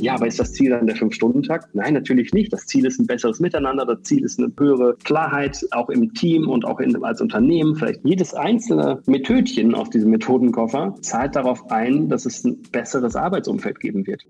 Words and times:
Ja, 0.00 0.14
aber 0.14 0.26
ist 0.26 0.40
das 0.40 0.52
Ziel 0.52 0.70
dann 0.70 0.86
der 0.86 0.96
Fünf-Stunden-Tag? 0.96 1.68
Nein, 1.74 1.94
natürlich 1.94 2.32
nicht. 2.32 2.52
Das 2.52 2.66
Ziel 2.66 2.86
ist 2.86 2.98
ein 2.98 3.06
besseres 3.06 3.40
Miteinander. 3.40 3.84
Das 3.84 4.02
Ziel 4.02 4.24
ist 4.24 4.38
eine 4.38 4.52
höhere 4.58 4.96
Klarheit, 5.04 5.66
auch 5.72 5.90
im 5.90 6.14
Team 6.14 6.48
und 6.48 6.64
auch 6.64 6.80
in, 6.80 7.02
als 7.04 7.20
Unternehmen. 7.20 7.76
Vielleicht 7.76 8.00
jedes 8.04 8.34
einzelne 8.34 9.02
Methodchen 9.06 9.74
aus 9.74 9.90
diesem 9.90 10.10
Methodenkoffer 10.10 10.94
zahlt 11.02 11.36
darauf 11.36 11.70
ein, 11.70 12.08
dass 12.08 12.26
es 12.26 12.44
ein 12.44 12.62
besseres 12.72 13.14
Arbeitsumfeld 13.14 13.80
geben 13.80 14.06
wird. 14.06 14.24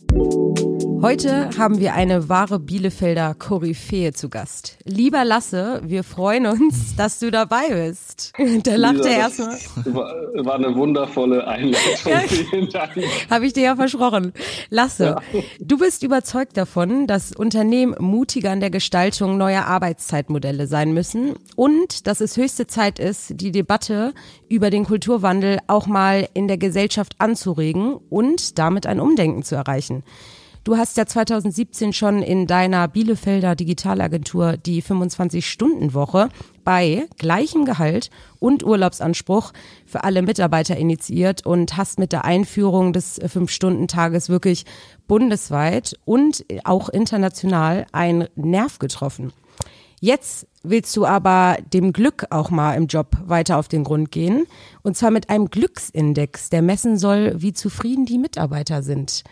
Heute 1.03 1.49
haben 1.57 1.79
wir 1.81 1.95
eine 1.95 2.29
wahre 2.29 2.59
Bielefelder 2.59 3.35
Koryphäe 3.35 4.13
zu 4.13 4.29
Gast. 4.29 4.77
Lieber 4.85 5.25
Lasse, 5.25 5.81
wir 5.83 6.05
freuen 6.05 6.45
uns, 6.45 6.95
dass 6.97 7.19
du 7.19 7.31
dabei 7.31 7.69
bist. 7.69 8.33
Da 8.65 8.77
lacht 8.77 9.07
er 9.07 9.17
erstmal. 9.17 9.57
War, 9.87 10.15
war 10.45 10.55
eine 10.57 10.75
wundervolle 10.75 11.47
Einleitung. 11.47 12.13
Vielen 12.29 12.69
Dank. 12.69 12.93
Habe 13.31 13.47
ich 13.47 13.55
dir 13.55 13.63
ja 13.63 13.77
versprochen. 13.77 14.33
Lasse, 14.69 15.17
ja. 15.33 15.41
du 15.61 15.79
bist 15.79 16.03
überzeugt 16.03 16.57
davon, 16.57 17.07
dass 17.07 17.33
Unternehmen 17.33 17.95
mutiger 17.99 18.51
an 18.51 18.61
der 18.61 18.71
Gestaltung 18.71 19.39
neuer 19.39 19.65
Arbeitszeitmodelle 19.65 20.67
sein 20.67 20.93
müssen 20.93 21.35
und 21.57 22.07
dass 22.07 22.21
es 22.21 22.37
höchste 22.37 22.67
Zeit 22.67 22.99
ist, 22.99 23.41
die 23.41 23.53
Debatte 23.53 24.13
über 24.49 24.69
den 24.69 24.85
Kulturwandel 24.85 25.61
auch 25.67 25.87
mal 25.87 26.29
in 26.35 26.49
der 26.49 26.59
Gesellschaft 26.59 27.15
anzuregen 27.19 27.95
und 28.11 28.59
damit 28.59 28.87
ein 28.87 29.01
Umdenken 29.01 29.43
zu 29.43 29.55
erreichen. 29.55 30.03
Du 30.63 30.77
hast 30.77 30.99
ja 30.99 31.07
2017 31.07 31.95
schon 31.95 32.23
in 32.23 32.47
deiner 32.47 32.87
Bielefelder 32.87 33.57
Digitalagentur 33.57 34.59
die 34.59 34.83
25-Stunden-Woche 34.83 36.29
bei 36.65 37.07
gleichem 37.17 37.65
Gehalt 37.65 38.11
und 38.41 38.63
Urlaubsanspruch 38.63 39.53
für 39.87 40.05
alle 40.05 40.21
Mitarbeiter 40.21 40.77
initiiert 40.77 41.47
und 41.47 41.79
hast 41.79 41.99
mit 41.99 42.13
der 42.13 42.27
Einführung 42.27 42.93
des 42.93 43.19
Fünf-Stunden-Tages 43.27 44.29
wirklich 44.29 44.67
bundesweit 45.09 45.99
und 46.05 46.45
auch 46.65 46.91
international 46.91 47.87
einen 47.93 48.29
Nerv 48.35 48.79
getroffen. 48.79 49.33
Jetzt 50.03 50.47
willst 50.63 50.95
du 50.95 51.07
aber 51.07 51.57
dem 51.73 51.95
Glück 51.95 52.27
auch 52.29 52.51
mal 52.51 52.75
im 52.75 52.87
Job 52.87 53.17
weiter 53.25 53.59
auf 53.59 53.69
den 53.69 53.85
Grund 53.85 54.11
gehen. 54.11 54.47
Und 54.83 54.95
zwar 54.97 55.11
mit 55.11 55.31
einem 55.31 55.49
Glücksindex, 55.49 56.51
der 56.51 56.61
messen 56.61 56.99
soll, 56.99 57.35
wie 57.37 57.55
zufrieden 57.55 58.05
die 58.05 58.19
Mitarbeiter 58.19 58.83
sind. 58.83 59.25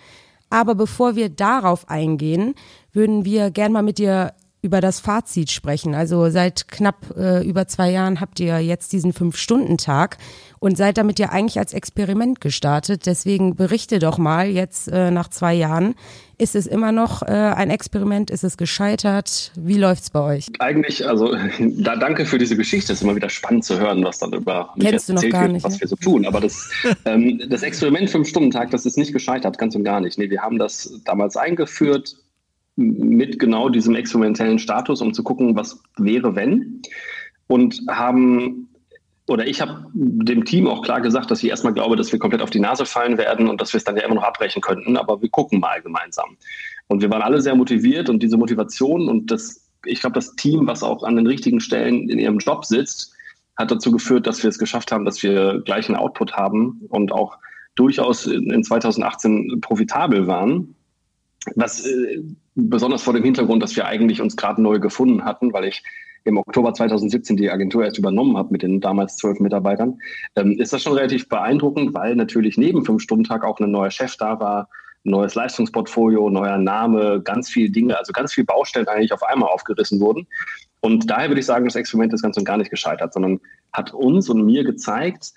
Aber 0.50 0.74
bevor 0.74 1.16
wir 1.16 1.28
darauf 1.28 1.88
eingehen, 1.88 2.54
würden 2.92 3.24
wir 3.24 3.50
gern 3.50 3.72
mal 3.72 3.82
mit 3.82 3.98
dir 3.98 4.32
über 4.60 4.80
das 4.80 5.00
Fazit 5.00 5.50
sprechen. 5.50 5.94
Also 5.94 6.30
seit 6.30 6.68
knapp 6.68 7.16
äh, 7.16 7.46
über 7.46 7.68
zwei 7.68 7.90
Jahren 7.90 8.20
habt 8.20 8.40
ihr 8.40 8.58
jetzt 8.60 8.92
diesen 8.92 9.12
Fünf-Stunden-Tag 9.12 10.18
und 10.60 10.76
seid 10.76 10.98
damit 10.98 11.18
ja 11.18 11.30
eigentlich 11.30 11.58
als 11.58 11.72
Experiment 11.72 12.40
gestartet. 12.40 13.06
Deswegen 13.06 13.56
berichte 13.56 13.98
doch 13.98 14.18
mal 14.18 14.48
jetzt 14.48 14.88
äh, 14.88 15.10
nach 15.10 15.28
zwei 15.28 15.54
Jahren. 15.54 15.94
Ist 16.40 16.54
es 16.54 16.68
immer 16.68 16.92
noch 16.92 17.22
äh, 17.22 17.26
ein 17.26 17.68
Experiment? 17.68 18.30
Ist 18.30 18.44
es 18.44 18.56
gescheitert? 18.56 19.50
Wie 19.56 19.76
läuft's 19.76 20.10
bei 20.10 20.20
euch? 20.20 20.46
Eigentlich, 20.60 21.08
also 21.08 21.34
da 21.58 21.96
danke 21.96 22.26
für 22.26 22.38
diese 22.38 22.56
Geschichte. 22.56 22.92
Es 22.92 23.00
ist 23.00 23.02
immer 23.02 23.16
wieder 23.16 23.28
spannend 23.28 23.64
zu 23.64 23.78
hören, 23.78 24.04
was 24.04 24.18
dann 24.18 24.32
über 24.32 24.72
Kennst 24.78 25.08
du 25.08 25.14
noch 25.14 25.28
gar 25.28 25.42
wird, 25.42 25.52
nicht, 25.52 25.64
was 25.64 25.74
ne? 25.74 25.80
wir 25.80 25.88
so 25.88 25.96
tun. 25.96 26.26
Aber 26.26 26.40
das, 26.40 26.70
ähm, 27.04 27.42
das 27.48 27.62
Experiment 27.62 28.10
Fünf-Stunden-Tag, 28.10 28.70
das 28.70 28.86
ist 28.86 28.96
nicht 28.96 29.12
gescheitert, 29.12 29.58
ganz 29.58 29.74
und 29.74 29.82
gar 29.82 30.00
nicht. 30.00 30.16
Nee, 30.16 30.30
wir 30.30 30.40
haben 30.40 30.58
das 30.58 31.00
damals 31.04 31.36
eingeführt 31.36 32.16
mit 32.78 33.40
genau 33.40 33.68
diesem 33.68 33.96
experimentellen 33.96 34.60
Status, 34.60 35.02
um 35.02 35.12
zu 35.12 35.24
gucken, 35.24 35.56
was 35.56 35.82
wäre, 35.96 36.36
wenn. 36.36 36.82
Und 37.48 37.82
haben, 37.90 38.68
oder 39.28 39.46
ich 39.46 39.60
habe 39.60 39.86
dem 39.94 40.44
Team 40.44 40.66
auch 40.66 40.82
klar 40.82 41.00
gesagt, 41.00 41.30
dass 41.30 41.42
ich 41.42 41.50
erstmal 41.50 41.74
glaube, 41.74 41.96
dass 41.96 42.12
wir 42.12 42.18
komplett 42.18 42.42
auf 42.42 42.50
die 42.50 42.60
Nase 42.60 42.86
fallen 42.86 43.18
werden 43.18 43.48
und 43.48 43.60
dass 43.60 43.72
wir 43.72 43.78
es 43.78 43.84
dann 43.84 43.96
ja 43.96 44.04
immer 44.04 44.14
noch 44.14 44.22
abbrechen 44.22 44.62
könnten, 44.62 44.96
aber 44.96 45.20
wir 45.20 45.28
gucken 45.28 45.60
mal 45.60 45.82
gemeinsam. 45.82 46.36
Und 46.86 47.02
wir 47.02 47.10
waren 47.10 47.22
alle 47.22 47.40
sehr 47.42 47.54
motiviert 47.54 48.08
und 48.08 48.22
diese 48.22 48.36
Motivation 48.36 49.08
und 49.08 49.30
das, 49.30 49.68
ich 49.84 50.00
glaube, 50.00 50.14
das 50.14 50.34
Team, 50.36 50.66
was 50.66 50.82
auch 50.82 51.02
an 51.02 51.16
den 51.16 51.26
richtigen 51.26 51.60
Stellen 51.60 52.08
in 52.08 52.18
ihrem 52.18 52.38
Job 52.38 52.64
sitzt, 52.64 53.12
hat 53.56 53.70
dazu 53.70 53.90
geführt, 53.90 54.26
dass 54.26 54.42
wir 54.42 54.48
es 54.48 54.58
geschafft 54.58 54.92
haben, 54.92 55.04
dass 55.04 55.22
wir 55.22 55.60
gleichen 55.64 55.96
Output 55.96 56.34
haben 56.34 56.80
und 56.88 57.12
auch 57.12 57.36
durchaus 57.74 58.26
in 58.26 58.62
2018 58.64 59.60
profitabel 59.60 60.26
waren. 60.26 60.74
Was 61.54 61.86
äh, 61.86 62.22
besonders 62.58 63.02
vor 63.02 63.14
dem 63.14 63.24
Hintergrund, 63.24 63.62
dass 63.62 63.76
wir 63.76 63.86
eigentlich 63.86 64.20
uns 64.20 64.36
gerade 64.36 64.60
neu 64.60 64.80
gefunden 64.80 65.24
hatten, 65.24 65.52
weil 65.52 65.64
ich 65.64 65.82
im 66.24 66.36
Oktober 66.36 66.74
2017 66.74 67.36
die 67.36 67.50
Agentur 67.50 67.84
erst 67.84 67.98
übernommen 67.98 68.36
habe 68.36 68.50
mit 68.50 68.62
den 68.62 68.80
damals 68.80 69.16
zwölf 69.16 69.38
Mitarbeitern, 69.38 69.98
ähm, 70.36 70.58
ist 70.58 70.72
das 70.72 70.82
schon 70.82 70.92
relativ 70.92 71.28
beeindruckend, 71.28 71.94
weil 71.94 72.16
natürlich 72.16 72.58
neben 72.58 72.84
Fünf-Stunden-Tag 72.84 73.44
auch 73.44 73.60
ein 73.60 73.70
neuer 73.70 73.90
Chef 73.90 74.16
da 74.16 74.40
war, 74.40 74.68
neues 75.04 75.36
Leistungsportfolio, 75.36 76.28
neuer 76.28 76.58
Name, 76.58 77.22
ganz 77.22 77.48
viele 77.48 77.70
Dinge, 77.70 77.96
also 77.96 78.12
ganz 78.12 78.34
viele 78.34 78.46
Baustellen 78.46 78.88
eigentlich 78.88 79.12
auf 79.12 79.22
einmal 79.22 79.48
aufgerissen 79.48 80.00
wurden. 80.00 80.26
Und 80.80 81.08
daher 81.08 81.28
würde 81.28 81.40
ich 81.40 81.46
sagen, 81.46 81.64
das 81.64 81.76
Experiment 81.76 82.12
ist 82.12 82.22
ganz 82.22 82.36
und 82.36 82.44
gar 82.44 82.56
nicht 82.56 82.70
gescheitert, 82.70 83.12
sondern 83.14 83.40
hat 83.72 83.94
uns 83.94 84.28
und 84.28 84.44
mir 84.44 84.64
gezeigt, 84.64 85.32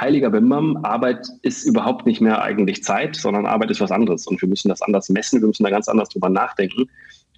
heiliger 0.00 0.30
Bimbam, 0.30 0.78
Arbeit 0.84 1.28
ist 1.42 1.64
überhaupt 1.64 2.06
nicht 2.06 2.20
mehr 2.20 2.42
eigentlich 2.42 2.82
Zeit, 2.82 3.16
sondern 3.16 3.46
Arbeit 3.46 3.70
ist 3.70 3.80
was 3.80 3.90
anderes. 3.90 4.26
Und 4.26 4.40
wir 4.40 4.48
müssen 4.48 4.68
das 4.68 4.82
anders 4.82 5.08
messen, 5.08 5.40
wir 5.40 5.48
müssen 5.48 5.64
da 5.64 5.70
ganz 5.70 5.88
anders 5.88 6.08
drüber 6.08 6.28
nachdenken. 6.28 6.88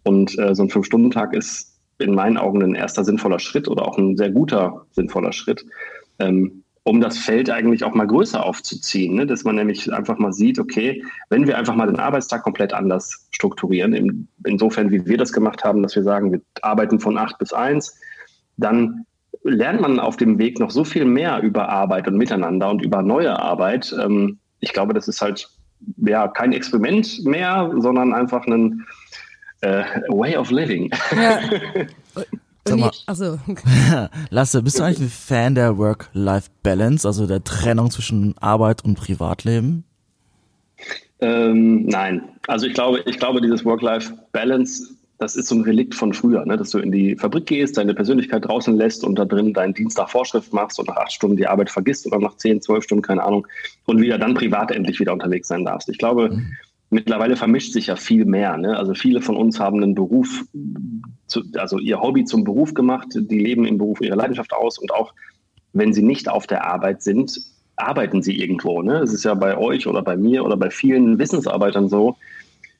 Und 0.04 0.38
äh, 0.38 0.54
so 0.54 0.62
ein 0.62 0.70
Fünf-Stunden-Tag 0.70 1.34
ist 1.34 1.76
in 1.98 2.14
meinen 2.14 2.36
Augen 2.36 2.62
ein 2.62 2.74
erster 2.74 3.04
sinnvoller 3.04 3.38
Schritt 3.38 3.68
oder 3.68 3.86
auch 3.86 3.98
ein 3.98 4.16
sehr 4.16 4.30
guter 4.30 4.86
sinnvoller 4.92 5.32
Schritt, 5.32 5.64
ähm, 6.18 6.62
um 6.84 7.00
das 7.00 7.18
Feld 7.18 7.50
eigentlich 7.50 7.82
auch 7.82 7.94
mal 7.94 8.06
größer 8.06 8.44
aufzuziehen. 8.44 9.16
Ne? 9.16 9.26
Dass 9.26 9.44
man 9.44 9.56
nämlich 9.56 9.92
einfach 9.92 10.18
mal 10.18 10.32
sieht, 10.32 10.58
okay, 10.58 11.02
wenn 11.30 11.46
wir 11.46 11.58
einfach 11.58 11.74
mal 11.74 11.86
den 11.86 11.98
Arbeitstag 11.98 12.42
komplett 12.42 12.72
anders 12.72 13.28
strukturieren, 13.32 13.92
in, 13.92 14.28
insofern 14.44 14.90
wie 14.90 15.04
wir 15.06 15.18
das 15.18 15.32
gemacht 15.32 15.64
haben, 15.64 15.82
dass 15.82 15.96
wir 15.96 16.04
sagen, 16.04 16.32
wir 16.32 16.40
arbeiten 16.62 17.00
von 17.00 17.18
acht 17.18 17.38
bis 17.38 17.52
eins, 17.52 17.98
dann 18.56 19.04
lernt 19.48 19.80
man 19.80 19.98
auf 19.98 20.16
dem 20.16 20.38
Weg 20.38 20.58
noch 20.58 20.70
so 20.70 20.84
viel 20.84 21.04
mehr 21.04 21.40
über 21.42 21.68
Arbeit 21.68 22.08
und 22.08 22.16
Miteinander 22.16 22.70
und 22.70 22.82
über 22.82 23.02
neue 23.02 23.38
Arbeit. 23.38 23.94
Ähm, 24.00 24.38
ich 24.60 24.72
glaube, 24.72 24.94
das 24.94 25.08
ist 25.08 25.20
halt 25.20 25.48
ja 25.98 26.28
kein 26.28 26.52
Experiment 26.52 27.24
mehr, 27.24 27.70
sondern 27.78 28.12
einfach 28.12 28.46
ein 28.46 28.84
äh, 29.60 29.84
Way 30.08 30.36
of 30.36 30.50
Living. 30.50 30.90
Ja. 31.14 31.40
Sag 32.68 32.78
mal, 32.78 32.90
also. 33.06 33.38
Lasse, 34.30 34.62
bist 34.62 34.78
du 34.78 34.82
eigentlich 34.82 35.00
ein 35.00 35.08
Fan 35.08 35.54
der 35.54 35.78
Work-Life-Balance, 35.78 37.06
also 37.06 37.26
der 37.26 37.44
Trennung 37.44 37.90
zwischen 37.90 38.36
Arbeit 38.38 38.84
und 38.84 38.96
Privatleben? 38.96 39.84
Ähm, 41.20 41.86
nein, 41.86 42.22
also 42.46 42.66
ich 42.66 42.74
glaube, 42.74 43.02
ich 43.06 43.18
glaube, 43.18 43.40
dieses 43.40 43.64
Work-Life-Balance 43.64 44.95
das 45.18 45.34
ist 45.34 45.48
so 45.48 45.54
ein 45.54 45.62
Relikt 45.62 45.94
von 45.94 46.12
früher, 46.12 46.44
ne? 46.44 46.56
dass 46.56 46.70
du 46.70 46.78
in 46.78 46.92
die 46.92 47.16
Fabrik 47.16 47.46
gehst, 47.46 47.78
deine 47.78 47.94
Persönlichkeit 47.94 48.44
draußen 48.44 48.76
lässt 48.76 49.02
und 49.02 49.18
da 49.18 49.24
drin 49.24 49.54
deinen 49.54 49.72
Dienst 49.72 49.96
nach 49.96 50.10
Vorschrift 50.10 50.52
machst 50.52 50.78
und 50.78 50.88
nach 50.88 50.96
acht 50.96 51.12
Stunden 51.12 51.36
die 51.36 51.46
Arbeit 51.46 51.70
vergisst 51.70 52.06
oder 52.06 52.18
nach 52.18 52.36
zehn, 52.36 52.60
zwölf 52.60 52.84
Stunden, 52.84 53.02
keine 53.02 53.22
Ahnung, 53.22 53.46
und 53.86 54.00
wieder 54.00 54.18
dann 54.18 54.34
privat 54.34 54.70
endlich 54.70 55.00
wieder 55.00 55.12
unterwegs 55.12 55.48
sein 55.48 55.64
darfst. 55.64 55.88
Ich 55.88 55.98
glaube, 55.98 56.30
mhm. 56.30 56.52
mittlerweile 56.90 57.36
vermischt 57.36 57.72
sich 57.72 57.86
ja 57.86 57.96
viel 57.96 58.26
mehr. 58.26 58.58
Ne? 58.58 58.76
Also 58.76 58.94
viele 58.94 59.22
von 59.22 59.36
uns 59.36 59.58
haben 59.58 59.82
einen 59.82 59.94
Beruf, 59.94 60.44
zu, 61.26 61.42
also 61.56 61.78
ihr 61.78 62.00
Hobby 62.00 62.24
zum 62.24 62.44
Beruf 62.44 62.74
gemacht, 62.74 63.08
die 63.14 63.38
leben 63.38 63.64
im 63.64 63.78
Beruf 63.78 64.00
ihre 64.02 64.16
Leidenschaft 64.16 64.52
aus 64.52 64.78
und 64.78 64.92
auch 64.92 65.14
wenn 65.72 65.92
sie 65.92 66.02
nicht 66.02 66.28
auf 66.28 66.46
der 66.46 66.66
Arbeit 66.66 67.02
sind, 67.02 67.38
arbeiten 67.76 68.22
sie 68.22 68.38
irgendwo. 68.38 68.82
Ne? 68.82 68.98
Es 68.98 69.12
ist 69.12 69.24
ja 69.24 69.34
bei 69.34 69.56
euch 69.56 69.86
oder 69.86 70.02
bei 70.02 70.16
mir 70.16 70.44
oder 70.44 70.56
bei 70.56 70.70
vielen 70.70 71.18
Wissensarbeitern 71.18 71.88
so, 71.88 72.16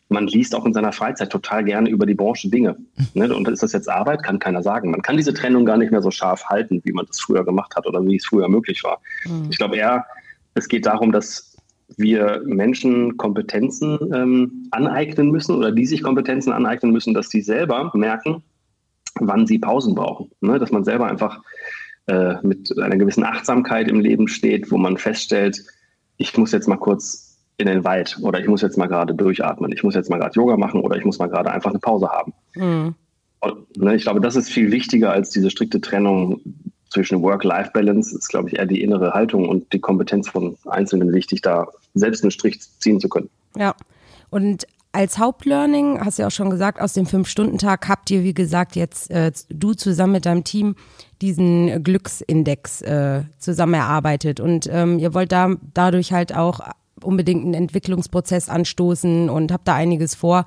man 0.09 0.27
liest 0.27 0.55
auch 0.55 0.65
in 0.65 0.73
seiner 0.73 0.93
Freizeit 0.93 1.31
total 1.31 1.65
gerne 1.65 1.91
über 1.91 2.07
die 2.07 2.15
Branche 2.15 2.49
Dinge. 2.49 2.77
Ne? 3.15 3.35
Und 3.35 3.49
ist 3.49 3.63
das 3.63 3.73
jetzt 3.73 3.89
Arbeit? 3.89 4.23
Kann 4.23 4.39
keiner 4.39 4.63
sagen. 4.63 4.91
Man 4.91 5.03
kann 5.03 5.17
diese 5.17 5.35
Trennung 5.35 5.65
gar 5.65 5.77
nicht 5.77 5.91
mehr 5.91 6.03
so 6.03 6.11
scharf 6.11 6.45
halten, 6.45 6.81
wie 6.85 6.93
man 6.93 7.07
das 7.07 7.21
früher 7.21 7.45
gemacht 7.45 7.75
hat 7.77 7.87
oder 7.87 8.05
wie 8.05 8.17
es 8.17 8.27
früher 8.27 8.49
möglich 8.49 8.85
war. 8.85 9.01
Mhm. 9.25 9.49
Ich 9.51 9.59
glaube 9.59 9.77
eher, 9.77 10.07
es 10.55 10.69
geht 10.69 10.87
darum, 10.87 11.13
dass 11.13 11.57
wir 11.97 12.43
Menschen 12.45 13.17
Kompetenzen 13.17 13.99
ähm, 14.13 14.69
aneignen 14.71 15.31
müssen 15.31 15.55
oder 15.55 15.73
die 15.73 15.87
sich 15.87 16.03
Kompetenzen 16.03 16.53
aneignen 16.53 16.93
müssen, 16.93 17.15
dass 17.15 17.29
sie 17.29 17.41
selber 17.41 17.91
merken, 17.95 18.43
wann 19.21 19.47
sie 19.47 19.59
Pausen 19.59 19.95
brauchen. 19.95 20.31
Ne? 20.41 20.59
Dass 20.59 20.73
man 20.73 20.85
selber 20.85 21.07
einfach 21.07 21.43
äh, 22.07 22.35
mit 22.43 22.77
einer 22.79 22.97
gewissen 22.97 23.25
Achtsamkeit 23.25 23.89
im 23.89 24.01
Leben 24.01 24.29
steht, 24.29 24.71
wo 24.71 24.79
man 24.79 24.99
feststellt, 24.99 25.65
ich 26.17 26.37
muss 26.37 26.53
jetzt 26.53 26.69
mal 26.69 26.77
kurz 26.77 27.26
in 27.59 27.67
den 27.67 27.85
Wald 27.85 28.19
oder 28.23 28.41
ich 28.41 28.49
muss 28.49 28.63
jetzt 28.63 28.77
mal 28.77 28.87
gerade 28.87 29.15
durchatmen, 29.15 29.73
ich 29.73 29.83
muss 29.83 29.95
jetzt 29.95 30.11
mal 30.11 30.19
gerade 30.19 30.35
Yoga 30.35 30.57
machen 30.57 30.81
oder 30.81 30.97
ich 30.97 31.05
muss 31.05 31.19
mal 31.19 31.29
gerade 31.29 31.51
einfach 31.51 31.71
eine 31.71 31.79
Pause 31.79 32.09
haben. 32.09 32.35
Mhm. 32.55 32.95
Und, 33.41 33.77
ne, 33.77 33.95
ich 33.95 34.03
glaube, 34.03 34.21
das 34.21 34.37
ist 34.37 34.51
viel 34.51 34.73
wichtiger 34.73 35.11
als 35.11 35.31
diese 35.31 35.51
strikte 35.51 35.81
Trennung 35.81 36.41
zwischen 36.91 37.23
Work-Life-Balance. 37.23 38.17
Ist, 38.17 38.29
glaube 38.29 38.49
ich, 38.49 38.57
eher 38.57 38.67
die 38.67 38.83
innere 38.83 39.13
Haltung 39.13 39.49
und 39.49 39.73
die 39.73 39.81
Kompetenz 39.81 40.29
von 40.29 40.57
Einzelnen 40.67 41.13
wichtig, 41.13 41.43
da 41.43 41.69
selbst 41.95 42.23
einen 42.23 42.31
Strich 42.31 42.61
ziehen 42.79 43.01
zu 43.01 43.09
können. 43.09 43.29
Ja. 43.57 43.75
Und 44.31 44.67
als 44.93 45.19
Hauptlearning, 45.19 46.01
hast 46.01 46.19
du 46.19 46.23
ja 46.23 46.29
auch 46.29 46.33
schon 46.33 46.49
gesagt, 46.49 46.81
aus 46.81 46.95
dem 46.95 47.07
Fünf-Stunden-Tag 47.07 47.89
habt 47.89 48.11
ihr, 48.11 48.23
wie 48.23 48.33
gesagt, 48.33 48.77
jetzt 48.77 49.11
äh, 49.11 49.31
du 49.51 49.75
zusammen 49.75 50.13
mit 50.13 50.27
deinem 50.27 50.43
Team 50.43 50.75
diesen 51.21 51.83
Glücksindex 51.83 52.81
äh, 52.83 53.25
zusammen 53.39 53.75
erarbeitet. 53.75 54.41
Und 54.41 54.69
ähm, 54.71 54.99
ihr 54.99 55.13
wollt 55.13 55.33
da 55.33 55.55
dadurch 55.75 56.13
halt 56.13 56.35
auch 56.35 56.61
unbedingt 57.03 57.45
einen 57.45 57.55
Entwicklungsprozess 57.55 58.49
anstoßen 58.49 59.29
und 59.31 59.53
habe 59.53 59.63
da 59.65 59.75
einiges 59.75 60.15
vor. 60.15 60.45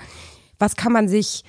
Was 0.58 0.76
kann 0.76 0.92
man 0.92 1.08
sich 1.08 1.44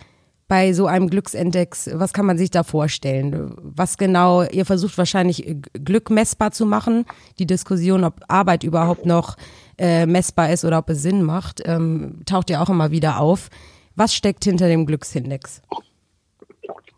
bei 0.51 0.73
so 0.73 0.87
einem 0.87 1.09
Glücksindex, 1.09 1.91
was 1.95 2.13
kann 2.13 2.27
man 2.27 2.37
sich 2.37 2.51
da 2.51 2.65
vorstellen? 2.65 3.55
Was 3.63 3.99
genau, 3.99 4.43
ihr 4.43 4.67
versucht 4.67 4.99
wahrscheinlich 4.99 5.57
Glück 5.73 6.11
messbar 6.11 6.51
zu 6.51 6.67
machen. 6.67 7.05
Die 7.39 7.47
Diskussion, 7.47 8.03
ob 8.03 8.21
Arbeit 8.27 8.65
überhaupt 8.65 9.07
noch 9.07 9.37
äh, 9.79 10.07
messbar 10.07 10.53
ist 10.53 10.65
oder 10.65 10.79
ob 10.79 10.91
es 10.91 11.03
Sinn 11.03 11.23
macht, 11.23 11.63
ähm, 11.65 12.23
taucht 12.27 12.51
ja 12.51 12.61
auch 12.61 12.69
immer 12.69 12.91
wieder 12.91 13.21
auf. 13.21 13.49
Was 13.95 14.13
steckt 14.13 14.43
hinter 14.43 14.67
dem 14.67 14.87
Glücksindex? 14.87 15.63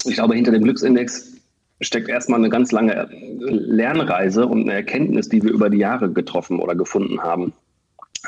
Ich 0.07 0.15
glaube, 0.15 0.35
hinter 0.35 0.53
dem 0.53 0.65
Glücksindex 0.65 1.33
steckt 1.83 2.09
erstmal 2.09 2.39
eine 2.39 2.49
ganz 2.49 2.73
lange 2.73 3.09
Lernreise 3.39 4.47
und 4.47 4.63
eine 4.63 4.73
Erkenntnis, 4.73 5.29
die 5.29 5.43
wir 5.43 5.51
über 5.51 5.69
die 5.69 5.79
Jahre 5.79 6.11
getroffen 6.11 6.59
oder 6.59 6.75
gefunden 6.75 7.23
haben. 7.23 7.53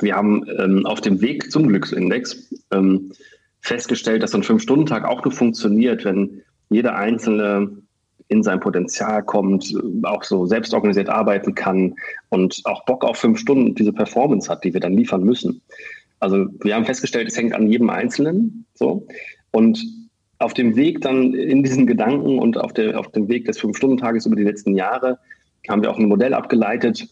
Wir 0.01 0.17
haben 0.17 0.45
ähm, 0.59 0.87
auf 0.87 1.01
dem 1.01 1.21
Weg 1.21 1.51
zum 1.51 1.69
Glücksindex 1.69 2.53
ähm, 2.73 3.13
festgestellt, 3.61 4.23
dass 4.23 4.33
so 4.33 4.39
ein 4.39 4.43
Fünf-Stunden-Tag 4.43 5.05
auch 5.05 5.25
nur 5.25 5.33
funktioniert, 5.33 6.05
wenn 6.05 6.43
jeder 6.69 6.97
Einzelne 6.97 7.85
in 8.29 8.43
sein 8.43 8.61
Potenzial 8.61 9.23
kommt, 9.23 9.73
auch 10.03 10.25
so 10.25 10.47
selbstorganisiert 10.47 11.09
arbeiten 11.09 11.55
kann 11.55 11.95
und 12.31 12.61
auch 12.65 12.85
Bock 12.85 13.05
auf 13.05 13.19
fünf 13.19 13.39
Stunden 13.39 13.75
diese 13.75 13.93
Performance 13.93 14.51
hat, 14.51 14.65
die 14.65 14.73
wir 14.73 14.81
dann 14.81 14.95
liefern 14.95 15.23
müssen. 15.23 15.61
Also 16.21 16.47
wir 16.63 16.75
haben 16.75 16.87
festgestellt, 16.87 17.29
es 17.29 17.37
hängt 17.37 17.55
an 17.55 17.67
jedem 17.67 17.91
Einzelnen 17.91 18.65
so 18.75 19.07
und 19.51 19.85
auf 20.39 20.55
dem 20.55 20.75
Weg 20.75 21.01
dann 21.03 21.35
in 21.35 21.63
diesen 21.63 21.87
Gedanken 21.87 22.39
und 22.39 22.59
auf, 22.59 22.73
der, 22.73 22.99
auf 22.99 23.13
dem 23.13 23.29
Weg 23.29 23.45
des 23.45 23.59
Fünf-Stunden-Tages 23.61 24.27
über 24.27 24.37
die 24.37 24.43
letzten 24.43 24.75
Jahre 24.75 25.19
haben 25.69 25.83
wir 25.83 25.91
auch 25.91 25.99
ein 25.99 26.09
Modell 26.09 26.35
abgeleitet, 26.35 27.09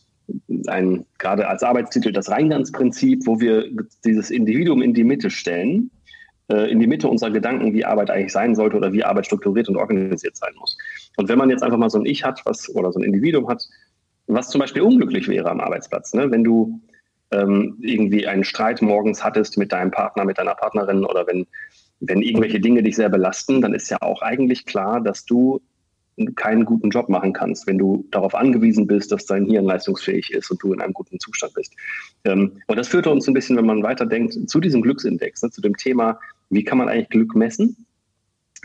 ein, 0.67 1.05
gerade 1.19 1.49
als 1.49 1.63
Arbeitstitel 1.63 2.13
das 2.13 2.31
Reingangsprinzip, 2.31 3.27
wo 3.27 3.41
wir 3.41 3.69
dieses 4.05 4.31
Individuum 4.31 4.83
in 4.83 4.95
die 4.95 5.05
Mitte 5.05 5.31
stellen 5.31 5.91
äh, 6.53 6.71
in 6.71 6.81
die 6.81 6.87
Mitte 6.87 7.09
unserer 7.09 7.31
Gedanken, 7.31 7.73
wie 7.73 7.85
Arbeit 7.85 8.11
eigentlich 8.11 8.33
sein 8.33 8.55
sollte 8.55 8.77
oder 8.77 8.93
wie 8.93 9.05
Arbeit 9.05 9.27
strukturiert 9.27 9.69
und 9.69 9.77
organisiert 9.77 10.37
sein 10.37 10.53
muss. 10.59 10.77
Und 11.17 11.29
wenn 11.29 11.39
man 11.39 11.51
jetzt 11.51 11.63
einfach 11.63 11.79
mal 11.79 11.91
so 11.91 11.99
ein 11.99 12.07
Ich 12.07 12.25
hat, 12.25 12.43
was 12.45 12.75
oder 12.75 12.93
so 12.93 12.99
ein 12.99 13.05
Individuum 13.05 13.49
hat, 13.49 13.65
was 14.27 14.49
zum 14.49 14.61
Beispiel 14.61 14.83
unglücklich 14.83 15.29
wäre 15.29 15.51
am 15.51 15.61
Arbeitsplatz, 15.61 16.15
ne? 16.15 16.31
wenn 16.31 16.45
du 16.45 16.81
ähm, 17.31 17.77
irgendwie 17.81 18.27
einen 18.27 18.45
Streit 18.45 18.83
morgens 18.83 19.25
hattest 19.25 19.57
mit 19.57 19.73
deinem 19.73 19.91
Partner, 19.91 20.25
mit 20.25 20.39
deiner 20.39 20.55
Partnerin 20.55 21.05
oder 21.05 21.27
wenn, 21.27 21.47
wenn 22.01 22.23
irgendwelche 22.23 22.61
Dinge 22.61 22.83
dich 22.83 22.97
sehr 22.97 23.09
belasten, 23.09 23.63
dann 23.63 23.75
ist 23.75 23.89
ja 23.91 23.99
auch 24.01 24.23
eigentlich 24.23 24.67
klar, 24.67 25.01
dass 25.01 25.25
du 25.25 25.61
keinen 26.37 26.65
guten 26.65 26.91
Job 26.91 27.09
machen 27.09 27.33
kannst, 27.33 27.67
wenn 27.67 27.79
du 27.79 28.07
darauf 28.11 28.35
angewiesen 28.35 28.87
bist, 28.87 29.13
dass 29.13 29.27
dein 29.27 29.47
Hirn 29.47 29.65
leistungsfähig 29.65 30.33
ist 30.33 30.51
und 30.51 30.63
du 30.63 30.73
in 30.73 30.81
einem 30.81 30.93
guten 30.93 31.19
Zustand 31.19 31.55
bist. 31.55 31.75
Ähm, 32.25 32.53
und 32.67 32.77
das 32.77 32.89
führte 32.89 33.11
uns 33.11 33.27
ein 33.27 33.35
bisschen, 33.35 33.57
wenn 33.57 33.67
man 33.67 33.83
weiterdenkt, 33.83 34.49
zu 34.49 34.61
diesem 34.61 34.83
Glücksindex, 34.83 35.43
ne, 35.43 35.51
zu 35.51 35.61
dem 35.61 35.77
Thema, 35.77 36.19
wie 36.51 36.65
kann 36.65 36.79
man 36.79 36.89
eigentlich 36.89 37.09
Glück 37.09 37.35
messen? 37.35 37.87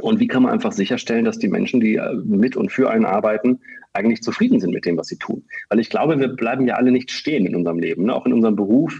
Und 0.01 0.19
wie 0.19 0.27
kann 0.27 0.43
man 0.43 0.51
einfach 0.51 0.73
sicherstellen, 0.73 1.25
dass 1.25 1.39
die 1.39 1.47
Menschen, 1.47 1.79
die 1.79 1.95
äh, 1.95 2.13
mit 2.23 2.55
und 2.55 2.71
für 2.71 2.89
einen 2.89 3.05
arbeiten, 3.05 3.59
eigentlich 3.93 4.21
zufrieden 4.21 4.59
sind 4.59 4.73
mit 4.73 4.85
dem, 4.85 4.97
was 4.97 5.07
sie 5.07 5.17
tun? 5.17 5.43
Weil 5.69 5.79
ich 5.79 5.89
glaube, 5.89 6.19
wir 6.19 6.27
bleiben 6.27 6.67
ja 6.67 6.75
alle 6.75 6.91
nicht 6.91 7.11
stehen 7.11 7.45
in 7.45 7.55
unserem 7.55 7.79
Leben, 7.79 8.05
ne? 8.05 8.13
auch 8.13 8.25
in 8.25 8.33
unserem 8.33 8.55
Beruf. 8.55 8.99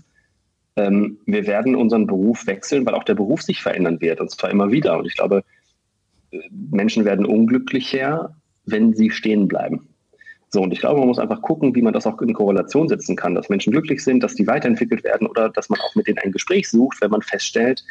Ähm, 0.76 1.20
wir 1.26 1.46
werden 1.46 1.76
unseren 1.76 2.08
Beruf 2.08 2.48
wechseln, 2.48 2.86
weil 2.86 2.96
auch 2.96 3.04
der 3.04 3.16
Beruf 3.16 3.42
sich 3.42 3.62
verändern 3.62 4.02
wird, 4.02 4.22
und 4.22 4.32
zwar 4.32 4.50
immer 4.50 4.72
wieder. 4.72 4.98
Und 4.98 5.06
ich 5.06 5.16
glaube, 5.16 5.44
Menschen 6.52 7.06
werden 7.06 7.26
unglücklicher, 7.26 8.36
wenn 8.66 8.94
sie 8.94 9.10
stehen 9.12 9.48
bleiben. 9.48 9.88
So, 10.50 10.62
und 10.62 10.72
ich 10.72 10.80
glaube, 10.80 11.00
man 11.00 11.08
muss 11.08 11.20
einfach 11.20 11.42
gucken, 11.42 11.76
wie 11.76 11.82
man 11.82 11.94
das 11.94 12.08
auch 12.08 12.22
in 12.22 12.34
Korrelation 12.34 12.88
setzen 12.88 13.16
kann, 13.16 13.36
dass 13.36 13.50
Menschen 13.50 13.72
glücklich 13.72 14.04
sind, 14.04 14.24
dass 14.24 14.36
die 14.36 14.48
weiterentwickelt 14.48 15.04
werden 15.04 15.28
oder 15.28 15.50
dass 15.50 15.70
man 15.70 15.80
auch 15.82 15.94
mit 15.96 16.08
denen 16.08 16.20
ein 16.20 16.32
Gespräch 16.32 16.70
sucht, 16.70 17.02
wenn 17.02 17.12
man 17.12 17.22
feststellt, 17.22 17.84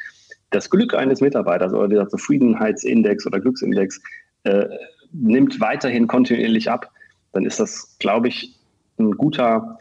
das 0.50 0.70
Glück 0.70 0.94
eines 0.94 1.20
Mitarbeiters 1.20 1.72
oder 1.72 1.88
dieser 1.88 2.08
Zufriedenheitsindex 2.08 3.26
oder 3.26 3.40
Glücksindex 3.40 4.00
äh, 4.44 4.66
nimmt 5.12 5.60
weiterhin 5.60 6.06
kontinuierlich 6.06 6.70
ab, 6.70 6.90
dann 7.32 7.44
ist 7.44 7.60
das, 7.60 7.96
glaube 7.98 8.28
ich, 8.28 8.58
ein 8.98 9.12
guter, 9.12 9.78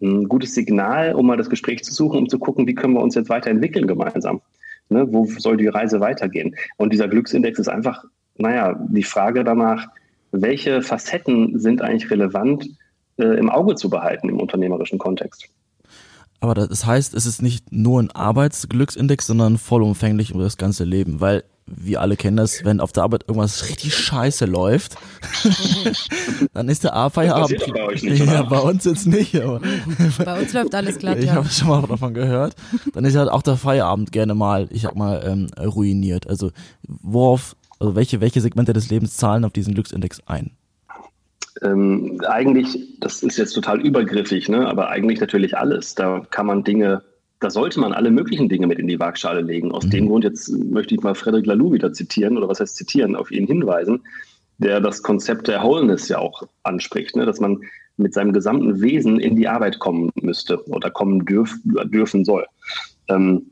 ein 0.00 0.28
gutes 0.28 0.54
Signal, 0.54 1.14
um 1.14 1.26
mal 1.26 1.36
das 1.36 1.50
Gespräch 1.50 1.84
zu 1.84 1.92
suchen, 1.92 2.20
um 2.20 2.28
zu 2.28 2.38
gucken, 2.38 2.66
wie 2.66 2.74
können 2.74 2.94
wir 2.94 3.02
uns 3.02 3.14
jetzt 3.14 3.28
weiterentwickeln 3.28 3.86
gemeinsam. 3.86 4.40
Ne, 4.90 5.06
wo 5.10 5.26
soll 5.26 5.56
die 5.56 5.68
Reise 5.68 6.00
weitergehen? 6.00 6.54
Und 6.76 6.92
dieser 6.92 7.08
Glücksindex 7.08 7.58
ist 7.58 7.68
einfach, 7.68 8.04
naja, 8.36 8.78
die 8.88 9.02
Frage 9.02 9.44
danach, 9.44 9.86
welche 10.30 10.82
Facetten 10.82 11.58
sind 11.58 11.80
eigentlich 11.80 12.10
relevant 12.10 12.68
äh, 13.16 13.38
im 13.38 13.48
Auge 13.50 13.76
zu 13.76 13.88
behalten 13.88 14.28
im 14.28 14.40
unternehmerischen 14.40 14.98
Kontext. 14.98 15.48
Aber 16.40 16.54
das 16.54 16.84
heißt, 16.84 17.14
es 17.14 17.24
ist 17.24 17.40
nicht 17.40 17.72
nur 17.72 18.02
ein 18.02 18.10
Arbeitsglücksindex, 18.10 19.26
sondern 19.26 19.56
vollumfänglich 19.56 20.30
über 20.30 20.42
das 20.42 20.58
ganze 20.58 20.84
Leben, 20.84 21.20
weil 21.20 21.44
wir 21.66 22.00
alle 22.00 22.16
kennen 22.16 22.36
das, 22.36 22.64
wenn 22.64 22.80
auf 22.80 22.92
der 22.92 23.04
Arbeit 23.04 23.24
irgendwas 23.26 23.68
richtig 23.68 23.94
scheiße 23.94 24.44
läuft, 24.44 24.96
dann 26.52 26.68
ist 26.68 26.84
der 26.84 26.94
A-Feierabend. 26.94 27.72
Bei, 27.72 27.84
euch 27.84 28.02
nicht, 28.02 28.24
ja, 28.24 28.42
bei 28.42 28.58
uns 28.58 28.84
jetzt 28.84 29.06
nicht, 29.06 29.34
aber 29.36 29.60
bei 30.24 30.40
uns 30.40 30.52
läuft 30.52 30.74
alles 30.74 30.98
glatt. 30.98 31.18
Ich 31.18 31.26
ja. 31.26 31.34
habe 31.34 31.48
schon 31.48 31.68
mal 31.68 31.82
davon 31.86 32.14
gehört. 32.14 32.54
Dann 32.92 33.04
ist 33.04 33.16
halt 33.16 33.30
auch 33.30 33.42
der 33.42 33.56
Feierabend 33.56 34.12
gerne 34.12 34.34
mal, 34.34 34.68
ich 34.70 34.82
sag 34.82 34.94
mal, 34.94 35.22
ähm, 35.24 35.46
ruiniert. 35.58 36.28
Also 36.28 36.50
worauf, 36.86 37.56
also 37.78 37.94
welche, 37.94 38.20
welche 38.20 38.40
Segmente 38.40 38.72
des 38.72 38.90
Lebens 38.90 39.16
zahlen 39.16 39.44
auf 39.44 39.52
diesen 39.52 39.74
Glücksindex 39.74 40.20
ein? 40.26 40.50
ähm, 41.62 42.20
eigentlich, 42.26 42.78
das 43.00 43.22
ist 43.22 43.36
jetzt 43.36 43.52
total 43.52 43.80
übergriffig, 43.80 44.48
ne? 44.48 44.66
aber 44.66 44.88
eigentlich 44.88 45.20
natürlich 45.20 45.56
alles. 45.56 45.94
Da 45.94 46.22
kann 46.30 46.46
man 46.46 46.64
Dinge, 46.64 47.02
da 47.40 47.50
sollte 47.50 47.80
man 47.80 47.92
alle 47.92 48.10
möglichen 48.10 48.48
Dinge 48.48 48.66
mit 48.66 48.78
in 48.78 48.86
die 48.86 48.98
Waagschale 48.98 49.40
legen. 49.40 49.72
Aus 49.72 49.84
mhm. 49.84 49.90
dem 49.90 50.08
Grund, 50.08 50.24
jetzt 50.24 50.48
möchte 50.50 50.94
ich 50.94 51.02
mal 51.02 51.14
Frederic 51.14 51.46
Laloux 51.46 51.72
wieder 51.72 51.92
zitieren, 51.92 52.36
oder 52.38 52.48
was 52.48 52.60
heißt 52.60 52.76
zitieren, 52.76 53.16
auf 53.16 53.30
ihn 53.30 53.46
hinweisen, 53.46 54.02
der 54.58 54.80
das 54.80 55.02
Konzept 55.02 55.48
der 55.48 55.62
Wholeness 55.62 56.08
ja 56.08 56.18
auch 56.18 56.44
anspricht, 56.62 57.16
ne? 57.16 57.26
dass 57.26 57.40
man 57.40 57.60
mit 57.96 58.14
seinem 58.14 58.32
gesamten 58.32 58.80
Wesen 58.80 59.20
in 59.20 59.36
die 59.36 59.48
Arbeit 59.48 59.78
kommen 59.78 60.10
müsste 60.20 60.64
oder 60.68 60.90
kommen 60.90 61.24
dürf, 61.24 61.54
dürfen 61.64 62.24
soll. 62.24 62.46
Ähm, 63.08 63.50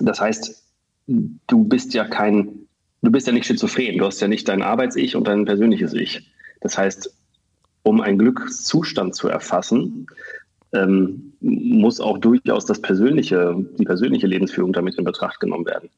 das 0.00 0.20
heißt, 0.20 0.62
du 1.06 1.64
bist 1.64 1.94
ja 1.94 2.04
kein, 2.04 2.66
du 3.02 3.10
bist 3.10 3.26
ja 3.26 3.32
nicht 3.32 3.46
schizophren, 3.46 3.98
du 3.98 4.06
hast 4.06 4.20
ja 4.20 4.28
nicht 4.28 4.48
dein 4.48 4.62
Arbeits-Ich 4.62 5.16
und 5.16 5.26
dein 5.28 5.44
persönliches 5.44 5.92
Ich. 5.92 6.30
Das 6.60 6.78
heißt, 6.78 7.12
um 7.82 8.00
einen 8.00 8.18
Glückszustand 8.18 9.14
zu 9.14 9.28
erfassen, 9.28 10.06
ähm, 10.74 11.32
muss 11.40 12.00
auch 12.00 12.18
durchaus 12.18 12.66
das 12.66 12.80
persönliche, 12.80 13.54
die 13.78 13.84
persönliche 13.84 14.26
Lebensführung 14.26 14.72
damit 14.72 14.96
in 14.96 15.04
Betracht 15.04 15.40
genommen 15.40 15.66
werden. 15.66 15.90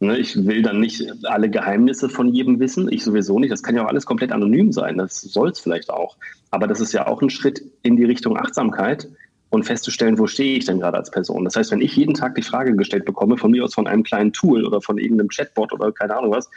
Ne, 0.00 0.18
ich 0.18 0.44
will 0.44 0.62
dann 0.62 0.80
nicht 0.80 1.04
alle 1.24 1.48
Geheimnisse 1.48 2.08
von 2.08 2.28
jedem 2.28 2.58
wissen, 2.58 2.92
ich 2.92 3.04
sowieso 3.04 3.38
nicht. 3.38 3.52
Das 3.52 3.62
kann 3.62 3.76
ja 3.76 3.84
auch 3.84 3.88
alles 3.88 4.06
komplett 4.06 4.32
anonym 4.32 4.72
sein, 4.72 4.98
das 4.98 5.20
soll 5.20 5.50
es 5.50 5.60
vielleicht 5.60 5.90
auch. 5.90 6.16
Aber 6.50 6.66
das 6.66 6.80
ist 6.80 6.92
ja 6.92 7.06
auch 7.06 7.22
ein 7.22 7.30
Schritt 7.30 7.62
in 7.82 7.96
die 7.96 8.04
Richtung 8.04 8.36
Achtsamkeit 8.36 9.08
und 9.50 9.64
festzustellen, 9.64 10.18
wo 10.18 10.26
stehe 10.26 10.58
ich 10.58 10.64
denn 10.64 10.80
gerade 10.80 10.98
als 10.98 11.10
Person. 11.10 11.44
Das 11.44 11.56
heißt, 11.56 11.70
wenn 11.70 11.80
ich 11.80 11.96
jeden 11.96 12.14
Tag 12.14 12.34
die 12.34 12.42
Frage 12.42 12.74
gestellt 12.74 13.04
bekomme, 13.04 13.38
von 13.38 13.52
mir 13.52 13.64
aus 13.64 13.74
von 13.74 13.86
einem 13.86 14.02
kleinen 14.02 14.32
Tool 14.32 14.66
oder 14.66 14.80
von 14.80 14.98
irgendeinem 14.98 15.28
Chatbot 15.28 15.72
oder 15.72 15.92
keine 15.92 16.16
Ahnung 16.16 16.32
was, 16.32 16.50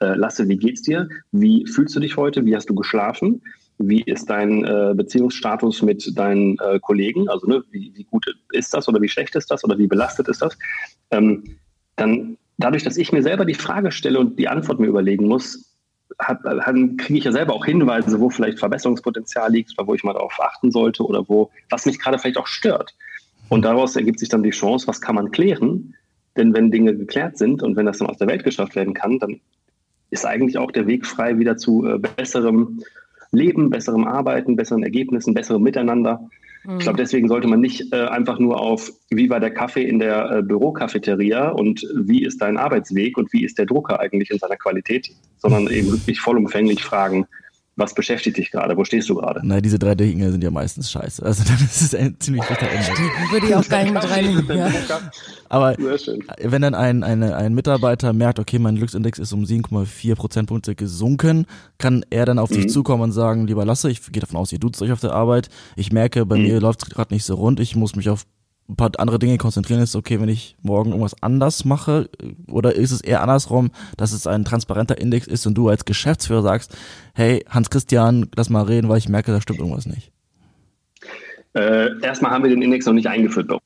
äh, 0.00 0.14
Lasse, 0.14 0.48
wie 0.48 0.56
geht's 0.56 0.82
dir? 0.82 1.08
Wie 1.32 1.66
fühlst 1.66 1.94
du 1.96 2.00
dich 2.00 2.16
heute? 2.16 2.44
Wie 2.46 2.54
hast 2.54 2.70
du 2.70 2.74
geschlafen? 2.74 3.42
Wie 3.78 4.02
ist 4.02 4.30
dein 4.30 4.64
äh, 4.64 4.94
Beziehungsstatus 4.94 5.82
mit 5.82 6.16
deinen 6.16 6.58
äh, 6.58 6.78
Kollegen, 6.80 7.28
also 7.28 7.46
ne, 7.46 7.64
wie, 7.70 7.92
wie, 7.94 8.04
gut 8.04 8.26
ist 8.52 8.72
das 8.72 8.88
oder 8.88 9.00
wie 9.00 9.08
schlecht 9.08 9.34
ist 9.34 9.50
das 9.50 9.64
oder 9.64 9.78
wie 9.78 9.86
belastet 9.86 10.28
ist 10.28 10.42
das, 10.42 10.56
ähm, 11.10 11.56
dann 11.96 12.36
dadurch, 12.58 12.84
dass 12.84 12.96
ich 12.96 13.12
mir 13.12 13.22
selber 13.22 13.44
die 13.44 13.54
Frage 13.54 13.90
stelle 13.90 14.20
und 14.20 14.38
die 14.38 14.48
Antwort 14.48 14.80
mir 14.80 14.86
überlegen 14.86 15.26
muss, 15.26 15.70
kriege 16.98 17.18
ich 17.18 17.24
ja 17.24 17.32
selber 17.32 17.54
auch 17.54 17.64
Hinweise, 17.64 18.20
wo 18.20 18.30
vielleicht 18.30 18.58
Verbesserungspotenzial 18.58 19.50
liegt 19.50 19.76
oder 19.76 19.88
wo 19.88 19.94
ich 19.94 20.04
mal 20.04 20.12
darauf 20.12 20.38
achten 20.40 20.70
sollte 20.70 21.02
oder 21.04 21.28
wo, 21.28 21.50
was 21.70 21.86
mich 21.86 21.98
gerade 21.98 22.18
vielleicht 22.18 22.38
auch 22.38 22.46
stört. 22.46 22.94
Und 23.48 23.62
daraus 23.62 23.96
ergibt 23.96 24.20
sich 24.20 24.28
dann 24.28 24.42
die 24.42 24.50
Chance, 24.50 24.86
was 24.86 25.00
kann 25.00 25.16
man 25.16 25.30
klären? 25.30 25.94
Denn 26.36 26.54
wenn 26.54 26.70
Dinge 26.70 26.96
geklärt 26.96 27.38
sind 27.38 27.62
und 27.62 27.76
wenn 27.76 27.86
das 27.86 27.98
dann 27.98 28.08
aus 28.08 28.18
der 28.18 28.28
Welt 28.28 28.44
geschafft 28.44 28.74
werden 28.76 28.94
kann, 28.94 29.18
dann 29.18 29.40
ist 30.10 30.26
eigentlich 30.26 30.58
auch 30.58 30.70
der 30.70 30.86
Weg 30.86 31.06
frei 31.06 31.38
wieder 31.38 31.56
zu 31.56 31.86
äh, 31.86 31.98
besserem 31.98 32.82
Leben, 33.34 33.70
besserem 33.70 34.04
Arbeiten, 34.06 34.56
besseren 34.56 34.82
Ergebnissen, 34.82 35.34
besserem 35.34 35.62
Miteinander. 35.62 36.28
Mhm. 36.64 36.78
Ich 36.78 36.84
glaube, 36.84 36.98
deswegen 36.98 37.28
sollte 37.28 37.48
man 37.48 37.60
nicht 37.60 37.92
äh, 37.92 38.06
einfach 38.06 38.38
nur 38.38 38.60
auf, 38.60 38.90
wie 39.10 39.30
war 39.30 39.40
der 39.40 39.52
Kaffee 39.52 39.84
in 39.84 39.98
der 39.98 40.30
äh, 40.30 40.42
Bürocafeteria 40.42 41.50
und 41.50 41.86
wie 41.94 42.24
ist 42.24 42.40
dein 42.40 42.56
Arbeitsweg 42.56 43.16
und 43.18 43.32
wie 43.32 43.44
ist 43.44 43.58
der 43.58 43.66
Drucker 43.66 44.00
eigentlich 44.00 44.30
in 44.30 44.38
seiner 44.38 44.56
Qualität, 44.56 45.10
sondern 45.38 45.68
eben 45.68 45.92
wirklich 45.92 46.20
vollumfänglich 46.20 46.82
fragen, 46.82 47.26
was 47.76 47.94
beschäftigt 47.94 48.36
dich 48.36 48.50
gerade? 48.50 48.76
Wo 48.76 48.84
stehst 48.84 49.08
du 49.08 49.16
gerade? 49.16 49.40
Na, 49.42 49.60
diese 49.60 49.78
drei 49.78 49.94
Dinge 49.94 50.30
sind 50.30 50.44
ja 50.44 50.50
meistens 50.50 50.90
scheiße. 50.90 51.24
Also 51.24 51.42
dann 51.48 51.56
ist 51.56 51.80
es 51.80 51.94
ein 51.94 52.16
ziemlich 52.20 52.44
schlechter 52.44 52.68
Ende. 52.68 52.88
Würde 53.32 53.46
ich 53.46 53.54
auch 53.54 53.68
gar 53.68 53.82
nicht 53.82 53.94
mit 53.94 54.10
reinnehmen. 54.10 54.56
Ja. 54.56 54.70
Aber 55.48 55.76
wenn 55.76 56.62
dann 56.62 56.74
ein, 56.74 57.02
eine, 57.02 57.36
ein 57.36 57.54
Mitarbeiter 57.54 58.12
merkt, 58.12 58.38
okay, 58.38 58.58
mein 58.58 58.76
Glücksindex 58.76 59.18
ist 59.18 59.32
um 59.32 59.44
7,4 59.44 60.14
Prozentpunkte 60.14 60.74
gesunken, 60.74 61.46
kann 61.78 62.04
er 62.10 62.26
dann 62.26 62.38
auf 62.38 62.50
mhm. 62.50 62.54
dich 62.54 62.68
zukommen 62.70 63.02
und 63.04 63.12
sagen, 63.12 63.46
lieber 63.46 63.64
Lasse, 63.64 63.90
ich 63.90 64.00
gehe 64.12 64.20
davon 64.20 64.36
aus, 64.36 64.52
ihr 64.52 64.58
duzt 64.58 64.80
euch 64.82 64.92
auf 64.92 65.00
der 65.00 65.12
Arbeit. 65.12 65.48
Ich 65.76 65.92
merke, 65.92 66.26
bei 66.26 66.36
mhm. 66.36 66.42
mir 66.42 66.60
läuft 66.60 66.82
es 66.84 66.90
gerade 66.90 67.12
nicht 67.12 67.24
so 67.24 67.34
rund. 67.34 67.60
Ich 67.60 67.76
muss 67.76 67.96
mich 67.96 68.08
auf 68.08 68.24
ein 68.68 68.76
paar 68.76 68.90
andere 68.98 69.18
Dinge 69.18 69.36
konzentrieren, 69.36 69.82
ist 69.82 69.94
okay, 69.94 70.20
wenn 70.20 70.28
ich 70.28 70.56
morgen 70.62 70.90
irgendwas 70.90 71.22
anders 71.22 71.64
mache? 71.64 72.08
Oder 72.48 72.74
ist 72.74 72.92
es 72.92 73.00
eher 73.02 73.20
andersrum, 73.20 73.70
dass 73.96 74.12
es 74.12 74.26
ein 74.26 74.44
transparenter 74.44 74.98
Index 74.98 75.26
ist 75.26 75.46
und 75.46 75.54
du 75.54 75.68
als 75.68 75.84
Geschäftsführer 75.84 76.42
sagst, 76.42 76.76
hey, 77.14 77.44
Hans-Christian, 77.48 78.30
lass 78.34 78.50
mal 78.50 78.62
reden, 78.62 78.88
weil 78.88 78.98
ich 78.98 79.08
merke, 79.08 79.32
da 79.32 79.40
stimmt 79.40 79.58
irgendwas 79.58 79.86
nicht? 79.86 80.12
Äh, 81.54 82.00
erstmal 82.00 82.30
haben 82.32 82.42
wir 82.42 82.50
den 82.50 82.62
Index 82.62 82.86
noch 82.86 82.94
nicht 82.94 83.06
eingeführt 83.06 83.48
bei 83.48 83.58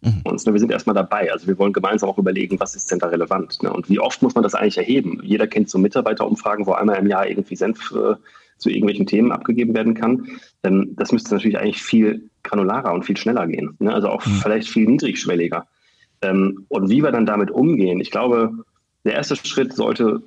mhm. 0.00 0.22
uns. 0.24 0.46
Ne? 0.46 0.52
Wir 0.52 0.60
sind 0.60 0.72
erstmal 0.72 0.94
dabei. 0.94 1.30
Also 1.30 1.46
wir 1.46 1.58
wollen 1.58 1.72
gemeinsam 1.72 2.08
auch 2.08 2.18
überlegen, 2.18 2.58
was 2.58 2.74
ist 2.74 2.90
denn 2.90 2.98
da 2.98 3.08
relevant. 3.08 3.62
Ne? 3.62 3.72
Und 3.72 3.88
wie 3.88 4.00
oft 4.00 4.22
muss 4.22 4.34
man 4.34 4.42
das 4.42 4.54
eigentlich 4.54 4.78
erheben? 4.78 5.20
Jeder 5.22 5.46
kennt 5.46 5.70
so 5.70 5.78
Mitarbeiterumfragen, 5.78 6.66
wo 6.66 6.72
einmal 6.72 6.98
im 6.98 7.06
Jahr 7.06 7.28
irgendwie 7.28 7.56
Senf 7.56 7.92
äh, 7.92 8.14
zu 8.58 8.70
irgendwelchen 8.70 9.06
Themen 9.06 9.32
abgegeben 9.32 9.74
werden 9.74 9.94
kann. 9.94 10.26
Ähm, 10.62 10.94
das 10.96 11.12
müsste 11.12 11.34
natürlich 11.34 11.58
eigentlich 11.58 11.82
viel 11.82 12.28
granularer 12.42 12.92
und 12.92 13.04
viel 13.04 13.16
schneller 13.16 13.46
gehen. 13.46 13.74
Ne? 13.78 13.92
Also 13.92 14.08
auch 14.08 14.24
mhm. 14.26 14.40
vielleicht 14.42 14.68
viel 14.68 14.86
niedrigschwelliger. 14.86 15.66
Ähm, 16.22 16.66
und 16.68 16.90
wie 16.90 17.02
wir 17.02 17.12
dann 17.12 17.26
damit 17.26 17.50
umgehen, 17.50 18.00
ich 18.00 18.10
glaube, 18.10 18.52
der 19.04 19.14
erste 19.14 19.36
Schritt 19.36 19.72
sollte 19.72 20.22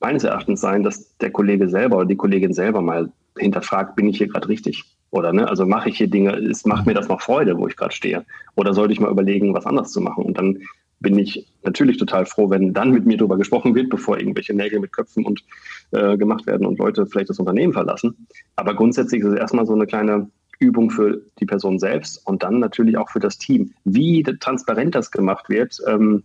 meines 0.00 0.24
Erachtens 0.24 0.60
sein, 0.60 0.82
dass 0.82 1.16
der 1.18 1.30
Kollege 1.30 1.68
selber 1.68 1.98
oder 1.98 2.06
die 2.06 2.16
Kollegin 2.16 2.52
selber 2.52 2.82
mal 2.82 3.10
hinterfragt, 3.38 3.96
bin 3.96 4.08
ich 4.08 4.18
hier 4.18 4.28
gerade 4.28 4.48
richtig? 4.48 4.84
Oder 5.10 5.32
ne, 5.32 5.48
also 5.48 5.64
mache 5.64 5.90
ich 5.90 5.98
hier 5.98 6.08
Dinge, 6.08 6.32
ist, 6.32 6.66
macht 6.66 6.86
mir 6.86 6.94
das 6.94 7.08
noch 7.08 7.20
Freude, 7.20 7.56
wo 7.56 7.68
ich 7.68 7.76
gerade 7.76 7.94
stehe? 7.94 8.24
Oder 8.56 8.74
sollte 8.74 8.92
ich 8.92 9.00
mal 9.00 9.10
überlegen, 9.10 9.54
was 9.54 9.66
anders 9.66 9.92
zu 9.92 10.00
machen? 10.00 10.24
Und 10.24 10.38
dann 10.38 10.58
bin 11.04 11.16
ich 11.16 11.46
natürlich 11.62 11.98
total 11.98 12.26
froh, 12.26 12.50
wenn 12.50 12.74
dann 12.74 12.90
mit 12.90 13.06
mir 13.06 13.16
darüber 13.16 13.38
gesprochen 13.38 13.76
wird, 13.76 13.90
bevor 13.90 14.18
irgendwelche 14.18 14.54
Nägel 14.54 14.80
mit 14.80 14.92
Köpfen 14.92 15.24
und 15.24 15.44
äh, 15.92 16.16
gemacht 16.16 16.46
werden 16.46 16.66
und 16.66 16.78
Leute 16.78 17.06
vielleicht 17.06 17.30
das 17.30 17.38
Unternehmen 17.38 17.72
verlassen. 17.72 18.26
Aber 18.56 18.74
grundsätzlich 18.74 19.22
ist 19.22 19.28
es 19.28 19.38
erstmal 19.38 19.66
so 19.66 19.74
eine 19.74 19.86
kleine 19.86 20.28
Übung 20.58 20.90
für 20.90 21.22
die 21.38 21.46
Person 21.46 21.78
selbst 21.78 22.26
und 22.26 22.42
dann 22.42 22.58
natürlich 22.58 22.96
auch 22.96 23.10
für 23.10 23.20
das 23.20 23.38
Team. 23.38 23.72
Wie 23.84 24.22
transparent 24.22 24.96
das 24.96 25.12
gemacht 25.12 25.48
wird, 25.48 25.78
ähm, 25.86 26.24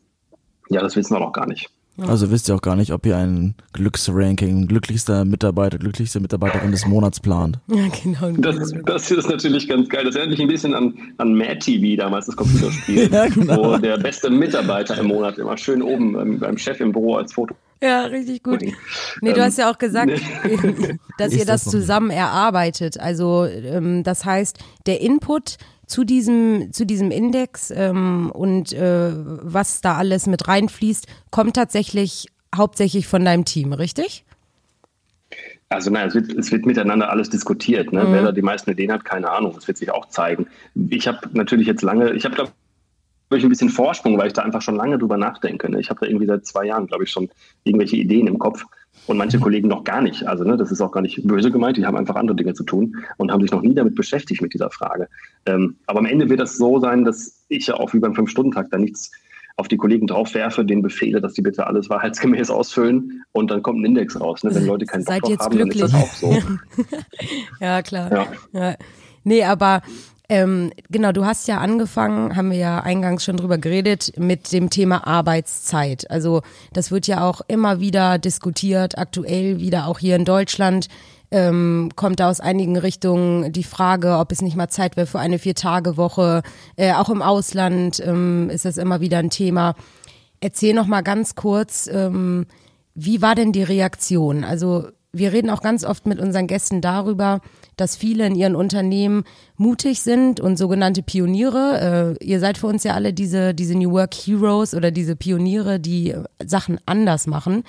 ja, 0.69 0.81
das 0.81 0.95
wissen 0.95 1.13
wir 1.13 1.19
noch 1.19 1.33
gar 1.33 1.47
nicht. 1.47 1.69
Also 2.07 2.31
wisst 2.31 2.49
ihr 2.49 2.55
auch 2.55 2.61
gar 2.61 2.75
nicht, 2.75 2.91
ob 2.91 3.05
ihr 3.05 3.17
ein 3.17 3.55
Glücksranking, 3.73 4.67
glücklichster 4.67 5.25
Mitarbeiter, 5.25 5.77
glücklichste 5.77 6.19
Mitarbeiterin 6.19 6.71
des 6.71 6.85
Monats 6.85 7.19
plant. 7.19 7.59
Ja, 7.69 7.87
genau. 8.03 8.31
Das, 8.41 8.73
das 8.85 9.11
ist 9.11 9.29
natürlich 9.29 9.69
ganz 9.69 9.87
geil. 9.87 10.03
Das 10.03 10.15
erinnert 10.15 10.37
mich 10.37 10.41
ein 10.41 10.47
bisschen 10.49 10.73
an, 10.73 10.93
an 11.17 11.33
Mad 11.33 11.59
TV 11.59 11.95
damals, 12.01 12.25
das 12.25 12.35
Computerspiel, 12.35 13.09
ja, 13.11 13.27
genau. 13.27 13.73
wo 13.73 13.77
der 13.77 13.97
beste 13.97 14.29
Mitarbeiter 14.29 14.97
im 14.97 15.07
Monat 15.07 15.37
immer 15.37 15.55
schön 15.57 15.81
oben 15.81 16.13
beim, 16.13 16.39
beim 16.39 16.57
Chef 16.57 16.79
im 16.81 16.91
Büro 16.91 17.15
als 17.15 17.33
Foto 17.33 17.55
ja, 17.81 18.01
richtig 18.03 18.43
gut. 18.43 18.61
Nee, 19.21 19.33
du 19.33 19.41
hast 19.41 19.57
ja 19.57 19.71
auch 19.71 19.77
gesagt, 19.77 20.11
dass 21.17 21.33
ihr 21.33 21.45
das 21.45 21.63
zusammen 21.63 22.09
erarbeitet. 22.09 22.99
Also 22.99 23.45
ähm, 23.45 24.03
das 24.03 24.25
heißt, 24.25 24.57
der 24.85 24.99
Input 24.99 25.57
zu 25.89 26.03
diesem, 26.03 26.71
zu 26.71 26.85
diesem 26.85 27.09
Index 27.09 27.71
ähm, 27.71 28.31
und 28.31 28.73
äh, 28.73 29.11
was 29.13 29.81
da 29.81 29.97
alles 29.97 30.27
mit 30.27 30.47
reinfließt, 30.47 31.07
kommt 31.31 31.55
tatsächlich 31.55 32.27
hauptsächlich 32.55 33.07
von 33.07 33.25
deinem 33.25 33.43
Team, 33.43 33.73
richtig? 33.73 34.23
Also 35.67 35.91
nein, 35.91 36.07
es 36.07 36.15
wird, 36.15 36.31
es 36.33 36.51
wird 36.51 36.65
miteinander 36.65 37.09
alles 37.09 37.29
diskutiert. 37.29 37.91
Ne? 37.91 38.03
Mhm. 38.03 38.13
Wer 38.13 38.21
da 38.23 38.31
die 38.31 38.41
meisten 38.41 38.69
Ideen 38.71 38.91
hat, 38.91 39.03
keine 39.03 39.29
Ahnung. 39.31 39.53
Das 39.53 39.67
wird 39.67 39.77
sich 39.77 39.91
auch 39.91 40.07
zeigen. 40.07 40.47
Ich 40.89 41.07
habe 41.07 41.19
natürlich 41.33 41.67
jetzt 41.67 41.81
lange, 41.81 42.11
ich 42.13 42.25
habe 42.25 42.35
glaube 42.35 42.53
ich 43.31 43.43
ein 43.43 43.49
bisschen 43.49 43.69
Vorsprung, 43.69 44.17
weil 44.17 44.27
ich 44.27 44.33
da 44.33 44.43
einfach 44.43 44.61
schon 44.61 44.75
lange 44.75 44.97
drüber 44.97 45.17
nachdenke. 45.17 45.69
Ne? 45.71 45.79
Ich 45.79 45.89
habe 45.89 45.99
da 46.01 46.07
irgendwie 46.07 46.25
seit 46.25 46.45
zwei 46.45 46.65
Jahren, 46.65 46.87
glaube 46.87 47.03
ich, 47.03 47.11
schon 47.11 47.29
irgendwelche 47.63 47.97
Ideen 47.97 48.27
im 48.27 48.39
Kopf 48.39 48.65
und 49.09 49.17
manche 49.17 49.37
mhm. 49.37 49.41
Kollegen 49.41 49.67
noch 49.67 49.83
gar 49.83 50.01
nicht. 50.01 50.27
Also 50.27 50.43
ne, 50.43 50.55
das 50.55 50.71
ist 50.71 50.81
auch 50.81 50.91
gar 50.91 51.01
nicht 51.01 51.25
böse 51.25 51.49
gemeint, 51.49 51.77
die 51.77 51.85
haben 51.85 51.97
einfach 51.97 52.15
andere 52.15 52.35
Dinge 52.35 52.53
zu 52.53 52.63
tun 52.63 52.95
und 53.17 53.31
haben 53.31 53.41
sich 53.41 53.49
noch 53.49 53.63
nie 53.63 53.73
damit 53.73 53.95
beschäftigt 53.95 54.39
mit 54.39 54.53
dieser 54.53 54.69
Frage. 54.69 55.09
Ähm, 55.47 55.77
aber 55.87 55.99
am 55.99 56.05
Ende 56.05 56.29
wird 56.29 56.39
das 56.39 56.57
so 56.57 56.79
sein, 56.79 57.05
dass 57.05 57.43
ich 57.47 57.65
ja 57.65 57.73
auch 57.73 57.91
wie 57.93 57.99
beim 57.99 58.13
Fünf-Stunden-Tag 58.13 58.69
da 58.69 58.77
nichts 58.77 59.11
auf 59.57 59.67
die 59.67 59.77
Kollegen 59.77 60.05
drauf 60.05 60.35
werfe, 60.35 60.63
denen 60.63 60.83
befehle, 60.83 61.21
dass 61.21 61.33
die 61.33 61.41
bitte 61.41 61.65
alles 61.65 61.89
wahrheitsgemäß 61.89 62.51
ausfüllen 62.51 63.23
und 63.31 63.49
dann 63.49 63.63
kommt 63.63 63.81
ein 63.81 63.85
Index 63.85 64.19
raus. 64.21 64.43
Ne? 64.43 64.53
Wenn 64.53 64.67
Leute 64.67 64.85
keinen 64.85 65.03
Bock 65.03 65.21
drauf 65.23 65.39
haben, 65.39 65.55
glücklich. 65.55 65.81
dann 65.81 65.87
ist 65.87 65.93
das 65.93 66.03
auch 66.03 66.13
so. 66.13 66.37
ja, 67.59 67.81
klar. 67.81 68.11
Ja. 68.11 68.27
ja. 68.53 68.75
Nee, 69.23 69.43
aber 69.43 69.81
ähm, 70.29 70.71
genau, 70.89 71.11
du 71.11 71.25
hast 71.25 71.47
ja 71.47 71.57
angefangen, 71.57 72.35
haben 72.35 72.51
wir 72.51 72.57
ja 72.57 72.79
eingangs 72.81 73.25
schon 73.25 73.37
drüber 73.37 73.57
geredet, 73.57 74.13
mit 74.17 74.53
dem 74.53 74.69
Thema 74.69 75.07
Arbeitszeit. 75.07 76.09
Also 76.11 76.43
das 76.71 76.91
wird 76.91 77.07
ja 77.07 77.27
auch 77.27 77.41
immer 77.47 77.79
wieder 77.79 78.19
diskutiert, 78.19 78.99
aktuell 78.99 79.59
wieder 79.59 79.87
auch 79.87 79.97
hier 79.97 80.15
in 80.15 80.25
Deutschland. 80.25 80.87
Ähm, 81.31 81.89
kommt 81.95 82.19
da 82.19 82.29
aus 82.29 82.39
einigen 82.39 82.77
Richtungen 82.77 83.51
die 83.51 83.63
Frage, 83.63 84.17
ob 84.17 84.31
es 84.31 84.41
nicht 84.41 84.55
mal 84.55 84.69
Zeit 84.69 84.97
wäre 84.97 85.07
für 85.07 85.19
eine 85.19 85.39
Vier-Tage-Woche. 85.39 86.43
Äh, 86.75 86.93
auch 86.93 87.09
im 87.09 87.23
Ausland 87.23 87.99
ähm, 88.05 88.51
ist 88.51 88.65
das 88.65 88.77
immer 88.77 89.01
wieder 89.01 89.17
ein 89.17 89.31
Thema. 89.31 89.73
Erzähl 90.41 90.75
noch 90.75 90.87
mal 90.87 91.01
ganz 91.01 91.33
kurz, 91.33 91.87
ähm, 91.91 92.45
wie 92.93 93.21
war 93.21 93.33
denn 93.33 93.51
die 93.51 93.63
Reaktion? 93.63 94.43
Also 94.43 94.89
wir 95.11 95.33
reden 95.33 95.49
auch 95.49 95.61
ganz 95.61 95.83
oft 95.83 96.05
mit 96.05 96.19
unseren 96.19 96.47
Gästen 96.47 96.81
darüber, 96.81 97.41
dass 97.77 97.95
viele 97.95 98.27
in 98.27 98.35
ihren 98.35 98.55
Unternehmen 98.55 99.23
mutig 99.57 100.01
sind 100.01 100.39
und 100.39 100.57
sogenannte 100.57 101.01
Pioniere. 101.01 102.17
Äh, 102.19 102.25
ihr 102.25 102.39
seid 102.39 102.57
für 102.57 102.67
uns 102.67 102.83
ja 102.83 102.93
alle 102.93 103.13
diese, 103.13 103.53
diese 103.53 103.75
New 103.75 103.91
Work 103.91 104.13
Heroes 104.13 104.75
oder 104.75 104.91
diese 104.91 105.15
Pioniere, 105.15 105.79
die 105.79 106.15
Sachen 106.45 106.79
anders 106.85 107.25
machen 107.25 107.63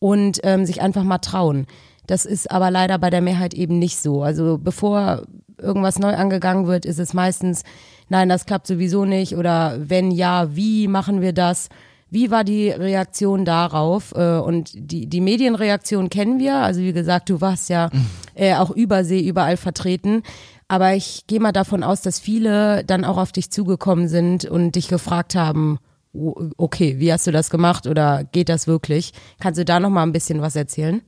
und 0.00 0.40
ähm, 0.42 0.66
sich 0.66 0.82
einfach 0.82 1.04
mal 1.04 1.18
trauen. 1.18 1.66
Das 2.06 2.24
ist 2.26 2.50
aber 2.50 2.72
leider 2.72 2.98
bei 2.98 3.10
der 3.10 3.20
Mehrheit 3.20 3.54
eben 3.54 3.78
nicht 3.78 3.98
so. 3.98 4.22
Also 4.22 4.58
bevor 4.58 5.22
irgendwas 5.58 6.00
neu 6.00 6.14
angegangen 6.14 6.66
wird, 6.66 6.84
ist 6.84 6.98
es 6.98 7.14
meistens, 7.14 7.62
nein, 8.08 8.28
das 8.28 8.46
klappt 8.46 8.66
sowieso 8.66 9.04
nicht 9.04 9.36
oder 9.36 9.76
wenn 9.78 10.10
ja, 10.10 10.56
wie 10.56 10.88
machen 10.88 11.20
wir 11.20 11.32
das? 11.32 11.68
Wie 12.10 12.30
war 12.30 12.44
die 12.44 12.70
Reaktion 12.70 13.44
darauf? 13.44 14.12
Äh, 14.14 14.38
und 14.38 14.72
die, 14.74 15.06
die 15.06 15.20
Medienreaktion 15.20 16.10
kennen 16.10 16.38
wir. 16.38 16.56
Also 16.56 16.80
wie 16.80 16.92
gesagt, 16.92 17.30
du 17.30 17.40
warst 17.40 17.70
ja 17.70 17.90
äh, 18.34 18.54
auch 18.56 18.70
übersee 18.70 19.26
überall 19.26 19.56
vertreten. 19.56 20.22
Aber 20.68 20.94
ich 20.94 21.26
gehe 21.26 21.40
mal 21.40 21.52
davon 21.52 21.82
aus, 21.82 22.02
dass 22.02 22.20
viele 22.20 22.84
dann 22.84 23.04
auch 23.04 23.16
auf 23.16 23.32
dich 23.32 23.50
zugekommen 23.50 24.08
sind 24.08 24.44
und 24.44 24.76
dich 24.76 24.88
gefragt 24.88 25.34
haben, 25.34 25.78
okay, 26.12 26.96
wie 26.98 27.12
hast 27.12 27.26
du 27.26 27.32
das 27.32 27.50
gemacht 27.50 27.86
oder 27.86 28.24
geht 28.24 28.48
das 28.48 28.66
wirklich? 28.66 29.12
Kannst 29.40 29.58
du 29.58 29.64
da 29.64 29.80
noch 29.80 29.90
mal 29.90 30.02
ein 30.02 30.12
bisschen 30.12 30.40
was 30.40 30.56
erzählen? 30.56 31.02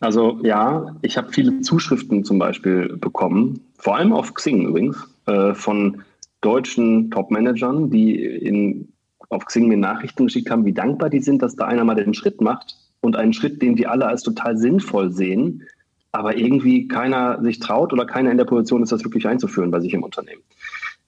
Also 0.00 0.38
ja, 0.44 0.96
ich 1.02 1.16
habe 1.16 1.32
viele 1.32 1.60
Zuschriften 1.60 2.24
zum 2.24 2.38
Beispiel 2.38 2.96
bekommen, 2.96 3.60
vor 3.78 3.96
allem 3.96 4.12
auf 4.12 4.34
Xing 4.34 4.68
übrigens, 4.68 4.96
äh, 5.26 5.54
von 5.54 6.02
deutschen 6.40 7.10
Top-Managern, 7.10 7.90
die 7.90 8.24
in 8.24 8.92
auf 9.28 9.44
Xing 9.44 9.68
mir 9.68 9.76
Nachrichten 9.76 10.26
geschickt 10.26 10.50
haben, 10.50 10.64
wie 10.64 10.72
dankbar 10.72 11.10
die 11.10 11.20
sind, 11.20 11.42
dass 11.42 11.56
da 11.56 11.66
einer 11.66 11.84
mal 11.84 11.94
den 11.94 12.14
Schritt 12.14 12.40
macht 12.40 12.76
und 13.00 13.16
einen 13.16 13.32
Schritt, 13.32 13.60
den 13.62 13.76
die 13.76 13.86
alle 13.86 14.06
als 14.06 14.22
total 14.22 14.56
sinnvoll 14.56 15.12
sehen, 15.12 15.64
aber 16.12 16.36
irgendwie 16.36 16.88
keiner 16.88 17.42
sich 17.42 17.60
traut 17.60 17.92
oder 17.92 18.06
keiner 18.06 18.30
in 18.30 18.38
der 18.38 18.44
Position 18.44 18.82
ist, 18.82 18.92
das 18.92 19.04
wirklich 19.04 19.26
einzuführen 19.26 19.70
bei 19.70 19.80
sich 19.80 19.92
im 19.92 20.02
Unternehmen. 20.02 20.42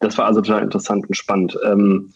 Das 0.00 0.16
war 0.18 0.26
also 0.26 0.40
total 0.40 0.62
interessant 0.62 1.06
und 1.08 1.14
spannend. 1.14 1.58
Ähm, 1.64 2.12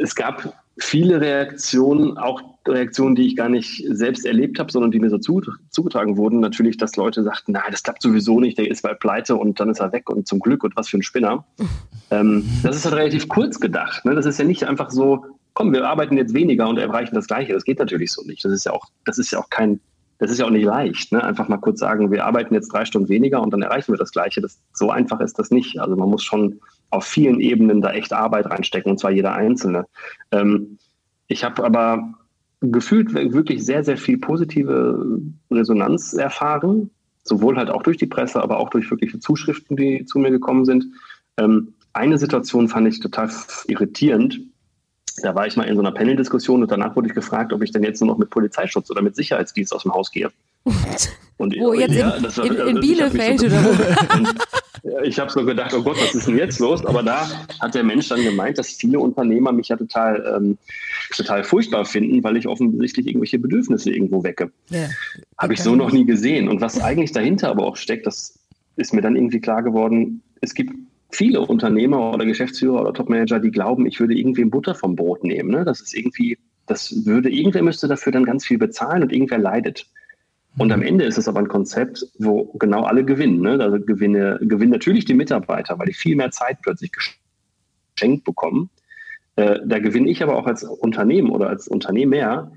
es 0.00 0.14
gab 0.14 0.54
viele 0.78 1.20
Reaktionen, 1.20 2.16
auch 2.16 2.57
Reaktionen, 2.68 3.14
die 3.14 3.26
ich 3.26 3.36
gar 3.36 3.48
nicht 3.48 3.84
selbst 3.90 4.24
erlebt 4.24 4.58
habe, 4.58 4.70
sondern 4.70 4.90
die 4.90 5.00
mir 5.00 5.10
so 5.10 5.18
zu, 5.18 5.42
zugetragen 5.70 6.16
wurden. 6.16 6.40
Natürlich, 6.40 6.76
dass 6.76 6.96
Leute 6.96 7.22
sagten, 7.22 7.52
nein, 7.52 7.70
das 7.70 7.82
klappt 7.82 8.02
sowieso 8.02 8.40
nicht, 8.40 8.58
der 8.58 8.70
ist 8.70 8.82
bald 8.82 9.00
pleite 9.00 9.36
und 9.36 9.60
dann 9.60 9.70
ist 9.70 9.80
er 9.80 9.92
weg 9.92 10.10
und 10.10 10.26
zum 10.26 10.40
Glück 10.40 10.64
und 10.64 10.76
was 10.76 10.88
für 10.88 10.98
ein 10.98 11.02
Spinner. 11.02 11.44
ähm, 12.10 12.44
das 12.62 12.76
ist 12.76 12.84
halt 12.84 12.94
relativ 12.94 13.28
kurz 13.28 13.60
gedacht. 13.60 14.04
Ne? 14.04 14.14
Das 14.14 14.26
ist 14.26 14.38
ja 14.38 14.44
nicht 14.44 14.64
einfach 14.64 14.90
so, 14.90 15.24
komm, 15.54 15.72
wir 15.72 15.88
arbeiten 15.88 16.16
jetzt 16.16 16.34
weniger 16.34 16.68
und 16.68 16.78
erreichen 16.78 17.14
das 17.14 17.26
Gleiche. 17.26 17.52
Das 17.52 17.64
geht 17.64 17.78
natürlich 17.78 18.12
so 18.12 18.22
nicht. 18.22 18.44
Das 18.44 18.52
ist 18.52 18.64
ja 18.64 18.72
auch, 18.72 18.86
das 19.04 19.18
ist 19.18 19.30
ja 19.30 19.38
auch 19.38 19.50
kein, 19.50 19.80
das 20.18 20.30
ist 20.30 20.38
ja 20.38 20.46
auch 20.46 20.50
nicht 20.50 20.64
leicht. 20.64 21.12
Ne? 21.12 21.22
Einfach 21.22 21.48
mal 21.48 21.58
kurz 21.58 21.80
sagen, 21.80 22.10
wir 22.10 22.24
arbeiten 22.24 22.54
jetzt 22.54 22.72
drei 22.72 22.84
Stunden 22.84 23.08
weniger 23.08 23.42
und 23.42 23.52
dann 23.52 23.62
erreichen 23.62 23.92
wir 23.92 23.98
das 23.98 24.12
Gleiche. 24.12 24.40
Das, 24.40 24.60
so 24.72 24.90
einfach 24.90 25.20
ist 25.20 25.38
das 25.38 25.50
nicht. 25.50 25.80
Also 25.80 25.96
man 25.96 26.08
muss 26.08 26.22
schon 26.22 26.60
auf 26.90 27.04
vielen 27.04 27.40
Ebenen 27.40 27.80
da 27.80 27.92
echt 27.92 28.12
Arbeit 28.12 28.46
reinstecken, 28.46 28.90
und 28.90 28.98
zwar 28.98 29.10
jeder 29.10 29.34
Einzelne. 29.34 29.86
Ähm, 30.32 30.78
ich 31.26 31.44
habe 31.44 31.62
aber 31.64 32.14
gefühlt 32.60 33.14
wirklich 33.14 33.64
sehr, 33.64 33.84
sehr 33.84 33.96
viel 33.96 34.18
positive 34.18 35.20
Resonanz 35.50 36.12
erfahren, 36.14 36.90
sowohl 37.24 37.56
halt 37.56 37.70
auch 37.70 37.82
durch 37.82 37.96
die 37.96 38.06
Presse, 38.06 38.42
aber 38.42 38.58
auch 38.58 38.70
durch 38.70 38.90
wirkliche 38.90 39.20
Zuschriften, 39.20 39.76
die 39.76 40.04
zu 40.04 40.18
mir 40.18 40.30
gekommen 40.30 40.64
sind. 40.64 40.86
Ähm, 41.36 41.74
eine 41.92 42.18
Situation 42.18 42.68
fand 42.68 42.88
ich 42.88 43.00
total 43.00 43.30
irritierend. 43.66 44.40
Da 45.22 45.34
war 45.34 45.46
ich 45.46 45.56
mal 45.56 45.64
in 45.64 45.74
so 45.74 45.82
einer 45.82 45.92
Panel-Diskussion 45.92 46.62
und 46.62 46.70
danach 46.70 46.94
wurde 46.94 47.08
ich 47.08 47.14
gefragt, 47.14 47.52
ob 47.52 47.62
ich 47.62 47.72
denn 47.72 47.82
jetzt 47.82 48.00
nur 48.00 48.08
noch 48.08 48.18
mit 48.18 48.30
Polizeischutz 48.30 48.90
oder 48.90 49.02
mit 49.02 49.16
Sicherheitsdienst 49.16 49.74
aus 49.74 49.82
dem 49.82 49.92
Haus 49.92 50.10
gehe. 50.10 50.30
Und, 51.38 51.54
wo 51.56 51.72
jetzt 51.72 51.94
ja, 51.94 52.16
in, 52.16 52.24
war, 52.24 52.44
in, 52.44 52.52
in 52.52 52.60
also 52.60 52.80
Bielefeld 52.80 53.38
so, 53.38 53.46
oder 53.46 53.64
wo? 53.64 54.28
ich 55.04 55.18
habe 55.18 55.30
so 55.30 55.44
gedacht, 55.44 55.74
oh 55.74 55.82
Gott, 55.82 55.96
was 56.00 56.14
ist 56.14 56.26
denn 56.26 56.36
jetzt 56.36 56.58
los? 56.58 56.84
Aber 56.84 57.02
da 57.02 57.28
hat 57.60 57.74
der 57.74 57.84
Mensch 57.84 58.08
dann 58.08 58.22
gemeint, 58.22 58.58
dass 58.58 58.68
viele 58.68 58.98
Unternehmer 58.98 59.52
mich 59.52 59.68
ja 59.68 59.76
total, 59.76 60.34
ähm, 60.36 60.58
total 61.14 61.44
furchtbar 61.44 61.84
finden, 61.84 62.22
weil 62.22 62.36
ich 62.36 62.46
offensichtlich 62.46 63.06
irgendwelche 63.06 63.38
Bedürfnisse 63.38 63.90
irgendwo 63.90 64.22
wecke. 64.22 64.50
Ja, 64.70 64.88
habe 65.38 65.54
ich 65.54 65.62
so 65.62 65.74
noch 65.74 65.92
nie 65.92 66.04
gesehen. 66.04 66.48
Und 66.48 66.60
was 66.60 66.80
eigentlich 66.80 67.12
dahinter 67.12 67.48
aber 67.48 67.66
auch 67.66 67.76
steckt, 67.76 68.06
das 68.06 68.38
ist 68.76 68.94
mir 68.94 69.00
dann 69.00 69.16
irgendwie 69.16 69.40
klar 69.40 69.62
geworden, 69.62 70.22
es 70.40 70.54
gibt 70.54 70.72
viele 71.10 71.40
Unternehmer 71.40 72.12
oder 72.12 72.26
Geschäftsführer 72.26 72.82
oder 72.82 72.92
Topmanager, 72.92 73.40
die 73.40 73.50
glauben, 73.50 73.86
ich 73.86 73.98
würde 74.00 74.14
irgendwie 74.14 74.44
Butter 74.44 74.74
vom 74.74 74.94
Brot 74.94 75.24
nehmen. 75.24 75.50
Ne? 75.50 75.64
Das 75.64 75.80
ist 75.80 75.94
irgendwie, 75.94 76.38
das 76.66 77.06
würde, 77.06 77.30
irgendwer 77.30 77.62
müsste 77.62 77.88
dafür 77.88 78.12
dann 78.12 78.24
ganz 78.24 78.44
viel 78.44 78.58
bezahlen 78.58 79.02
und 79.02 79.12
irgendwer 79.12 79.38
leidet. 79.38 79.86
Und 80.58 80.72
am 80.72 80.82
Ende 80.82 81.04
ist 81.04 81.18
es 81.18 81.28
aber 81.28 81.38
ein 81.38 81.48
Konzept, 81.48 82.04
wo 82.18 82.52
genau 82.54 82.82
alle 82.82 83.04
gewinnen. 83.04 83.40
Ne? 83.40 83.62
Also 83.62 83.78
gewinne, 83.78 84.38
gewinnen 84.42 84.72
natürlich 84.72 85.04
die 85.04 85.14
Mitarbeiter, 85.14 85.78
weil 85.78 85.86
die 85.86 85.94
viel 85.94 86.16
mehr 86.16 86.30
Zeit 86.30 86.58
plötzlich 86.62 86.90
geschenkt 87.94 88.24
bekommen. 88.24 88.70
Äh, 89.36 89.60
da 89.64 89.78
gewinne 89.78 90.10
ich 90.10 90.22
aber 90.22 90.36
auch 90.36 90.46
als 90.46 90.64
Unternehmen 90.64 91.30
oder 91.30 91.48
als 91.48 91.68
Unternehmer, 91.68 92.50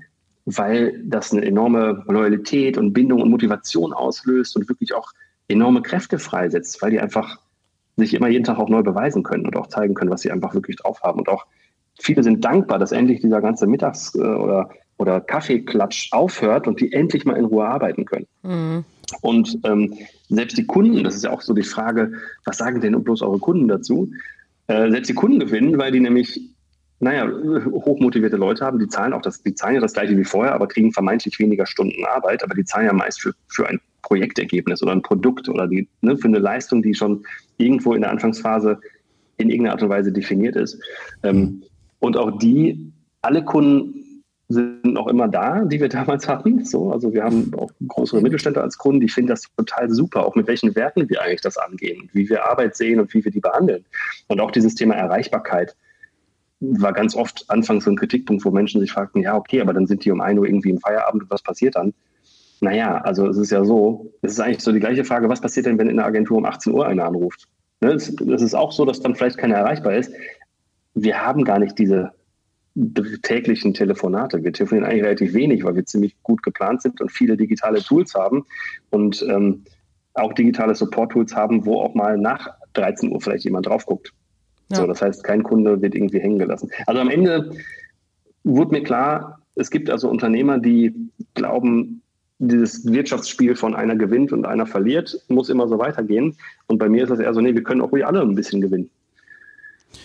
weil 0.44 1.00
das 1.04 1.32
eine 1.32 1.44
enorme 1.44 2.02
Loyalität 2.08 2.76
und 2.76 2.92
Bindung 2.92 3.22
und 3.22 3.30
Motivation 3.30 3.92
auslöst 3.92 4.56
und 4.56 4.68
wirklich 4.68 4.92
auch 4.94 5.12
enorme 5.46 5.82
Kräfte 5.82 6.18
freisetzt, 6.18 6.82
weil 6.82 6.90
die 6.90 7.00
einfach 7.00 7.38
sich 7.96 8.14
immer 8.14 8.28
jeden 8.28 8.44
Tag 8.44 8.58
auch 8.58 8.68
neu 8.68 8.82
beweisen 8.82 9.22
können 9.22 9.46
und 9.46 9.56
auch 9.56 9.68
zeigen 9.68 9.94
können, 9.94 10.10
was 10.10 10.22
sie 10.22 10.32
einfach 10.32 10.54
wirklich 10.54 10.76
drauf 10.76 11.00
haben. 11.02 11.20
Und 11.20 11.28
auch 11.28 11.46
viele 12.00 12.24
sind 12.24 12.44
dankbar, 12.44 12.78
dass 12.80 12.90
endlich 12.90 13.20
dieser 13.20 13.40
ganze 13.40 13.66
Mittags- 13.66 14.14
äh, 14.16 14.18
oder, 14.18 14.70
oder 15.02 15.20
Kaffeeklatsch 15.20 16.12
aufhört 16.12 16.66
und 16.68 16.80
die 16.80 16.92
endlich 16.92 17.24
mal 17.24 17.36
in 17.36 17.44
Ruhe 17.44 17.66
arbeiten 17.66 18.04
können. 18.04 18.26
Mhm. 18.42 18.84
Und 19.20 19.58
ähm, 19.64 19.94
selbst 20.28 20.56
die 20.56 20.64
Kunden, 20.64 21.04
das 21.04 21.16
ist 21.16 21.24
ja 21.24 21.30
auch 21.30 21.42
so 21.42 21.52
die 21.52 21.64
Frage, 21.64 22.12
was 22.44 22.58
sagen 22.58 22.80
denn 22.80 23.02
bloß 23.02 23.20
eure 23.22 23.40
Kunden 23.40 23.68
dazu? 23.68 24.10
Äh, 24.68 24.90
selbst 24.90 25.10
die 25.10 25.14
Kunden 25.14 25.40
gewinnen, 25.40 25.76
weil 25.76 25.90
die 25.90 26.00
nämlich, 26.00 26.40
naja, 27.00 27.28
hochmotivierte 27.72 28.36
Leute 28.36 28.64
haben, 28.64 28.78
die 28.78 28.88
zahlen 28.88 29.12
auch 29.12 29.20
das, 29.20 29.42
die 29.42 29.54
zahlen 29.54 29.74
ja 29.74 29.80
das 29.80 29.92
gleiche 29.92 30.16
wie 30.16 30.24
vorher, 30.24 30.54
aber 30.54 30.68
kriegen 30.68 30.92
vermeintlich 30.92 31.38
weniger 31.40 31.66
Stunden 31.66 32.04
Arbeit, 32.06 32.44
aber 32.44 32.54
die 32.54 32.64
zahlen 32.64 32.86
ja 32.86 32.92
meist 32.92 33.20
für, 33.20 33.34
für 33.48 33.68
ein 33.68 33.80
Projektergebnis 34.02 34.82
oder 34.82 34.92
ein 34.92 35.02
Produkt 35.02 35.48
oder 35.48 35.66
die, 35.66 35.88
ne, 36.00 36.16
für 36.16 36.28
eine 36.28 36.38
Leistung, 36.38 36.80
die 36.80 36.94
schon 36.94 37.24
irgendwo 37.58 37.92
in 37.92 38.02
der 38.02 38.10
Anfangsphase 38.10 38.78
in 39.36 39.50
irgendeiner 39.50 39.74
Art 39.74 39.82
und 39.82 39.88
Weise 39.88 40.12
definiert 40.12 40.54
ist. 40.54 40.80
Ähm, 41.24 41.64
und 41.98 42.16
auch 42.16 42.38
die, 42.38 42.92
alle 43.20 43.44
Kunden 43.44 44.01
sind 44.52 44.84
noch 44.84 45.08
immer 45.08 45.28
da, 45.28 45.64
die 45.64 45.80
wir 45.80 45.88
damals 45.88 46.28
hatten. 46.28 46.64
So, 46.64 46.92
also 46.92 47.12
wir 47.12 47.24
haben 47.24 47.52
auch 47.56 47.70
größere 47.86 48.20
Mittelständler 48.20 48.62
als 48.62 48.78
Kunden, 48.78 49.00
die 49.00 49.08
finden 49.08 49.28
das 49.28 49.46
total 49.56 49.90
super, 49.90 50.26
auch 50.26 50.34
mit 50.34 50.46
welchen 50.46 50.74
Werten 50.74 51.08
wir 51.08 51.22
eigentlich 51.22 51.40
das 51.40 51.56
angehen, 51.56 52.10
wie 52.12 52.28
wir 52.28 52.48
Arbeit 52.48 52.76
sehen 52.76 53.00
und 53.00 53.12
wie 53.14 53.24
wir 53.24 53.32
die 53.32 53.40
behandeln. 53.40 53.84
Und 54.28 54.40
auch 54.40 54.50
dieses 54.50 54.74
Thema 54.74 54.94
Erreichbarkeit 54.94 55.76
war 56.60 56.92
ganz 56.92 57.16
oft 57.16 57.44
anfangs 57.48 57.84
so 57.84 57.90
ein 57.90 57.96
Kritikpunkt, 57.96 58.44
wo 58.44 58.50
Menschen 58.50 58.80
sich 58.80 58.92
fragten, 58.92 59.22
ja, 59.22 59.36
okay, 59.36 59.60
aber 59.60 59.72
dann 59.72 59.86
sind 59.86 60.04
die 60.04 60.10
um 60.10 60.20
1 60.20 60.38
Uhr 60.38 60.46
irgendwie 60.46 60.70
im 60.70 60.78
Feierabend 60.78 61.24
und 61.24 61.30
was 61.30 61.42
passiert 61.42 61.74
dann? 61.74 61.92
Naja, 62.60 62.98
also 62.98 63.26
es 63.26 63.36
ist 63.36 63.50
ja 63.50 63.64
so, 63.64 64.12
es 64.22 64.34
ist 64.34 64.40
eigentlich 64.40 64.60
so 64.60 64.70
die 64.70 64.78
gleiche 64.78 65.04
Frage, 65.04 65.28
was 65.28 65.40
passiert 65.40 65.66
denn, 65.66 65.78
wenn 65.78 65.88
in 65.88 65.96
der 65.96 66.06
Agentur 66.06 66.38
um 66.38 66.44
18 66.44 66.72
Uhr 66.72 66.86
einer 66.86 67.04
anruft? 67.04 67.48
Ne, 67.80 67.94
es 67.94 68.08
ist 68.08 68.54
auch 68.54 68.70
so, 68.70 68.84
dass 68.84 69.00
dann 69.00 69.16
vielleicht 69.16 69.38
keiner 69.38 69.56
erreichbar 69.56 69.94
ist. 69.94 70.12
Wir 70.94 71.20
haben 71.20 71.42
gar 71.42 71.58
nicht 71.58 71.76
diese 71.76 72.12
täglichen 73.22 73.74
Telefonate. 73.74 74.42
Wir 74.42 74.52
telefonieren 74.52 74.88
eigentlich 74.88 75.04
relativ 75.04 75.34
wenig, 75.34 75.64
weil 75.64 75.76
wir 75.76 75.84
ziemlich 75.84 76.16
gut 76.22 76.42
geplant 76.42 76.82
sind 76.82 77.00
und 77.00 77.10
viele 77.10 77.36
digitale 77.36 77.82
Tools 77.82 78.14
haben 78.14 78.44
und 78.90 79.24
ähm, 79.28 79.64
auch 80.14 80.32
digitale 80.32 80.74
Support-Tools 80.74 81.34
haben, 81.34 81.66
wo 81.66 81.80
auch 81.80 81.94
mal 81.94 82.18
nach 82.18 82.50
13 82.74 83.12
Uhr 83.12 83.20
vielleicht 83.20 83.44
jemand 83.44 83.66
drauf 83.66 83.86
guckt. 83.86 84.12
Ja. 84.70 84.78
So, 84.78 84.86
das 84.86 85.02
heißt, 85.02 85.24
kein 85.24 85.42
Kunde 85.42 85.80
wird 85.82 85.94
irgendwie 85.94 86.20
hängen 86.20 86.38
gelassen. 86.38 86.70
Also 86.86 87.00
am 87.00 87.10
Ende 87.10 87.50
wurde 88.44 88.72
mir 88.72 88.82
klar, 88.82 89.40
es 89.54 89.70
gibt 89.70 89.90
also 89.90 90.08
Unternehmer, 90.08 90.58
die 90.58 90.94
glauben, 91.34 92.02
dieses 92.38 92.90
Wirtschaftsspiel 92.90 93.54
von 93.54 93.74
einer 93.74 93.96
gewinnt 93.96 94.32
und 94.32 94.46
einer 94.46 94.66
verliert, 94.66 95.16
muss 95.28 95.48
immer 95.48 95.68
so 95.68 95.78
weitergehen. 95.78 96.36
Und 96.66 96.78
bei 96.78 96.88
mir 96.88 97.04
ist 97.04 97.10
das 97.10 97.20
eher 97.20 97.32
so, 97.34 97.40
nee, 97.40 97.54
wir 97.54 97.62
können 97.62 97.80
auch 97.80 97.92
ruhig 97.92 98.04
alle 98.04 98.20
ein 98.20 98.34
bisschen 98.34 98.60
gewinnen. 98.60 98.90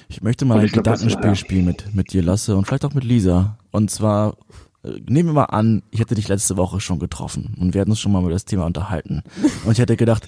Ich 0.10 0.22
möchte 0.22 0.46
mal 0.46 0.60
ein 0.60 0.68
Gedankenspiel 0.68 1.22
glaub, 1.22 1.38
spielen 1.38 1.66
mit, 1.66 1.94
mit 1.94 2.14
dir, 2.14 2.24
Lasse, 2.24 2.56
und 2.56 2.66
vielleicht 2.66 2.86
auch 2.86 2.94
mit 2.94 3.04
Lisa. 3.04 3.58
Und 3.72 3.92
zwar, 3.92 4.38
äh, 4.84 4.90
nehmen 5.08 5.30
wir 5.30 5.34
mal 5.34 5.46
an, 5.46 5.84
ich 5.92 6.00
hätte 6.00 6.16
dich 6.16 6.28
letzte 6.28 6.58
Woche 6.58 6.80
schon 6.80 7.00
getroffen 7.00 7.56
und 7.60 7.74
wir 7.74 7.82
hätten 7.82 7.92
uns 7.92 8.00
schon 8.00 8.12
mal 8.12 8.22
über 8.22 8.32
das 8.32 8.46
Thema 8.46 8.66
unterhalten. 8.66 9.24
Und 9.66 9.72
ich 9.72 9.80
hätte 9.80 9.98
gedacht, 9.98 10.28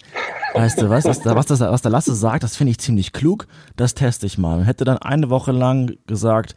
weißt 0.54 0.82
du 0.82 0.90
was, 0.90 1.06
was, 1.06 1.24
was, 1.26 1.46
das, 1.46 1.60
was 1.60 1.82
der 1.82 1.92
Lasse 1.92 2.16
sagt, 2.16 2.44
das 2.44 2.56
finde 2.56 2.72
ich 2.72 2.80
ziemlich 2.80 3.14
klug, 3.14 3.48
das 3.76 3.94
teste 3.94 4.26
ich 4.26 4.38
mal. 4.38 4.60
Und 4.60 4.66
hätte 4.66 4.86
dann 4.86 4.98
eine 4.98 5.30
Woche 5.30 5.52
lang 5.52 5.98
gesagt, 6.08 6.56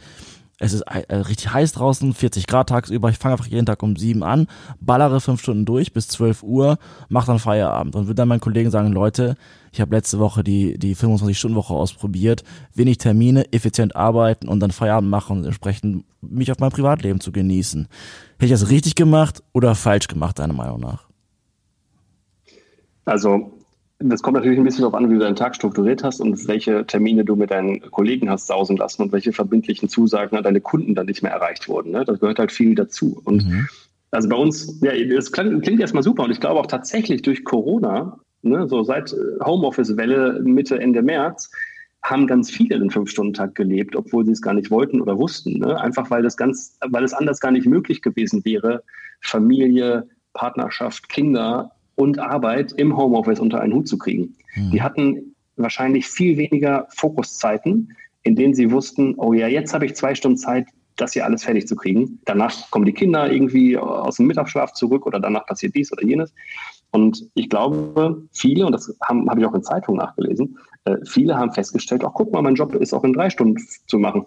es 0.62 0.72
ist 0.72 0.82
äh, 0.82 1.16
richtig 1.16 1.52
heiß 1.52 1.72
draußen, 1.72 2.14
40 2.14 2.46
Grad 2.46 2.68
tagsüber, 2.68 3.10
ich 3.10 3.18
fange 3.18 3.34
einfach 3.34 3.48
jeden 3.48 3.66
Tag 3.66 3.82
um 3.82 3.96
sieben 3.96 4.22
an, 4.22 4.46
ballere 4.80 5.20
fünf 5.20 5.42
Stunden 5.42 5.64
durch 5.64 5.92
bis 5.92 6.06
12 6.06 6.44
Uhr, 6.44 6.78
mach 7.08 7.26
dann 7.26 7.40
Feierabend 7.40 7.96
und 7.96 8.04
würde 8.06 8.14
dann 8.14 8.28
meinen 8.28 8.40
Kollegen 8.40 8.70
sagen, 8.70 8.92
Leute, 8.92 9.34
ich 9.72 9.80
habe 9.80 9.96
letzte 9.96 10.20
Woche 10.20 10.44
die, 10.44 10.78
die 10.78 10.94
25-Stunden-Woche 10.94 11.74
ausprobiert, 11.74 12.44
wenig 12.74 12.98
Termine, 12.98 13.52
effizient 13.52 13.96
arbeiten 13.96 14.46
und 14.46 14.60
dann 14.60 14.70
Feierabend 14.70 15.10
machen 15.10 15.38
und 15.38 15.44
entsprechend 15.46 16.04
mich 16.20 16.52
auf 16.52 16.60
mein 16.60 16.70
Privatleben 16.70 17.18
zu 17.18 17.32
genießen. 17.32 17.88
Hätte 18.34 18.44
ich 18.44 18.50
das 18.52 18.70
richtig 18.70 18.94
gemacht 18.94 19.42
oder 19.52 19.74
falsch 19.74 20.06
gemacht, 20.06 20.38
deiner 20.38 20.54
Meinung 20.54 20.78
nach? 20.78 21.08
Also 23.04 23.50
das 24.04 24.22
kommt 24.22 24.36
natürlich 24.36 24.58
ein 24.58 24.64
bisschen 24.64 24.82
darauf 24.82 24.94
an, 24.94 25.08
wie 25.08 25.14
du 25.14 25.20
deinen 25.20 25.36
Tag 25.36 25.54
strukturiert 25.54 26.04
hast 26.04 26.20
und 26.20 26.48
welche 26.48 26.86
Termine 26.86 27.24
du 27.24 27.36
mit 27.36 27.50
deinen 27.50 27.80
Kollegen 27.90 28.30
hast 28.30 28.46
sausen 28.46 28.76
lassen 28.76 29.02
und 29.02 29.12
welche 29.12 29.32
verbindlichen 29.32 29.88
Zusagen 29.88 30.36
an 30.36 30.44
deine 30.44 30.60
Kunden 30.60 30.94
dann 30.94 31.06
nicht 31.06 31.22
mehr 31.22 31.32
erreicht 31.32 31.68
wurden. 31.68 31.92
Ne? 31.92 32.04
Das 32.04 32.20
gehört 32.20 32.38
halt 32.38 32.52
viel 32.52 32.74
dazu. 32.74 33.20
Und 33.24 33.46
mhm. 33.46 33.68
also 34.10 34.28
bei 34.28 34.36
uns, 34.36 34.80
ja, 34.82 34.92
das 35.14 35.32
klingt, 35.32 35.62
klingt 35.62 35.80
erstmal 35.80 36.02
super 36.02 36.24
und 36.24 36.30
ich 36.30 36.40
glaube 36.40 36.60
auch 36.60 36.66
tatsächlich 36.66 37.22
durch 37.22 37.44
Corona, 37.44 38.18
ne, 38.42 38.68
so 38.68 38.82
seit 38.82 39.12
äh, 39.12 39.44
Homeoffice-Welle 39.44 40.40
Mitte, 40.42 40.78
Ende 40.78 41.02
März, 41.02 41.50
haben 42.02 42.26
ganz 42.26 42.50
viele 42.50 42.78
den 42.78 42.90
Fünf-Stunden-Tag 42.90 43.54
gelebt, 43.54 43.94
obwohl 43.94 44.26
sie 44.26 44.32
es 44.32 44.42
gar 44.42 44.54
nicht 44.54 44.70
wollten 44.70 45.00
oder 45.00 45.18
wussten. 45.18 45.58
Ne? 45.58 45.80
Einfach 45.80 46.10
weil 46.10 46.22
das 46.22 46.36
ganz, 46.36 46.78
weil 46.88 47.04
es 47.04 47.14
anders 47.14 47.40
gar 47.40 47.52
nicht 47.52 47.66
möglich 47.66 48.02
gewesen 48.02 48.44
wäre, 48.44 48.82
Familie, 49.20 50.08
Partnerschaft, 50.32 51.08
Kinder 51.08 51.70
und 52.02 52.18
Arbeit 52.18 52.72
im 52.72 52.96
Homeoffice 52.96 53.40
unter 53.40 53.60
einen 53.60 53.72
Hut 53.74 53.88
zu 53.88 53.96
kriegen. 53.96 54.34
Mhm. 54.56 54.70
Die 54.72 54.82
hatten 54.82 55.34
wahrscheinlich 55.56 56.06
viel 56.06 56.36
weniger 56.36 56.86
Fokuszeiten, 56.90 57.96
in 58.22 58.36
denen 58.36 58.54
sie 58.54 58.70
wussten, 58.70 59.14
oh 59.16 59.32
ja, 59.32 59.48
jetzt 59.48 59.72
habe 59.72 59.86
ich 59.86 59.94
zwei 59.94 60.14
Stunden 60.14 60.38
Zeit, 60.38 60.66
das 60.96 61.12
hier 61.12 61.24
alles 61.24 61.44
fertig 61.44 61.66
zu 61.66 61.76
kriegen. 61.76 62.18
Danach 62.24 62.70
kommen 62.70 62.84
die 62.84 62.92
Kinder 62.92 63.30
irgendwie 63.32 63.78
aus 63.78 64.16
dem 64.16 64.26
Mittagsschlaf 64.26 64.72
zurück 64.72 65.06
oder 65.06 65.20
danach 65.20 65.46
passiert 65.46 65.74
dies 65.74 65.92
oder 65.92 66.04
jenes. 66.04 66.34
Und 66.90 67.26
ich 67.34 67.48
glaube, 67.48 68.22
viele, 68.32 68.66
und 68.66 68.72
das 68.72 68.94
habe 69.02 69.24
hab 69.26 69.38
ich 69.38 69.46
auch 69.46 69.54
in 69.54 69.62
Zeitungen 69.62 70.00
nachgelesen, 70.00 70.58
äh, 70.84 70.96
viele 71.04 71.36
haben 71.36 71.52
festgestellt, 71.52 72.04
ach 72.04 72.12
guck 72.14 72.32
mal, 72.32 72.42
mein 72.42 72.54
Job 72.54 72.74
ist 72.74 72.92
auch 72.92 73.04
in 73.04 73.14
drei 73.14 73.30
Stunden 73.30 73.56
zu 73.86 73.98
machen. 73.98 74.26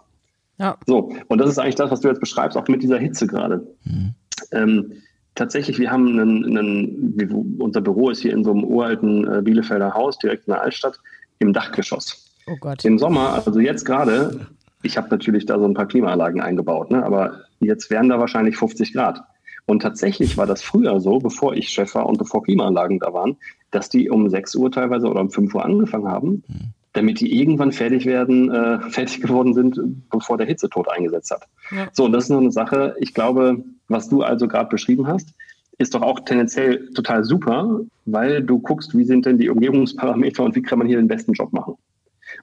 Ja. 0.57 0.77
So, 0.87 1.13
und 1.27 1.37
das 1.37 1.49
ist 1.49 1.59
eigentlich 1.59 1.75
das, 1.75 1.91
was 1.91 2.01
du 2.01 2.07
jetzt 2.07 2.21
beschreibst, 2.21 2.57
auch 2.57 2.67
mit 2.67 2.81
dieser 2.81 2.97
Hitze 2.97 3.27
gerade. 3.27 3.67
Mhm. 3.83 4.15
Ähm, 4.51 4.93
tatsächlich, 5.35 5.77
wir 5.79 5.91
haben 5.91 6.19
einen, 6.19 6.57
einen, 6.57 7.57
unser 7.59 7.81
Büro 7.81 8.09
ist 8.09 8.21
hier 8.21 8.33
in 8.33 8.43
so 8.43 8.51
einem 8.51 8.63
uralten 8.63 9.31
äh, 9.31 9.41
Bielefelder 9.41 9.93
Haus, 9.93 10.17
direkt 10.17 10.47
in 10.47 10.53
der 10.53 10.61
Altstadt, 10.61 10.99
im 11.39 11.53
Dachgeschoss. 11.53 12.31
Oh 12.47 12.55
Gott. 12.59 12.83
Im 12.85 12.97
Sommer, 12.97 13.43
also 13.45 13.59
jetzt 13.59 13.85
gerade, 13.85 14.47
ich 14.83 14.97
habe 14.97 15.09
natürlich 15.09 15.45
da 15.45 15.59
so 15.59 15.65
ein 15.65 15.73
paar 15.73 15.87
Klimaanlagen 15.87 16.41
eingebaut, 16.41 16.91
ne, 16.91 17.03
aber 17.03 17.41
jetzt 17.59 17.89
wären 17.89 18.09
da 18.09 18.19
wahrscheinlich 18.19 18.57
50 18.57 18.93
Grad. 18.93 19.21
Und 19.67 19.81
tatsächlich 19.81 20.37
war 20.37 20.45
das 20.45 20.61
früher 20.61 20.99
so, 20.99 21.17
bevor 21.19 21.55
ich 21.55 21.69
Chef 21.69 21.95
war 21.95 22.05
und 22.05 22.19
bevor 22.19 22.43
Klimaanlagen 22.43 22.99
da 22.99 23.13
waren, 23.13 23.37
dass 23.71 23.89
die 23.89 24.09
um 24.09 24.29
6 24.29 24.55
Uhr 24.55 24.71
teilweise 24.71 25.07
oder 25.07 25.21
um 25.21 25.31
5 25.31 25.55
Uhr 25.55 25.65
angefangen 25.65 26.07
haben, 26.07 26.43
mhm. 26.47 26.73
Damit 26.95 27.19
die 27.19 27.39
irgendwann 27.39 27.71
fertig 27.71 28.05
werden, 28.05 28.51
äh, 28.51 28.79
fertig 28.89 29.21
geworden 29.21 29.53
sind, 29.53 29.79
bevor 30.09 30.37
der 30.37 30.47
Hitzetod 30.47 30.89
eingesetzt 30.89 31.31
hat. 31.31 31.43
Ja. 31.71 31.87
So, 31.91 32.05
und 32.05 32.13
das 32.13 32.25
ist 32.25 32.29
nur 32.29 32.39
eine 32.39 32.51
Sache, 32.51 32.95
ich 32.99 33.13
glaube, 33.13 33.63
was 33.87 34.09
du 34.09 34.21
also 34.21 34.47
gerade 34.47 34.69
beschrieben 34.69 35.07
hast, 35.07 35.29
ist 35.77 35.93
doch 35.93 36.01
auch 36.01 36.21
tendenziell 36.21 36.89
total 36.93 37.23
super, 37.23 37.81
weil 38.05 38.41
du 38.41 38.59
guckst, 38.59 38.97
wie 38.97 39.03
sind 39.03 39.25
denn 39.25 39.37
die 39.37 39.49
Umgebungsparameter 39.49 40.43
und 40.43 40.55
wie 40.55 40.61
kann 40.61 40.79
man 40.79 40.87
hier 40.87 40.97
den 40.97 41.07
besten 41.07 41.33
Job 41.33 41.51
machen. 41.51 41.75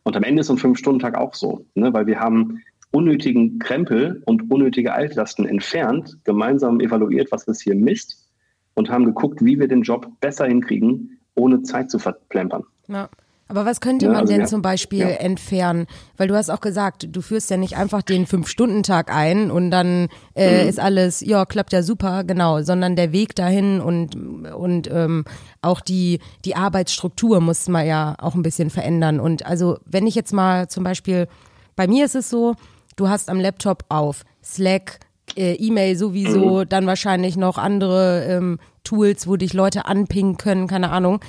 Und 0.05 0.17
am 0.17 0.23
Ende 0.23 0.41
ist 0.41 0.49
so 0.49 0.55
ein 0.55 0.59
Fünf-Stunden-Tag 0.59 1.17
auch 1.17 1.35
so, 1.35 1.65
ne? 1.75 1.93
weil 1.93 2.07
wir 2.07 2.21
haben 2.21 2.63
unnötigen 2.91 3.59
Krempel 3.59 4.23
und 4.27 4.51
unnötige 4.51 4.93
Altlasten 4.93 5.47
entfernt, 5.47 6.19
gemeinsam 6.25 6.79
evaluiert, 6.81 7.33
was 7.33 7.45
ist 7.45 7.63
hier 7.63 7.75
Mist 7.75 8.29
und 8.75 8.91
haben 8.91 9.07
geguckt, 9.07 9.43
wie 9.43 9.59
wir 9.59 9.67
den 9.67 9.83
Job 9.83 10.09
besser 10.21 10.45
hinkriegen, 10.45 11.19
ohne 11.35 11.63
Zeit 11.63 11.91
zu 11.91 11.99
verplempern. 11.99 12.65
Ja. 12.89 13.09
Aber 13.53 13.67
was 13.67 13.83
könnte 13.83 14.07
man 14.07 14.23
also 14.23 14.33
denn 14.33 14.41
ja, 14.41 14.47
zum 14.47 14.63
Beispiel 14.63 15.01
ja. 15.01 15.09
entfernen? 15.09 15.87
Weil 16.17 16.27
du 16.27 16.35
hast 16.35 16.49
auch 16.49 16.63
gesagt, 16.63 17.07
du 17.11 17.21
führst 17.21 17.51
ja 17.51 17.59
nicht 17.59 17.77
einfach 17.77 18.01
den 18.01 18.25
Fünf-Stunden-Tag 18.25 19.15
ein 19.15 19.51
und 19.51 19.71
dann 19.71 20.09
äh, 20.35 20.63
mhm. 20.63 20.69
ist 20.71 20.81
alles, 20.81 21.21
ja, 21.21 21.45
klappt 21.45 21.75
ja 21.75 21.83
super, 21.83 22.25
genau, 22.25 22.63
sondern 22.63 22.97
der 22.97 23.13
Weg 23.13 23.35
dahin 23.35 23.83
und, 23.83 24.17
und 24.55 24.91
ähm, 24.91 25.27
auch 25.61 25.83
die, 25.83 26.21
die 26.47 26.57
Arbeitsstruktur 26.57 27.43
muss 27.43 27.69
man 27.69 27.87
ja 27.87 28.15
auch 28.21 28.35
ein 28.35 28.43
bisschen 28.43 28.71
verändern. 28.71 29.21
Und 29.21 29.45
also, 29.45 29.77
wenn 29.85 30.07
ich 30.07 30.15
jetzt 30.15 30.33
mal 30.33 30.69
zum 30.69 30.83
Beispiel, 30.83 31.29
bei 31.77 31.87
mir 31.87 32.07
ist 32.07 32.15
es 32.15 32.31
so, 32.31 32.55
du 32.97 33.11
hast 33.11 33.29
am 33.29 33.39
Laptop 33.39 33.85
auf 33.91 34.25
Slack, 34.43 35.01
äh, 35.37 35.57
E-Mail 35.57 35.99
sowieso, 35.99 36.61
mhm. 36.61 36.69
dann 36.71 36.87
wahrscheinlich 36.87 37.37
noch 37.37 37.59
andere 37.59 38.25
ähm, 38.25 38.61
Tools, 38.83 39.29
wo 39.29 39.37
dich 39.37 39.53
Leute 39.53 39.85
anpingen 39.85 40.39
können, 40.39 40.69
keine 40.69 40.91
Ahnung. 40.91 41.21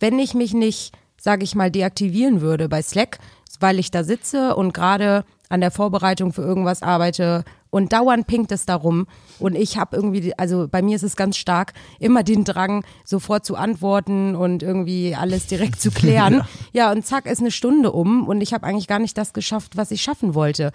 Wenn 0.00 0.18
ich 0.18 0.34
mich 0.34 0.54
nicht 0.54 0.92
sage 1.20 1.44
ich 1.44 1.54
mal, 1.54 1.70
deaktivieren 1.70 2.40
würde 2.40 2.68
bei 2.68 2.82
Slack, 2.82 3.18
weil 3.60 3.78
ich 3.78 3.90
da 3.90 4.04
sitze 4.04 4.54
und 4.54 4.72
gerade 4.72 5.24
an 5.48 5.60
der 5.60 5.70
Vorbereitung 5.70 6.32
für 6.32 6.42
irgendwas 6.42 6.82
arbeite 6.82 7.44
und 7.70 7.92
dauernd 7.92 8.26
pinkt 8.26 8.52
es 8.52 8.66
darum 8.66 9.06
und 9.38 9.54
ich 9.54 9.78
habe 9.78 9.96
irgendwie, 9.96 10.36
also 10.38 10.68
bei 10.68 10.82
mir 10.82 10.96
ist 10.96 11.02
es 11.02 11.16
ganz 11.16 11.36
stark, 11.36 11.72
immer 11.98 12.22
den 12.22 12.44
Drang, 12.44 12.84
sofort 13.04 13.44
zu 13.44 13.56
antworten 13.56 14.34
und 14.36 14.62
irgendwie 14.62 15.14
alles 15.14 15.46
direkt 15.46 15.80
zu 15.80 15.90
klären. 15.90 16.34
ja. 16.72 16.86
ja, 16.86 16.92
und 16.92 17.04
zack, 17.04 17.26
ist 17.26 17.40
eine 17.40 17.50
Stunde 17.50 17.92
um 17.92 18.26
und 18.26 18.40
ich 18.40 18.52
habe 18.52 18.66
eigentlich 18.66 18.88
gar 18.88 18.98
nicht 18.98 19.16
das 19.18 19.32
geschafft, 19.32 19.76
was 19.76 19.90
ich 19.90 20.02
schaffen 20.02 20.34
wollte. 20.34 20.72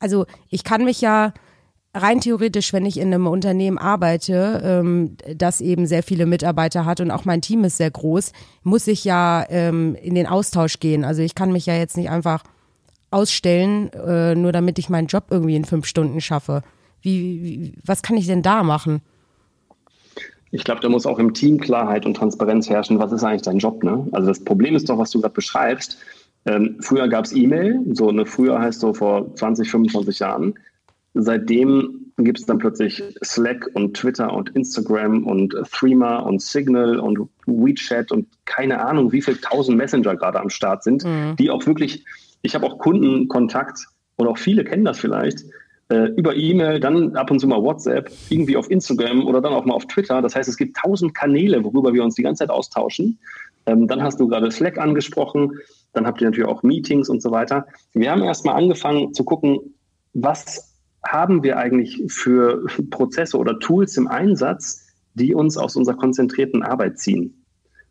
Also 0.00 0.26
ich 0.48 0.64
kann 0.64 0.84
mich 0.84 1.00
ja 1.00 1.32
rein 1.94 2.20
theoretisch, 2.20 2.72
wenn 2.72 2.86
ich 2.86 2.98
in 2.98 3.14
einem 3.14 3.26
Unternehmen 3.26 3.78
arbeite, 3.78 4.60
ähm, 4.64 5.16
das 5.36 5.60
eben 5.60 5.86
sehr 5.86 6.02
viele 6.02 6.26
Mitarbeiter 6.26 6.84
hat 6.84 7.00
und 7.00 7.10
auch 7.10 7.24
mein 7.24 7.40
Team 7.40 7.64
ist 7.64 7.76
sehr 7.76 7.90
groß, 7.90 8.32
muss 8.62 8.86
ich 8.86 9.04
ja 9.04 9.44
ähm, 9.48 9.94
in 10.02 10.14
den 10.14 10.26
Austausch 10.26 10.80
gehen. 10.80 11.04
Also 11.04 11.22
ich 11.22 11.34
kann 11.34 11.52
mich 11.52 11.66
ja 11.66 11.74
jetzt 11.74 11.96
nicht 11.96 12.10
einfach 12.10 12.42
ausstellen, 13.10 13.92
äh, 13.92 14.34
nur 14.34 14.50
damit 14.52 14.78
ich 14.78 14.90
meinen 14.90 15.06
Job 15.06 15.26
irgendwie 15.30 15.56
in 15.56 15.64
fünf 15.64 15.86
Stunden 15.86 16.20
schaffe. 16.20 16.62
Wie, 17.00 17.42
wie 17.42 17.74
was 17.84 18.02
kann 18.02 18.16
ich 18.16 18.26
denn 18.26 18.42
da 18.42 18.62
machen? 18.62 19.00
Ich 20.50 20.64
glaube, 20.64 20.80
da 20.80 20.88
muss 20.88 21.06
auch 21.06 21.18
im 21.18 21.34
Team 21.34 21.58
Klarheit 21.58 22.06
und 22.06 22.14
Transparenz 22.14 22.68
herrschen. 22.68 22.98
Was 22.98 23.12
ist 23.12 23.24
eigentlich 23.24 23.42
dein 23.42 23.58
Job? 23.58 23.82
Ne? 23.82 24.06
Also 24.12 24.28
das 24.28 24.42
Problem 24.42 24.74
ist 24.74 24.88
doch, 24.88 24.98
was 24.98 25.10
du 25.10 25.20
gerade 25.20 25.34
beschreibst. 25.34 25.98
Ähm, 26.46 26.76
früher 26.80 27.08
gab 27.08 27.24
es 27.24 27.32
E-Mail, 27.32 27.80
so 27.92 28.08
eine 28.08 28.26
früher 28.26 28.60
heißt 28.60 28.80
so 28.80 28.94
vor 28.94 29.34
20, 29.34 29.70
25 29.70 30.18
Jahren. 30.18 30.54
Seitdem 31.14 32.12
gibt 32.18 32.38
es 32.40 32.46
dann 32.46 32.58
plötzlich 32.58 33.02
Slack 33.24 33.70
und 33.74 33.96
Twitter 33.96 34.32
und 34.32 34.50
Instagram 34.50 35.24
und 35.24 35.56
Threema 35.72 36.18
und 36.18 36.42
Signal 36.42 36.98
und 36.98 37.18
WeChat 37.46 38.12
und 38.12 38.26
keine 38.44 38.84
Ahnung, 38.84 39.12
wie 39.12 39.22
viele 39.22 39.40
tausend 39.40 39.78
Messenger 39.78 40.16
gerade 40.16 40.40
am 40.40 40.50
Start 40.50 40.82
sind, 40.82 41.04
mhm. 41.04 41.36
die 41.36 41.50
auch 41.50 41.64
wirklich 41.66 42.04
ich 42.44 42.54
habe 42.54 42.66
auch 42.66 42.78
Kundenkontakt 42.78 43.86
und 44.16 44.28
auch 44.28 44.38
viele 44.38 44.64
kennen 44.64 44.84
das 44.84 44.98
vielleicht 44.98 45.44
äh, 45.88 46.10
über 46.16 46.36
E-Mail, 46.36 46.78
dann 46.78 47.16
ab 47.16 47.30
und 47.30 47.40
zu 47.40 47.48
mal 47.48 47.62
WhatsApp, 47.62 48.10
irgendwie 48.28 48.56
auf 48.56 48.70
Instagram 48.70 49.26
oder 49.26 49.40
dann 49.40 49.54
auch 49.54 49.64
mal 49.64 49.74
auf 49.74 49.86
Twitter. 49.86 50.20
Das 50.20 50.36
heißt, 50.36 50.48
es 50.48 50.56
gibt 50.56 50.76
tausend 50.76 51.14
Kanäle, 51.14 51.64
worüber 51.64 51.92
wir 51.94 52.04
uns 52.04 52.14
die 52.14 52.22
ganze 52.22 52.40
Zeit 52.40 52.50
austauschen. 52.50 53.18
Ähm, 53.66 53.88
dann 53.88 54.02
hast 54.02 54.20
du 54.20 54.28
gerade 54.28 54.50
Slack 54.50 54.78
angesprochen, 54.78 55.58
dann 55.94 56.06
habt 56.06 56.20
ihr 56.20 56.26
natürlich 56.26 56.48
auch 56.48 56.62
Meetings 56.62 57.08
und 57.08 57.22
so 57.22 57.30
weiter. 57.30 57.66
Wir 57.94 58.10
haben 58.10 58.22
erstmal 58.22 58.56
angefangen 58.56 59.14
zu 59.14 59.24
gucken, 59.24 59.58
was 60.12 60.73
haben 61.06 61.42
wir 61.42 61.58
eigentlich 61.58 62.02
für 62.08 62.66
Prozesse 62.90 63.36
oder 63.36 63.58
Tools 63.58 63.96
im 63.96 64.08
Einsatz, 64.08 64.86
die 65.14 65.34
uns 65.34 65.56
aus 65.56 65.76
unserer 65.76 65.96
konzentrierten 65.96 66.62
Arbeit 66.62 66.98
ziehen. 66.98 67.44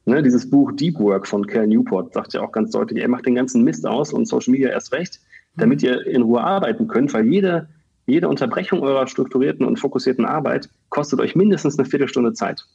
Ne, 0.05 0.21
dieses 0.21 0.49
Buch 0.49 0.73
Deep 0.73 0.99
Work 0.99 1.27
von 1.27 1.47
Cal 1.47 1.65
Newport 1.65 2.13
sagt 2.13 2.33
ja 2.33 2.41
auch 2.41 2.51
ganz 2.51 2.71
deutlich, 2.71 3.01
er 3.01 3.07
macht 3.07 3.25
den 3.25 3.35
ganzen 3.35 3.63
Mist 3.63 3.85
aus 3.87 4.11
und 4.11 4.27
Social 4.27 4.51
Media 4.51 4.69
erst 4.69 4.91
recht, 4.91 5.21
damit 5.55 5.81
ihr 5.81 6.05
in 6.05 6.23
Ruhe 6.23 6.41
arbeiten 6.43 6.89
könnt, 6.89 7.13
weil 7.13 7.25
jede, 7.25 7.69
jede 8.05 8.27
Unterbrechung 8.27 8.81
eurer 8.81 9.07
strukturierten 9.07 9.65
und 9.65 9.79
fokussierten 9.79 10.25
Arbeit 10.25 10.69
kostet 10.89 11.21
euch 11.21 11.35
mindestens 11.35 11.79
eine 11.79 11.87
Viertelstunde 11.87 12.33
Zeit. 12.33 12.65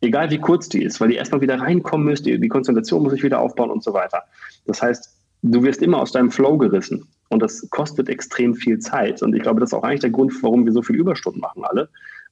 Egal 0.00 0.30
wie 0.30 0.38
kurz 0.38 0.68
die 0.68 0.84
ist, 0.84 1.00
weil 1.00 1.10
ihr 1.10 1.18
erstmal 1.18 1.40
wieder 1.40 1.60
reinkommen 1.60 2.06
müsst, 2.06 2.24
die 2.24 2.48
Konzentration 2.48 3.02
muss 3.02 3.12
sich 3.12 3.24
wieder 3.24 3.40
aufbauen 3.40 3.70
und 3.70 3.82
so 3.82 3.92
weiter. 3.92 4.22
Das 4.66 4.80
heißt, 4.80 5.12
du 5.42 5.62
wirst 5.64 5.82
immer 5.82 5.98
aus 5.98 6.12
deinem 6.12 6.30
Flow 6.30 6.56
gerissen 6.56 7.08
und 7.30 7.40
das 7.40 7.68
kostet 7.70 8.08
extrem 8.08 8.54
viel 8.54 8.78
Zeit. 8.78 9.22
Und 9.22 9.34
ich 9.34 9.42
glaube, 9.42 9.60
das 9.60 9.70
ist 9.70 9.74
auch 9.74 9.82
eigentlich 9.82 10.00
der 10.00 10.10
Grund, 10.10 10.32
warum 10.42 10.66
wir 10.66 10.72
so 10.72 10.82
viele 10.82 10.98
Überstunden 10.98 11.40
machen 11.40 11.64
alle, 11.64 11.88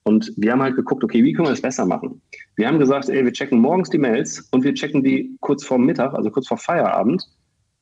und 0.08 0.32
wir 0.36 0.52
haben 0.52 0.62
halt 0.62 0.74
geguckt, 0.74 1.04
okay, 1.04 1.22
wie 1.22 1.34
können 1.34 1.48
wir 1.48 1.52
das 1.52 1.60
besser 1.60 1.84
machen? 1.84 2.22
Wir 2.56 2.66
haben 2.66 2.78
gesagt, 2.78 3.10
ey, 3.10 3.24
wir 3.24 3.32
checken 3.32 3.60
morgens 3.60 3.90
die 3.90 3.98
Mails 3.98 4.48
und 4.52 4.64
wir 4.64 4.72
checken 4.72 5.04
die 5.04 5.36
kurz 5.40 5.64
vor 5.64 5.78
Mittag, 5.78 6.14
also 6.14 6.30
kurz 6.30 6.48
vor 6.48 6.56
Feierabend, 6.56 7.28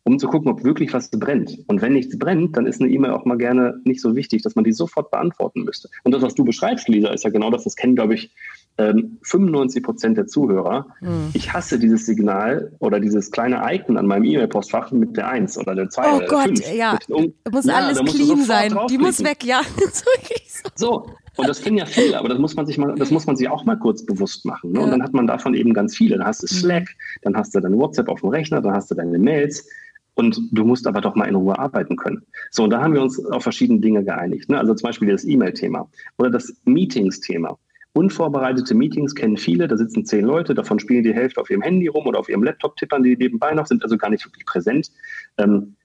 um 0.03 0.19
zu 0.19 0.27
gucken, 0.27 0.51
ob 0.51 0.65
wirklich 0.65 0.93
was 0.93 1.09
brennt. 1.11 1.57
Und 1.69 1.83
wenn 1.83 1.93
nichts 1.93 2.19
brennt, 2.19 2.57
dann 2.57 2.67
ist 2.67 2.81
eine 2.81 2.91
E-Mail 2.91 3.13
auch 3.13 3.25
mal 3.27 3.39
gerne 3.39 3.81
nicht 3.85 4.01
so 4.01 4.17
wichtig, 4.17 4.43
dass 4.43 4.57
man 4.57 4.65
die 4.65 4.73
sofort 4.73 5.11
beantworten 5.13 5.63
müsste. 5.63 5.89
Und 6.03 6.13
das, 6.13 6.23
was 6.23 6.35
du 6.35 6.45
beschreibst, 6.45 6.89
Lisa, 6.89 7.11
ist 7.11 7.23
ja 7.23 7.31
genau 7.31 7.51
das, 7.51 7.63
das 7.63 7.77
kennen, 7.77 7.95
glaube 7.95 8.15
ich, 8.15 8.35
95 8.79 9.77
ähm, 9.77 9.83
Prozent 9.83 10.19
der 10.19 10.27
Zuhörer. 10.27 10.87
Mhm. 11.01 11.31
Ich 11.33 11.53
hasse 11.53 11.79
dieses 11.79 12.05
Signal 12.05 12.73
oder 12.79 13.01
dieses 13.01 13.31
kleine 13.31 13.63
Icon 13.73 13.97
an 13.97 14.07
meinem 14.07 14.25
E-Mail-Postfach 14.25 14.93
mit 14.93 15.17
der 15.17 15.29
1 15.29 15.57
oder 15.59 15.75
der 15.75 15.89
2 15.89 16.03
oh 16.03 16.17
oder 16.17 16.27
Gott, 16.27 16.59
5. 16.59 16.75
ja. 16.75 16.99
Um, 17.09 17.33
muss 17.51 17.65
ja, 17.65 17.75
alles 17.75 17.99
clean 18.05 18.43
sein. 18.45 18.77
Die 18.91 18.99
muss 18.99 19.25
weg, 19.25 19.45
ja. 19.45 19.63
so, 20.75 21.07
und 21.37 21.49
das 21.49 21.63
kennen 21.63 21.79
ja 21.79 21.87
viele, 21.87 22.19
aber 22.19 22.29
das 22.29 22.39
muss 22.39 22.55
man 22.55 22.67
sich 22.67 22.77
mal, 22.77 22.95
das 22.97 23.11
muss 23.11 23.27
man 23.27 23.37
sich 23.37 23.49
auch 23.49 23.65
mal 23.65 23.79
kurz 23.79 24.05
bewusst 24.05 24.45
machen. 24.45 24.73
Ne? 24.73 24.81
Und 24.81 24.91
dann 24.91 25.03
hat 25.03 25.15
man 25.15 25.27
davon 25.27 25.55
eben 25.55 25.73
ganz 25.73 25.97
viele. 25.97 26.19
Dann 26.19 26.27
hast 26.27 26.43
du 26.43 26.47
Slack, 26.47 26.89
dann 27.23 27.37
hast 27.37 27.55
du 27.55 27.61
deine 27.61 27.77
WhatsApp 27.77 28.09
auf 28.09 28.21
dem 28.21 28.31
Rechner, 28.31 28.61
dann 28.61 28.75
hast 28.75 28.91
du 28.91 28.95
deine 28.95 29.19
Mails. 29.19 29.67
Und 30.15 30.41
du 30.51 30.65
musst 30.65 30.87
aber 30.87 31.03
doch 31.03 31.15
mal 31.15 31.27
in 31.27 31.35
Ruhe 31.35 31.59
arbeiten 31.59 31.97
können. 31.97 32.23
So, 32.51 32.65
und 32.65 32.71
da 32.71 32.81
haben 32.81 32.95
wir 32.95 33.03
uns 33.03 33.23
auf 33.27 33.43
verschiedene 33.43 33.81
Dinge 33.81 34.03
geeinigt. 34.03 34.49
Ne? 34.49 34.59
Also 34.59 34.75
zum 34.75 34.89
Beispiel 34.89 35.09
das 35.11 35.25
E-Mail-Thema 35.25 35.91
oder 36.17 36.31
das 36.31 36.55
Meetings-Thema. 36.65 37.59
Unvorbereitete 37.97 38.75
Meetings 38.75 39.15
kennen 39.15 39.39
viele, 39.39 39.69
da 39.69 39.77
sitzen 39.79 40.05
zehn 40.05 40.27
Leute, 40.27 40.55
davon 40.55 40.79
spielen 40.79 41.03
die 41.03 41.15
Hälfte 41.15 41.41
auf 41.41 41.49
ihrem 41.49 41.63
Handy 41.63 41.87
rum 41.87 42.07
oder 42.07 42.19
auf 42.19 42.29
ihrem 42.29 42.43
Laptop, 42.43 42.77
tippern 42.77 43.03
die 43.03 43.17
nebenbei 43.17 43.55
noch, 43.55 43.67
sind 43.67 43.83
also 43.83 43.97
gar 43.97 44.11
nicht 44.11 44.27
wirklich 44.27 44.45
präsent. 44.45 44.93
Ähm, 45.39 45.77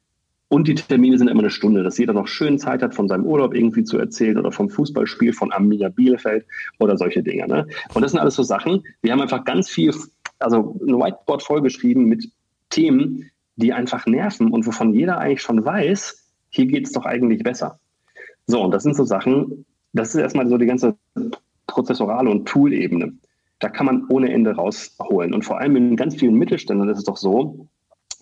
und 0.50 0.68
die 0.68 0.76
Termine 0.76 1.18
sind 1.18 1.30
immer 1.30 1.40
eine 1.40 1.50
Stunde, 1.50 1.84
dass 1.84 1.98
jeder 1.98 2.12
noch 2.12 2.28
schön 2.28 2.60
Zeit 2.60 2.84
hat, 2.84 2.94
von 2.94 3.08
seinem 3.08 3.26
Urlaub 3.26 3.56
irgendwie 3.56 3.86
zu 3.86 3.98
erzählen 3.98 4.38
oder 4.38 4.52
vom 4.52 4.70
Fußballspiel 4.70 5.32
von 5.32 5.54
Arminia 5.54 5.88
Bielefeld 5.88 6.46
oder 6.80 6.98
solche 6.98 7.24
Dinge. 7.24 7.48
Ne? 7.48 7.68
Und 7.94 8.02
das 8.02 8.12
sind 8.12 8.20
alles 8.20 8.36
so 8.36 8.44
Sachen. 8.44 8.84
Wir 9.02 9.14
haben 9.14 9.22
einfach 9.22 9.46
ganz 9.46 9.70
viel, 9.70 9.96
also 10.40 10.78
ein 10.86 11.00
Whiteboard 11.00 11.44
vollgeschrieben 11.44 12.04
mit 12.04 12.30
Themen, 12.70 13.32
die 13.56 13.72
einfach 13.72 14.06
nerven 14.06 14.52
und 14.52 14.68
wovon 14.68 14.94
jeder 14.94 15.18
eigentlich 15.20 15.42
schon 15.42 15.64
weiß, 15.64 16.30
hier 16.50 16.66
geht 16.66 16.88
es 16.88 16.92
doch 16.92 17.06
eigentlich 17.06 17.44
besser. 17.44 17.80
So, 18.48 18.62
und 18.62 18.72
das 18.72 18.84
sind 18.84 18.98
so 18.98 19.06
Sachen, 19.06 19.66
das 19.94 20.10
ist 20.10 20.20
erstmal 20.20 20.50
so 20.50 20.58
die 20.58 20.66
ganze 20.66 20.98
prozessorale 21.72 22.30
und 22.30 22.48
Tool-Ebene. 22.48 23.14
Da 23.60 23.70
kann 23.70 23.86
man 23.86 24.06
ohne 24.10 24.32
Ende 24.32 24.56
rausholen. 24.56 25.34
Und 25.34 25.46
vor 25.46 25.60
allem 25.60 25.76
in 25.76 25.96
ganz 25.96 26.16
vielen 26.16 26.36
Mittelständern 26.36 26.90
ist 26.90 27.00
es 27.00 27.04
doch 27.04 27.18
so, 27.18 27.68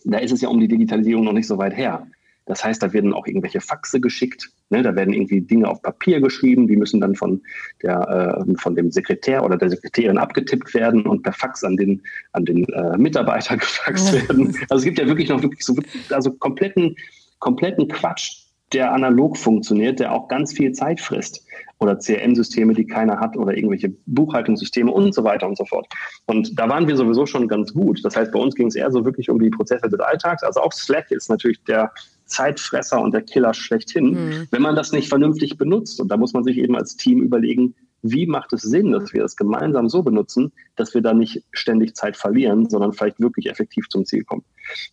da 0.06 0.18
ist 0.20 0.32
es 0.32 0.42
ja 0.42 0.50
um 0.50 0.60
die 0.60 0.68
Digitalisierung 0.68 1.24
noch 1.24 1.34
nicht 1.34 1.48
so 1.48 1.58
weit 1.58 1.76
her. 1.76 2.08
Das 2.50 2.64
heißt, 2.64 2.82
da 2.82 2.92
werden 2.94 3.14
auch 3.14 3.28
irgendwelche 3.28 3.62
Faxe 3.62 4.02
geschickt. 4.02 4.50
Ne? 4.72 4.82
Da 4.82 4.96
werden 4.96 5.14
irgendwie 5.14 5.40
Dinge 5.40 5.68
auf 5.68 5.84
Papier 5.84 6.20
geschrieben, 6.20 6.68
die 6.68 6.78
müssen 6.78 7.00
dann 7.00 7.16
von, 7.16 7.42
der, 7.84 8.46
äh, 8.48 8.56
von 8.58 8.76
dem 8.76 8.92
Sekretär 8.92 9.44
oder 9.46 9.56
der 9.56 9.70
Sekretärin 9.70 10.18
abgetippt 10.18 10.74
werden 10.74 11.06
und 11.06 11.22
per 11.22 11.34
Fax 11.34 11.64
an 11.64 11.78
den, 11.78 12.02
an 12.32 12.46
den 12.46 12.66
äh, 12.70 12.98
Mitarbeiter 12.98 13.56
gefaxt 13.58 14.14
werden. 14.14 14.48
Also 14.70 14.78
es 14.78 14.84
gibt 14.84 14.98
ja 14.98 15.06
wirklich 15.06 15.30
noch 15.30 15.44
wirklich 15.44 15.64
so 15.64 15.76
also 16.10 16.32
kompletten, 16.32 16.96
kompletten 17.38 17.88
Quatsch, 17.88 18.46
der 18.74 18.94
analog 18.94 19.38
funktioniert, 19.38 20.00
der 20.00 20.12
auch 20.12 20.28
ganz 20.28 20.54
viel 20.54 20.72
Zeit 20.72 21.00
frisst. 21.00 21.46
Oder 21.80 21.98
CRM-Systeme, 21.98 22.74
die 22.74 22.86
keiner 22.86 23.20
hat, 23.20 23.38
oder 23.38 23.56
irgendwelche 23.56 23.94
Buchhaltungssysteme 24.06 24.92
und 24.92 25.14
so 25.14 25.24
weiter 25.24 25.48
und 25.48 25.58
so 25.58 25.66
fort. 25.66 25.88
Und 26.26 26.60
da 26.60 26.68
waren 26.68 26.88
wir 26.88 26.98
sowieso 26.98 27.26
schon 27.26 27.48
ganz 27.48 27.74
gut. 27.74 28.04
Das 28.04 28.16
heißt, 28.16 28.32
bei 28.32 28.40
uns 28.40 28.56
ging 28.56 28.68
es 28.68 28.76
eher 28.76 28.92
so 28.92 29.06
wirklich 29.06 29.30
um 29.30 29.40
die 29.40 29.50
Prozesse 29.50 29.90
des 29.90 30.00
Alltags. 30.00 30.44
Also 30.44 30.60
auch 30.60 30.74
Slack 30.74 31.10
ist 31.12 31.30
natürlich 31.30 31.64
der 31.64 31.92
Zeitfresser 32.26 33.02
und 33.02 33.14
der 33.14 33.22
Killer 33.22 33.54
schlechthin, 33.54 34.12
mhm. 34.12 34.48
wenn 34.52 34.62
man 34.62 34.76
das 34.76 34.92
nicht 34.92 35.10
vernünftig 35.10 35.58
benutzt. 35.58 36.00
Und 36.00 36.10
da 36.10 36.18
muss 36.18 36.34
man 36.34 36.44
sich 36.44 36.58
eben 36.58 36.76
als 36.76 36.96
Team 36.96 37.22
überlegen, 37.22 37.76
wie 38.02 38.28
macht 38.28 38.54
es 38.54 38.62
Sinn, 38.62 38.92
dass 38.92 39.14
wir 39.14 39.22
das 39.22 39.36
gemeinsam 39.36 39.90
so 39.90 40.04
benutzen, 40.04 40.52
dass 40.76 40.94
wir 40.94 41.02
da 41.02 41.14
nicht 41.14 41.44
ständig 41.52 41.96
Zeit 41.96 42.16
verlieren, 42.16 42.70
sondern 42.70 42.94
vielleicht 42.94 43.20
wirklich 43.20 43.50
effektiv 43.50 43.90
zum 43.90 44.06
Ziel 44.06 44.24
kommen. 44.24 44.44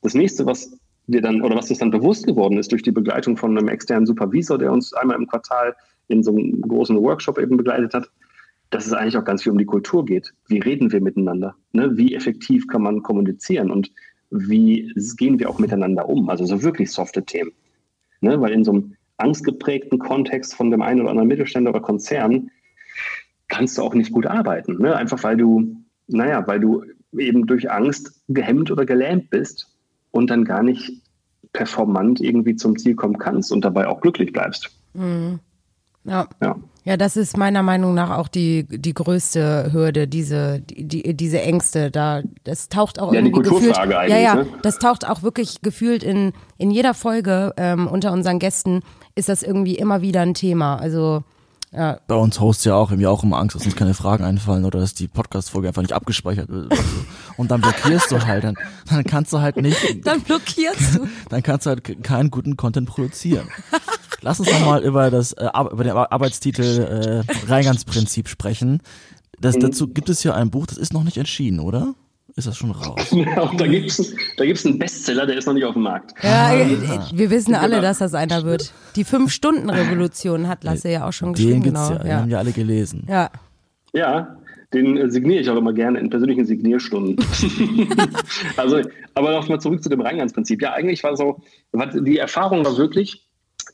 Das 0.03 0.15
nächste, 0.15 0.47
was 0.47 0.77
wir 1.07 1.23
dann, 1.23 1.43
oder 1.43 1.57
was 1.57 1.71
uns 1.71 1.79
dann 1.79 1.91
bewusst 1.91 2.27
geworden 2.27 2.59
ist 2.59 2.73
durch 2.73 2.83
die 2.83 2.91
Begleitung 2.91 3.37
von 3.37 3.57
einem 3.57 3.69
externen 3.69 4.07
Supervisor, 4.07 4.59
der 4.59 4.73
uns 4.73 4.93
einmal 4.93 5.17
im 5.17 5.29
Quartal 5.29 5.77
in 6.09 6.23
so 6.23 6.33
einem 6.33 6.61
großen 6.63 6.97
Workshop 7.01 7.39
eben 7.39 7.57
begleitet 7.57 7.95
hat, 7.95 8.11
dass 8.71 8.87
es 8.87 8.93
eigentlich 8.93 9.17
auch 9.17 9.25
ganz 9.25 9.43
viel 9.43 9.53
um 9.53 9.59
die 9.59 9.65
Kultur 9.65 10.05
geht. 10.05 10.33
Wie 10.49 10.59
reden 10.59 10.93
wir 10.93 11.01
miteinander? 11.01 11.55
Ne? 11.73 11.97
Wie 11.97 12.15
effektiv 12.15 12.67
kann 12.67 12.83
man 12.83 13.03
kommunizieren? 13.03 13.71
Und 13.71 13.93
wie 14.31 14.93
gehen 15.17 15.39
wir 15.39 15.49
auch 15.49 15.59
miteinander 15.59 16.09
um? 16.09 16.29
Also 16.29 16.45
so 16.47 16.63
wirklich 16.63 16.91
softe 16.91 17.25
Themen. 17.25 17.53
Ne? 18.21 18.41
Weil 18.41 18.53
in 18.53 18.65
so 18.65 18.73
einem 18.73 18.95
angstgeprägten 19.19 19.99
Kontext 19.99 20.55
von 20.55 20.71
dem 20.71 20.83
einen 20.83 21.01
oder 21.01 21.11
anderen 21.11 21.29
Mittelständler 21.29 21.71
oder 21.71 21.81
Konzern 21.81 22.51
kannst 23.49 23.79
du 23.79 23.83
auch 23.83 23.95
nicht 23.95 24.13
gut 24.13 24.27
arbeiten. 24.27 24.81
Ne? 24.83 24.97
Einfach 24.97 25.23
weil 25.23 25.37
du, 25.37 25.77
naja, 26.09 26.47
weil 26.47 26.61
du 26.61 26.85
eben 27.17 27.47
durch 27.47 27.71
Angst 27.71 28.23
gehemmt 28.29 28.71
oder 28.71 28.85
gelähmt 28.85 29.31
bist 29.31 29.73
und 30.11 30.29
dann 30.29 30.45
gar 30.45 30.63
nicht 30.63 31.03
performant 31.53 32.21
irgendwie 32.21 32.57
zum 32.57 32.77
Ziel 32.77 32.95
kommen 32.95 33.19
kannst 33.19 33.53
und 33.53 33.65
dabei 33.65 33.87
auch 33.87 34.01
glücklich 34.01 34.33
bleibst. 34.33 34.71
Mhm. 34.95 35.39
Ja. 36.07 36.29
ja. 36.43 36.57
Ja, 36.85 36.97
das 36.97 37.17
ist 37.17 37.37
meiner 37.37 37.65
Meinung 37.65 37.95
nach 37.95 38.17
auch 38.17 38.29
die, 38.29 38.63
die 38.63 38.95
größte 38.95 39.71
Hürde, 39.73 40.07
diese, 40.07 40.61
die, 40.61 41.17
diese 41.17 41.41
Ängste. 41.43 41.91
Da, 41.91 42.23
das 42.45 42.69
taucht 42.69 43.01
auch 43.01 43.13
ja, 43.13 43.19
irgendwie 43.19 43.43
die 43.43 43.49
Kulturfrage 43.49 43.89
gefühlt, 43.89 43.95
eigentlich. 43.97 44.13
Ja, 44.13 44.19
ja, 44.23 44.35
ne? 44.37 44.47
das 44.63 44.79
taucht 44.79 45.05
auch 45.05 45.25
wirklich 45.25 45.63
gefühlt 45.63 46.05
in, 46.05 46.33
in 46.59 46.71
jeder 46.71 46.95
Folge 46.95 47.55
ähm, 47.57 47.89
unter 47.89 48.13
unseren 48.13 48.39
Gästen 48.39 48.83
ist 49.17 49.29
das 49.29 49.43
irgendwie 49.43 49.75
immer 49.75 50.01
wieder 50.01 50.21
ein 50.21 50.35
Thema. 50.35 50.77
Also 50.77 51.25
Ja. 51.73 51.99
Bei 52.07 52.15
uns 52.15 52.39
Hosts 52.39 52.65
ja 52.65 52.75
auch, 52.77 52.91
wir 52.91 52.95
haben 52.95 53.01
ja 53.01 53.11
auch 53.11 53.25
immer 53.25 53.39
Angst, 53.39 53.57
dass 53.57 53.65
uns 53.65 53.75
keine 53.75 53.95
Fragen 53.95 54.23
einfallen 54.23 54.65
oder 54.65 54.79
dass 54.79 54.95
die 54.95 55.09
Podcast-Folge 55.09 55.67
einfach 55.67 55.83
nicht 55.83 55.93
abgespeichert 55.93 56.49
wird. 56.49 56.73
Und 57.37 57.51
dann 57.51 57.61
blockierst 57.61 58.13
du 58.13 58.25
halt, 58.25 58.45
dann, 58.45 58.55
dann 58.89 59.03
kannst 59.03 59.33
du 59.33 59.41
halt 59.41 59.57
nicht, 59.57 60.07
Dann 60.07 60.21
blockierst 60.21 60.95
du. 60.95 61.09
dann 61.31 61.43
kannst 61.43 61.67
du 61.67 61.71
halt 61.71 62.05
keinen 62.05 62.31
guten 62.31 62.57
Content 62.57 62.89
produzieren. 62.89 63.49
Lass 64.23 64.41
uns 64.41 64.51
doch 64.51 64.65
mal 64.65 64.83
über 64.83 65.11
das 65.11 65.33
äh, 65.33 65.49
über 65.73 65.85
den 65.85 65.93
Ar- 65.93 66.11
Arbeitstitel 66.13 67.23
äh, 67.27 67.51
Reingangsprinzip 67.51 68.29
sprechen. 68.29 68.81
Das, 69.41 69.59
dazu 69.59 69.89
gibt 69.89 70.09
es 70.09 70.23
ja 70.23 70.35
ein 70.35 70.51
Buch, 70.51 70.67
das 70.67 70.79
ist 70.79 70.93
noch 70.93 71.05
nicht 71.05 71.19
erschienen, 71.19 71.61
oder? 71.61 71.95
Ist 72.37 72.47
das 72.47 72.57
schon 72.57 72.71
raus? 72.71 73.01
Da 73.59 73.67
gibt 73.67 73.91
es 73.91 74.15
da 74.37 74.45
gibt's 74.45 74.67
einen 74.67 74.79
Bestseller, 74.79 75.27
der 75.27 75.39
ist 75.39 75.47
noch 75.47 75.55
nicht 75.55 75.65
auf 75.65 75.73
dem 75.75 75.83
Markt. 75.83 76.13
Ja, 76.23 76.53
äh, 76.55 77.01
wir 77.13 77.31
wissen 77.31 77.55
alle, 77.55 77.81
dass 77.81 77.99
das 77.99 78.15
einer 78.15 78.45
wird. 78.45 78.73
Die 78.95 79.05
Fünf-Stunden-Revolution 79.05 80.49
hat 80.49 80.65
Lasse 80.65 80.91
ja 80.91 81.07
auch 81.09 81.13
schon 81.13 81.33
geschrieben. 81.33 81.63
Den 81.63 81.63
gibt's 81.63 81.89
genau. 81.89 81.99
ja, 81.99 82.03
den 82.05 82.17
haben 82.17 82.31
ja 82.31 82.39
alle 82.39 82.53
gelesen. 82.53 83.07
ja. 83.09 83.31
Ja, 83.93 84.37
den 84.75 84.99
äh, 84.99 85.11
signiere 85.11 85.41
ich 85.41 85.49
auch 85.49 85.57
immer 85.57 85.73
gerne 85.73 85.99
in 86.01 86.11
persönlichen 86.11 86.45
Signierstunden. 86.45 87.17
also, 88.57 88.83
aber 89.15 89.33
nochmal 89.33 89.61
zurück 89.61 89.83
zu 89.83 89.89
dem 89.89 90.01
Reingangsprinzip. 90.03 90.61
Ja, 90.61 90.73
eigentlich 90.75 91.03
war 91.03 91.17
so, 91.17 91.41
die 91.73 92.19
Erfahrung 92.19 92.65
war 92.65 92.77
wirklich, 92.77 93.26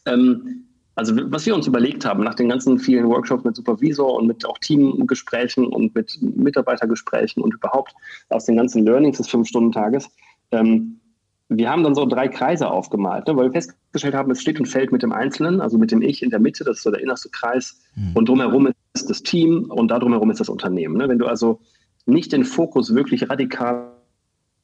ähm, 0.07 0.65
also 0.95 1.15
was 1.31 1.47
wir 1.47 1.55
uns 1.55 1.67
überlegt 1.67 2.05
haben 2.05 2.23
nach 2.23 2.35
den 2.35 2.49
ganzen 2.49 2.79
vielen 2.79 3.09
Workshops 3.09 3.45
mit 3.45 3.57
Supervisor 3.57 4.15
und 4.15 4.27
mit 4.27 4.45
auch 4.45 4.59
Teamgesprächen 4.59 5.67
und 5.67 5.95
mit 5.95 6.19
Mitarbeitergesprächen 6.21 7.43
und 7.43 7.55
überhaupt 7.55 7.95
aus 8.29 8.45
den 8.45 8.57
ganzen 8.57 8.85
Learnings 8.85 9.17
des 9.17 9.29
Fünf-Stunden-Tages, 9.29 10.11
ähm, 10.51 11.01
wir 11.49 11.71
haben 11.71 11.83
dann 11.83 11.95
so 11.95 12.07
drei 12.07 12.29
Kreise 12.29 12.71
aufgemalt, 12.71 13.27
ne, 13.27 13.37
weil 13.37 13.47
wir 13.47 13.53
festgestellt 13.53 14.15
haben, 14.15 14.31
es 14.31 14.41
steht 14.41 14.59
und 14.59 14.67
fällt 14.67 14.93
mit 14.93 15.03
dem 15.03 15.13
Einzelnen, 15.13 15.61
also 15.61 15.79
mit 15.79 15.91
dem 15.91 16.03
Ich 16.03 16.23
in 16.23 16.31
der 16.31 16.41
Mitte, 16.41 16.65
das 16.65 16.79
ist 16.79 16.83
so 16.83 16.91
der 16.91 17.01
innerste 17.01 17.29
Kreis, 17.31 17.81
und 18.15 18.29
drumherum 18.29 18.73
ist 18.95 19.11
das 19.11 19.23
Team 19.23 19.71
und 19.71 19.89
da 19.91 19.99
drumherum 19.99 20.31
ist 20.31 20.41
das 20.41 20.49
Unternehmen. 20.49 20.97
Ne? 20.97 21.09
Wenn 21.09 21.19
du 21.19 21.27
also 21.27 21.61
nicht 22.07 22.33
den 22.33 22.45
Fokus 22.45 22.95
wirklich 22.95 23.29
radikal 23.29 23.93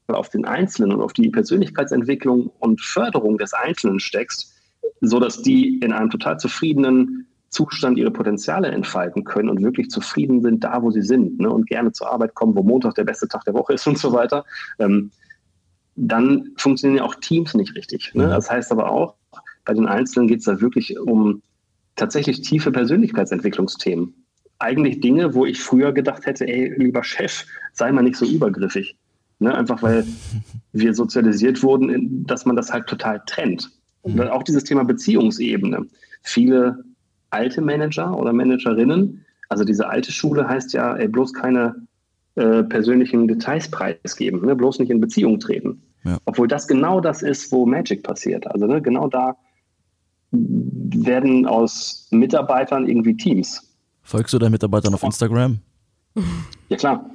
auf 0.08 0.30
den 0.30 0.46
Einzelnen 0.46 0.92
und 0.92 1.02
auf 1.02 1.12
die 1.12 1.28
Persönlichkeitsentwicklung 1.28 2.50
und 2.58 2.80
Förderung 2.80 3.36
des 3.36 3.52
Einzelnen 3.52 4.00
steckst, 4.00 4.54
so 5.00 5.20
dass 5.20 5.42
die 5.42 5.78
in 5.78 5.92
einem 5.92 6.10
total 6.10 6.38
zufriedenen 6.38 7.26
Zustand 7.50 7.98
ihre 7.98 8.10
Potenziale 8.10 8.68
entfalten 8.68 9.24
können 9.24 9.48
und 9.48 9.62
wirklich 9.62 9.90
zufrieden 9.90 10.42
sind 10.42 10.64
da, 10.64 10.82
wo 10.82 10.90
sie 10.90 11.02
sind 11.02 11.40
ne? 11.40 11.50
und 11.50 11.66
gerne 11.66 11.92
zur 11.92 12.12
Arbeit 12.12 12.34
kommen, 12.34 12.54
wo 12.54 12.62
Montag 12.62 12.94
der 12.94 13.04
beste 13.04 13.26
Tag 13.26 13.44
der 13.44 13.54
Woche 13.54 13.74
ist 13.74 13.86
und 13.86 13.98
so 13.98 14.12
weiter, 14.12 14.44
ähm, 14.78 15.10
dann 15.96 16.52
funktionieren 16.56 16.98
ja 16.98 17.04
auch 17.04 17.16
Teams 17.16 17.54
nicht 17.54 17.74
richtig. 17.74 18.12
Ne? 18.14 18.28
Das 18.28 18.50
heißt 18.50 18.70
aber 18.70 18.90
auch, 18.90 19.14
bei 19.64 19.74
den 19.74 19.86
Einzelnen 19.86 20.28
geht 20.28 20.38
es 20.40 20.44
da 20.44 20.60
wirklich 20.60 20.98
um 20.98 21.42
tatsächlich 21.96 22.42
tiefe 22.42 22.70
Persönlichkeitsentwicklungsthemen. 22.70 24.14
Eigentlich 24.60 25.00
Dinge, 25.00 25.34
wo 25.34 25.44
ich 25.44 25.60
früher 25.60 25.92
gedacht 25.92 26.26
hätte, 26.26 26.46
ey, 26.46 26.72
lieber 26.76 27.02
Chef, 27.02 27.44
sei 27.72 27.90
mal 27.90 28.02
nicht 28.02 28.16
so 28.16 28.26
übergriffig. 28.26 28.96
Ne? 29.40 29.54
Einfach 29.54 29.82
weil 29.82 30.06
wir 30.72 30.94
sozialisiert 30.94 31.62
wurden, 31.62 32.24
dass 32.26 32.46
man 32.46 32.56
das 32.56 32.72
halt 32.72 32.86
total 32.86 33.22
trennt. 33.26 33.70
Und 34.12 34.16
dann 34.16 34.28
auch 34.28 34.42
dieses 34.42 34.64
Thema 34.64 34.84
Beziehungsebene. 34.84 35.86
Viele 36.22 36.84
alte 37.30 37.60
Manager 37.60 38.16
oder 38.16 38.32
Managerinnen, 38.32 39.24
also 39.48 39.64
diese 39.64 39.88
alte 39.88 40.12
Schule 40.12 40.46
heißt 40.48 40.72
ja, 40.72 40.96
ey, 40.96 41.08
bloß 41.08 41.32
keine 41.32 41.74
äh, 42.34 42.62
persönlichen 42.64 43.26
Details 43.28 43.70
preisgeben, 43.70 44.44
ne? 44.44 44.54
bloß 44.54 44.78
nicht 44.78 44.90
in 44.90 45.00
Beziehung 45.00 45.40
treten. 45.40 45.82
Ja. 46.04 46.18
Obwohl 46.24 46.48
das 46.48 46.68
genau 46.68 47.00
das 47.00 47.22
ist, 47.22 47.50
wo 47.50 47.66
Magic 47.66 48.02
passiert. 48.02 48.46
Also 48.46 48.66
ne, 48.66 48.80
genau 48.80 49.08
da 49.08 49.36
werden 50.30 51.46
aus 51.46 52.08
Mitarbeitern 52.10 52.86
irgendwie 52.86 53.16
Teams. 53.16 53.62
Folgst 54.02 54.32
du 54.34 54.38
deinen 54.38 54.52
Mitarbeitern 54.52 54.94
auf 54.94 55.02
Instagram? 55.02 55.58
Ja 56.68 56.76
klar, 56.76 57.10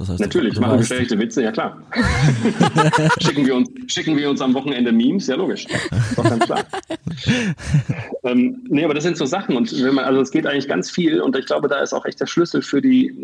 Das 0.00 0.08
heißt, 0.08 0.20
natürlich, 0.20 0.58
machen 0.58 0.78
weißt, 0.78 0.88
geschlechte 0.88 1.18
Witze, 1.18 1.42
ja 1.42 1.52
klar. 1.52 1.76
schicken, 3.20 3.44
wir 3.44 3.54
uns, 3.54 3.68
schicken 3.86 4.16
wir 4.16 4.30
uns 4.30 4.40
am 4.40 4.54
Wochenende 4.54 4.92
Memes, 4.92 5.26
ja 5.26 5.36
logisch. 5.36 5.66
Doch 6.16 6.24
ganz 6.24 6.46
klar. 6.46 6.64
ähm, 8.24 8.64
nee, 8.70 8.82
aber 8.82 8.94
das 8.94 9.04
sind 9.04 9.18
so 9.18 9.26
Sachen 9.26 9.58
und 9.58 9.70
wenn 9.84 9.94
man, 9.94 10.06
also 10.06 10.22
es 10.22 10.30
geht 10.30 10.46
eigentlich 10.46 10.68
ganz 10.68 10.90
viel 10.90 11.20
und 11.20 11.36
ich 11.36 11.44
glaube, 11.44 11.68
da 11.68 11.80
ist 11.80 11.92
auch 11.92 12.06
echt 12.06 12.18
der 12.18 12.26
Schlüssel 12.26 12.62
für 12.62 12.80
die 12.80 13.14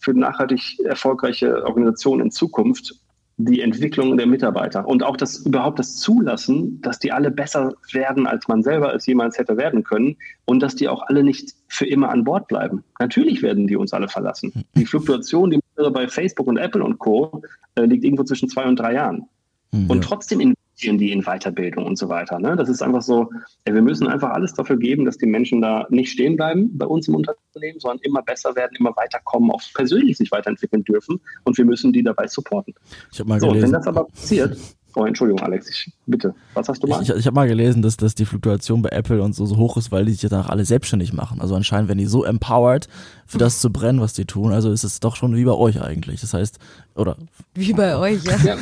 für 0.00 0.14
nachhaltig 0.14 0.80
erfolgreiche 0.86 1.66
Organisationen 1.66 2.22
in 2.22 2.30
Zukunft 2.30 2.94
die 3.36 3.60
Entwicklung 3.60 4.16
der 4.16 4.26
Mitarbeiter 4.26 4.86
und 4.86 5.02
auch 5.02 5.16
das 5.16 5.38
überhaupt 5.38 5.78
das 5.78 5.96
Zulassen, 5.96 6.80
dass 6.80 6.98
die 6.98 7.12
alle 7.12 7.30
besser 7.30 7.74
werden, 7.92 8.26
als 8.26 8.48
man 8.48 8.62
selber 8.62 8.94
es 8.94 9.06
jemals 9.06 9.38
hätte 9.38 9.56
werden 9.56 9.84
können 9.84 10.16
und 10.44 10.60
dass 10.60 10.76
die 10.76 10.88
auch 10.88 11.02
alle 11.08 11.22
nicht 11.22 11.54
für 11.68 11.86
immer 11.86 12.10
an 12.10 12.24
Bord 12.24 12.48
bleiben. 12.48 12.84
Natürlich 13.00 13.42
werden 13.42 13.66
die 13.66 13.76
uns 13.76 13.92
alle 13.92 14.08
verlassen. 14.08 14.64
Die 14.74 14.86
Fluktuation, 14.86 15.50
die 15.50 15.61
bei 15.76 16.08
Facebook 16.08 16.46
und 16.46 16.56
Apple 16.58 16.82
und 16.84 16.98
Co. 16.98 17.42
Äh, 17.74 17.82
liegt 17.86 18.04
irgendwo 18.04 18.24
zwischen 18.24 18.48
zwei 18.48 18.66
und 18.66 18.76
drei 18.76 18.94
Jahren. 18.94 19.26
Hm, 19.72 19.88
Und 19.88 20.04
trotzdem 20.04 20.40
investieren 20.40 20.98
die 20.98 21.12
in 21.12 21.22
Weiterbildung 21.22 21.86
und 21.86 21.96
so 21.96 22.08
weiter. 22.08 22.38
Ne? 22.38 22.56
Das 22.56 22.68
ist 22.68 22.82
einfach 22.82 23.02
so, 23.02 23.30
ey, 23.64 23.74
wir 23.74 23.82
müssen 23.82 24.06
einfach 24.08 24.30
alles 24.30 24.52
dafür 24.54 24.76
geben, 24.78 25.04
dass 25.04 25.16
die 25.18 25.26
Menschen 25.26 25.60
da 25.62 25.86
nicht 25.90 26.10
stehen 26.10 26.36
bleiben 26.36 26.76
bei 26.76 26.86
uns 26.86 27.08
im 27.08 27.14
Unternehmen, 27.14 27.78
sondern 27.78 28.00
immer 28.02 28.22
besser 28.22 28.54
werden, 28.56 28.76
immer 28.78 28.94
weiterkommen, 28.96 29.50
auch 29.50 29.62
persönlich 29.74 30.16
sich 30.18 30.30
weiterentwickeln 30.32 30.84
dürfen. 30.84 31.20
Und 31.44 31.56
wir 31.56 31.64
müssen 31.64 31.92
die 31.92 32.02
dabei 32.02 32.26
supporten. 32.26 32.74
Ich 33.12 33.20
habe 33.20 33.28
mal 33.28 33.40
So, 33.40 33.46
wenn 33.48 33.54
gelesen. 33.54 33.72
das 33.72 33.86
aber 33.86 34.04
passiert, 34.04 34.56
oh, 34.94 35.04
Entschuldigung, 35.04 35.42
Alex, 35.42 35.70
ich, 35.70 35.92
bitte, 36.06 36.34
was 36.54 36.68
hast 36.68 36.82
du 36.82 36.86
mal? 36.86 37.02
Ich, 37.02 37.10
ich, 37.10 37.16
ich 37.16 37.26
habe 37.26 37.34
mal 37.34 37.48
gelesen, 37.48 37.82
dass, 37.82 37.96
dass 37.96 38.14
die 38.14 38.24
Fluktuation 38.24 38.82
bei 38.82 38.90
Apple 38.90 39.22
und 39.22 39.34
so, 39.34 39.46
so 39.46 39.56
hoch 39.56 39.76
ist, 39.76 39.92
weil 39.92 40.04
die 40.04 40.12
sich 40.12 40.22
ja 40.22 40.28
danach 40.28 40.48
alle 40.48 40.64
selbstständig 40.64 41.12
machen. 41.12 41.40
Also 41.40 41.54
anscheinend 41.54 41.88
werden 41.88 41.98
die 41.98 42.06
so 42.06 42.24
empowered, 42.24 42.88
für 43.26 43.38
das 43.38 43.60
zu 43.60 43.72
brennen, 43.72 44.00
was 44.00 44.12
die 44.12 44.26
tun. 44.26 44.52
Also 44.52 44.70
ist 44.70 44.84
es 44.84 45.00
doch 45.00 45.16
schon 45.16 45.34
wie 45.36 45.44
bei 45.44 45.52
euch 45.52 45.80
eigentlich. 45.80 46.20
Das 46.20 46.34
heißt, 46.34 46.58
oder 46.94 47.16
Wie 47.54 47.72
bei 47.72 47.96
euch, 47.96 48.22
ja. 48.24 48.36
Ja. 48.44 48.56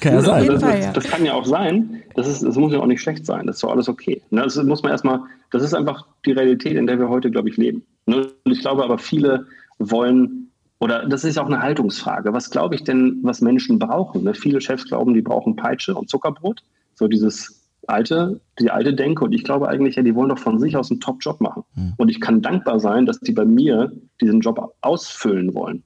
kann 0.00 0.14
ja 0.14 0.20
sein. 0.20 0.42
jeden 0.42 0.60
das, 0.60 0.62
das, 0.62 0.92
das 0.92 1.04
kann 1.04 1.24
ja 1.24 1.32
auch 1.34 1.46
sein. 1.46 2.02
Das, 2.14 2.28
ist, 2.28 2.42
das 2.42 2.56
muss 2.56 2.72
ja 2.72 2.80
auch 2.80 2.86
nicht 2.86 3.00
schlecht 3.00 3.24
sein. 3.24 3.46
Das 3.46 3.56
ist 3.56 3.62
doch 3.62 3.70
alles 3.70 3.88
okay. 3.88 4.20
Ne, 4.30 4.42
Das 4.42 4.56
muss 4.56 4.82
man 4.82 4.92
erstmal, 4.92 5.20
das 5.50 5.62
ist 5.62 5.74
einfach 5.74 6.06
die 6.26 6.32
Realität, 6.32 6.76
in 6.76 6.86
der 6.86 6.98
wir 6.98 7.08
heute, 7.08 7.30
glaube 7.30 7.48
ich, 7.48 7.56
leben. 7.56 7.82
Ne, 8.06 8.26
Und 8.44 8.52
ich 8.52 8.60
glaube 8.60 8.84
aber, 8.84 8.98
viele 8.98 9.46
wollen, 9.78 10.39
oder 10.80 11.06
das 11.06 11.24
ist 11.24 11.38
auch 11.38 11.46
eine 11.46 11.60
Haltungsfrage. 11.60 12.32
Was 12.32 12.50
glaube 12.50 12.74
ich 12.74 12.84
denn, 12.84 13.20
was 13.22 13.40
Menschen 13.40 13.78
brauchen? 13.78 14.24
Ne, 14.24 14.34
Viele 14.34 14.60
Chefs 14.60 14.86
glauben, 14.86 15.14
die 15.14 15.22
brauchen 15.22 15.54
Peitsche 15.54 15.94
und 15.94 16.08
Zuckerbrot. 16.08 16.62
So 16.94 17.06
dieses 17.06 17.68
alte, 17.86 18.40
die 18.58 18.70
alte 18.70 18.94
Denke. 18.94 19.24
Und 19.24 19.32
ich 19.32 19.44
glaube 19.44 19.68
eigentlich, 19.68 19.96
ja, 19.96 20.02
die 20.02 20.14
wollen 20.14 20.30
doch 20.30 20.38
von 20.38 20.58
sich 20.58 20.76
aus 20.76 20.90
einen 20.90 21.00
Top-Job 21.00 21.40
machen. 21.40 21.64
Und 21.98 22.08
ich 22.08 22.20
kann 22.20 22.40
dankbar 22.40 22.80
sein, 22.80 23.04
dass 23.04 23.20
die 23.20 23.32
bei 23.32 23.44
mir 23.44 23.92
diesen 24.20 24.40
Job 24.40 24.74
ausfüllen 24.80 25.54
wollen. 25.54 25.82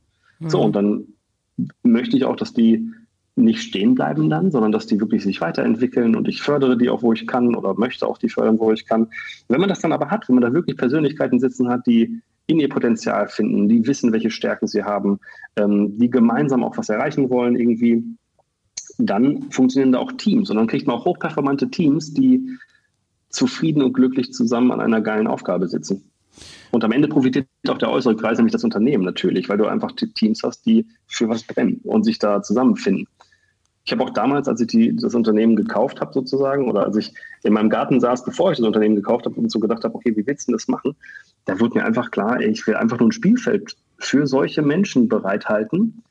So, 0.46 0.61
und 0.61 0.76
dann 0.76 1.04
möchte 1.83 2.16
ich 2.16 2.24
auch, 2.24 2.37
dass 2.37 2.52
die 2.52 2.90
nicht 3.37 3.62
stehen 3.62 3.94
bleiben 3.94 4.30
dann, 4.30 4.50
sondern 4.50 4.70
dass 4.70 4.87
die 4.87 5.00
wirklich 5.00 5.24
sich 5.24 5.40
weiterentwickeln 5.40 6.14
und 6.14 6.28
ich 6.28 6.40
fördere 6.40 6.76
die 6.76 6.88
auch, 6.88 7.02
wo 7.02 7.12
ich 7.12 7.26
kann 7.26 7.57
oder 7.57 7.74
möchte 7.74 8.07
auch 8.07 8.18
die 8.18 8.28
fördern, 8.28 8.61
wo 8.61 8.70
ich 8.70 8.87
kann. 8.87 9.09
Wenn 9.48 9.61
man 9.61 9.68
das 9.68 9.80
dann 9.80 9.92
aber 9.92 10.11
hat, 10.11 10.28
wenn 10.28 10.37
man 10.37 10.42
da 10.42 10.52
wirklich 10.52 10.76
Persönlichkeiten 10.76 11.40
sitzen 11.40 11.68
hat, 11.68 11.85
die 11.87 12.20
in 12.46 12.61
ihr 12.61 12.68
Potenzial 12.68 13.28
finden, 13.28 13.68
die 13.68 13.87
wissen, 13.87 14.12
welche 14.12 14.30
Stärken 14.30 14.66
sie 14.66 14.85
haben, 14.85 15.20
ähm, 15.57 15.98
die 15.98 16.11
gemeinsam 16.11 16.62
auch 16.62 16.76
was 16.76 16.88
erreichen 16.88 17.30
wollen 17.30 17.57
irgendwie, 17.57 18.04
dann 18.98 19.50
funktionieren 19.50 19.92
da 19.92 19.98
auch 19.98 20.12
Teams 20.12 20.50
und 20.50 20.57
dann 20.57 20.66
kriegt 20.66 20.87
man 20.87 20.96
auch 20.96 21.04
hochperformante 21.04 21.70
Teams, 21.70 22.12
die 22.12 22.59
zufrieden 23.30 23.83
und 23.83 23.94
glücklich 23.94 24.33
zusammen 24.33 24.70
an 24.70 24.80
einer 24.80 25.00
geilen 25.00 25.26
Aufgabe 25.26 25.68
sitzen. 25.68 26.11
Und 26.70 26.85
am 26.85 26.92
Ende 26.92 27.09
profitiert 27.09 27.46
auch 27.68 27.78
der 27.78 27.90
äußere 27.90 28.16
Kreis, 28.16 28.38
nämlich 28.38 28.52
das 28.52 28.64
Unternehmen 28.64 29.04
natürlich, 29.04 29.48
weil 29.48 29.59
du 29.59 29.66
einfach 29.66 29.92
Teams 29.92 30.42
hast, 30.42 30.66
die 30.66 30.87
für 31.07 31.28
was 31.28 31.44
brennen 31.44 31.80
und 31.85 32.04
sich 32.04 32.18
da 32.18 32.42
zusammenfinden. 32.42 33.07
Ich 33.85 33.92
habe 33.92 34.02
auch 34.02 34.11
damals, 34.11 34.48
als 34.48 34.61
ich 34.61 34.66
die, 34.68 34.96
das 34.96 35.14
Unternehmen 35.14 35.57
gekauft 35.57 36.00
habe 36.00 36.12
sozusagen, 36.12 36.68
oder 36.68 36.85
als 36.85 36.96
ich 36.96 37.12
in 37.42 37.52
meinem 37.52 37.70
Garten 37.70 38.00
saß, 38.00 38.24
bevor 38.24 38.50
ich 38.50 38.59
das 38.59 38.66
Unternehmen 38.66 38.96
gekauft 38.96 39.26
habe 39.26 39.37
und 39.37 39.52
so 39.52 39.61
gedacht 39.61 39.85
habe, 39.85 39.94
okay, 39.94 40.16
wie 40.16 40.26
willst 40.26 40.48
du 40.48 40.52
das 40.52 40.68
machen? 40.68 40.96
Da 41.46 41.61
wurde 41.61 41.78
mir 41.78 41.85
einfach 41.85 42.11
klar, 42.11 42.40
ich 42.40 42.66
will 42.66 42.74
einfach 42.76 42.98
nur 42.98 43.09
ein 43.09 43.12
Spielfeld 43.12 43.76
für 43.98 44.26
solche 44.26 44.62
Menschen 44.62 45.09
bereithalten, 45.09 46.02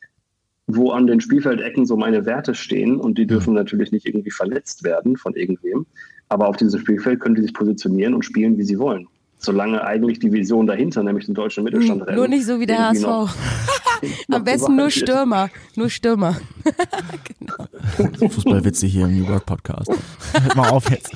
wo 0.67 0.91
an 0.91 1.07
den 1.07 1.19
Spielfeldecken 1.21 1.85
so 1.85 1.97
meine 1.97 2.25
Werte 2.25 2.55
stehen 2.55 2.97
und 2.97 3.17
die 3.17 3.27
dürfen 3.27 3.53
natürlich 3.53 3.91
nicht 3.91 4.05
irgendwie 4.05 4.31
verletzt 4.31 4.83
werden 4.83 5.17
von 5.17 5.33
irgendwem. 5.35 5.85
Aber 6.29 6.47
auf 6.47 6.55
diesem 6.57 6.79
Spielfeld 6.79 7.19
können 7.19 7.35
die 7.35 7.41
sich 7.41 7.53
positionieren 7.53 8.13
und 8.13 8.23
spielen, 8.23 8.57
wie 8.57 8.63
sie 8.63 8.79
wollen. 8.79 9.07
Solange 9.37 9.83
eigentlich 9.83 10.19
die 10.19 10.31
Vision 10.31 10.67
dahinter, 10.67 11.03
nämlich 11.03 11.25
den 11.25 11.35
deutschen 11.35 11.65
Mittelstand 11.65 12.01
retten, 12.03 12.11
Hm, 12.11 12.17
Nur 12.17 12.27
nicht 12.29 12.45
so 12.45 12.59
wie 12.61 12.65
der 12.65 12.89
HSV. 12.89 13.01
noch 13.03 13.35
Am 14.31 14.43
besten 14.43 14.75
nur. 14.75 14.89
Stürmer. 14.89 15.49
Nur 15.75 15.89
Stürmer. 15.89 16.35
Fußballwitze 18.29 18.87
hier 18.87 19.05
im 19.05 19.17
New 19.17 19.27
Work 19.27 19.45
Podcast. 19.45 19.91
Hört 20.31 20.55
mal 20.55 20.69
auf 20.69 20.89
jetzt. 20.89 21.13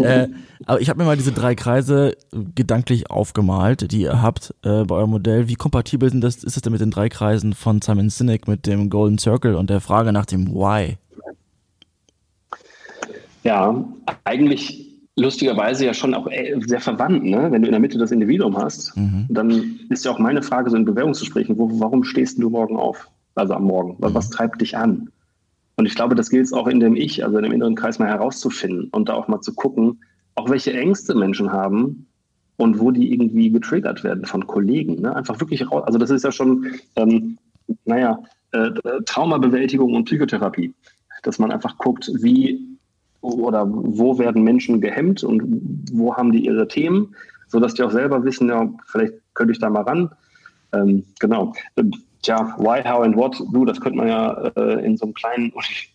äh, 0.00 0.28
aber 0.66 0.80
ich 0.80 0.88
habe 0.88 0.98
mir 0.98 1.06
mal 1.06 1.16
diese 1.16 1.32
drei 1.32 1.54
Kreise 1.54 2.16
gedanklich 2.54 3.10
aufgemalt, 3.10 3.90
die 3.92 4.02
ihr 4.02 4.22
habt 4.22 4.54
äh, 4.62 4.84
bei 4.84 4.94
eurem 4.94 5.10
Modell. 5.10 5.48
Wie 5.48 5.54
kompatibel 5.54 6.10
sind 6.10 6.20
das, 6.20 6.36
ist 6.44 6.56
das 6.56 6.62
denn 6.62 6.72
mit 6.72 6.80
den 6.80 6.90
drei 6.90 7.08
Kreisen 7.08 7.54
von 7.54 7.80
Simon 7.80 8.10
Sinek 8.10 8.48
mit 8.48 8.66
dem 8.66 8.90
Golden 8.90 9.18
Circle 9.18 9.54
und 9.54 9.70
der 9.70 9.80
Frage 9.80 10.12
nach 10.12 10.26
dem 10.26 10.48
Why? 10.48 10.98
Ja, 13.42 13.84
eigentlich 14.24 14.89
lustigerweise 15.16 15.86
ja 15.86 15.94
schon 15.94 16.14
auch 16.14 16.26
äh, 16.28 16.58
sehr 16.66 16.80
verwandt. 16.80 17.24
Ne? 17.24 17.48
Wenn 17.50 17.62
du 17.62 17.68
in 17.68 17.72
der 17.72 17.80
Mitte 17.80 17.98
das 17.98 18.10
Individuum 18.10 18.56
hast, 18.56 18.96
mhm. 18.96 19.26
dann 19.28 19.80
ist 19.90 20.04
ja 20.04 20.10
auch 20.12 20.18
meine 20.18 20.42
Frage 20.42 20.70
so 20.70 20.76
in 20.76 20.84
Bewerbungsgesprächen, 20.84 21.58
wo, 21.58 21.68
warum 21.80 22.04
stehst 22.04 22.38
du 22.38 22.50
morgen 22.50 22.76
auf? 22.76 23.08
Also 23.34 23.54
am 23.54 23.64
Morgen. 23.64 23.96
Mhm. 23.98 24.14
Was 24.14 24.30
treibt 24.30 24.60
dich 24.60 24.76
an? 24.76 25.10
Und 25.76 25.86
ich 25.86 25.94
glaube, 25.94 26.14
das 26.14 26.30
gilt 26.30 26.44
es 26.44 26.52
auch 26.52 26.66
in 26.66 26.80
dem 26.80 26.96
Ich, 26.96 27.24
also 27.24 27.38
in 27.38 27.44
dem 27.44 27.52
inneren 27.52 27.74
Kreis 27.74 27.98
mal 27.98 28.08
herauszufinden 28.08 28.88
und 28.92 29.08
da 29.08 29.14
auch 29.14 29.28
mal 29.28 29.40
zu 29.40 29.54
gucken, 29.54 30.00
auch 30.34 30.50
welche 30.50 30.72
Ängste 30.72 31.14
Menschen 31.14 31.52
haben 31.52 32.06
und 32.56 32.78
wo 32.78 32.90
die 32.90 33.12
irgendwie 33.12 33.50
getriggert 33.50 34.04
werden 34.04 34.26
von 34.26 34.46
Kollegen. 34.46 35.00
Ne? 35.00 35.16
Einfach 35.16 35.40
wirklich 35.40 35.70
raus. 35.70 35.84
Also 35.86 35.98
das 35.98 36.10
ist 36.10 36.24
ja 36.24 36.32
schon, 36.32 36.66
ähm, 36.96 37.38
naja, 37.84 38.18
äh, 38.52 38.70
Traumabewältigung 39.06 39.94
und 39.94 40.04
Psychotherapie. 40.04 40.74
Dass 41.22 41.38
man 41.38 41.50
einfach 41.50 41.76
guckt, 41.78 42.10
wie 42.20 42.78
oder 43.20 43.66
wo 43.68 44.18
werden 44.18 44.42
Menschen 44.42 44.80
gehemmt 44.80 45.22
und 45.22 45.42
wo 45.92 46.14
haben 46.16 46.32
die 46.32 46.46
ihre 46.46 46.68
Themen, 46.68 47.14
sodass 47.48 47.74
die 47.74 47.82
auch 47.82 47.90
selber 47.90 48.24
wissen, 48.24 48.48
ja, 48.48 48.68
vielleicht 48.86 49.14
könnte 49.34 49.52
ich 49.52 49.58
da 49.58 49.68
mal 49.70 49.82
ran. 49.82 50.10
Ähm, 50.72 51.04
genau. 51.18 51.52
Tja, 52.22 52.54
why, 52.58 52.82
how 52.82 53.02
and 53.02 53.16
what, 53.16 53.42
du, 53.52 53.64
das 53.64 53.80
könnte 53.80 53.98
man 53.98 54.08
ja 54.08 54.32
äh, 54.56 54.84
in 54.84 54.96
so 54.96 55.06
einem 55.06 55.14
kleinen, 55.14 55.52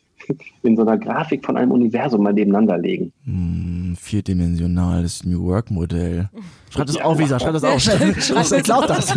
in 0.63 0.75
so 0.75 0.81
einer 0.81 0.97
Grafik 0.97 1.45
von 1.45 1.55
einem 1.55 1.71
Universum 1.71 2.23
mal 2.23 2.33
nebeneinander 2.33 2.77
legen. 2.77 3.13
Hm, 3.25 3.95
vierdimensionales 3.99 5.23
New 5.23 5.43
Work 5.45 5.71
Modell. 5.71 6.29
Schreib 6.69 6.87
das 6.87 6.95
ja, 6.95 7.03
auf, 7.03 7.19
Lisa, 7.19 7.39
schreib 7.39 7.53
das 7.53 7.63
auf. 7.63 7.79
Schreib, 7.81 8.21
schreib 8.21 8.87
das. 8.87 9.13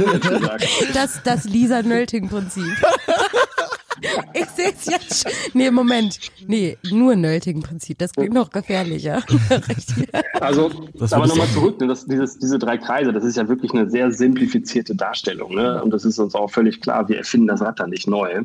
Das, 0.94 1.22
das 1.22 1.44
Lisa-Nölting-Prinzip. 1.44 2.64
Ich 4.34 4.46
sehe 4.46 4.72
es 4.72 4.86
jetzt 4.86 5.22
schon. 5.22 5.32
Nee, 5.54 5.70
Moment. 5.70 6.18
Nee, 6.46 6.78
nur 6.90 7.16
Nölting-Prinzip. 7.16 7.98
Das 7.98 8.12
klingt 8.12 8.34
noch 8.34 8.50
gefährlicher. 8.50 9.22
also, 10.40 10.70
das 10.94 11.12
aber 11.12 11.26
nochmal 11.26 11.48
zurück. 11.48 11.80
Ne, 11.80 11.86
das, 11.86 12.06
dieses, 12.06 12.38
diese 12.38 12.58
drei 12.58 12.78
Kreise, 12.78 13.12
das 13.12 13.24
ist 13.24 13.36
ja 13.36 13.48
wirklich 13.48 13.72
eine 13.72 13.90
sehr 13.90 14.10
simplifizierte 14.10 14.94
Darstellung. 14.94 15.54
Ne? 15.54 15.82
Und 15.82 15.90
das 15.90 16.04
ist 16.04 16.18
uns 16.18 16.34
auch 16.34 16.50
völlig 16.50 16.80
klar. 16.80 17.08
Wir 17.08 17.18
erfinden 17.18 17.48
das 17.48 17.60
Rad 17.60 17.80
da 17.80 17.86
nicht 17.86 18.06
neu. 18.06 18.42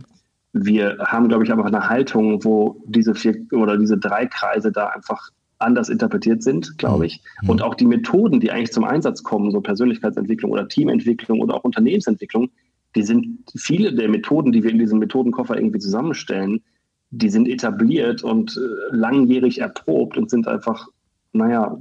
Wir 0.53 0.97
haben, 0.99 1.29
glaube 1.29 1.43
ich, 1.43 1.51
aber 1.51 1.65
eine 1.65 1.89
Haltung, 1.89 2.43
wo 2.43 2.81
diese 2.85 3.15
vier 3.15 3.35
oder 3.51 3.77
diese 3.77 3.97
drei 3.97 4.27
Kreise 4.27 4.71
da 4.71 4.87
einfach 4.87 5.29
anders 5.63 5.89
interpretiert 5.89 6.43
sind, 6.43 6.77
glaube 6.77 7.05
ich. 7.05 7.21
Mhm. 7.41 7.49
Und 7.49 7.61
auch 7.61 7.75
die 7.75 7.85
Methoden, 7.85 8.39
die 8.39 8.51
eigentlich 8.51 8.71
zum 8.71 8.83
Einsatz 8.83 9.23
kommen, 9.23 9.51
so 9.51 9.61
Persönlichkeitsentwicklung 9.61 10.51
oder 10.51 10.67
Teamentwicklung 10.67 11.39
oder 11.39 11.55
auch 11.55 11.63
Unternehmensentwicklung, 11.63 12.49
die 12.95 13.03
sind 13.03 13.39
viele 13.56 13.93
der 13.93 14.10
Methoden, 14.10 14.51
die 14.51 14.63
wir 14.63 14.71
in 14.71 14.79
diesem 14.79 14.99
Methodenkoffer 14.99 15.58
irgendwie 15.58 15.79
zusammenstellen, 15.79 16.62
die 17.12 17.29
sind 17.29 17.47
etabliert 17.47 18.23
und 18.23 18.58
äh, 18.58 18.95
langjährig 18.95 19.60
erprobt 19.60 20.17
und 20.17 20.29
sind 20.29 20.47
einfach, 20.47 20.88
naja, 21.32 21.77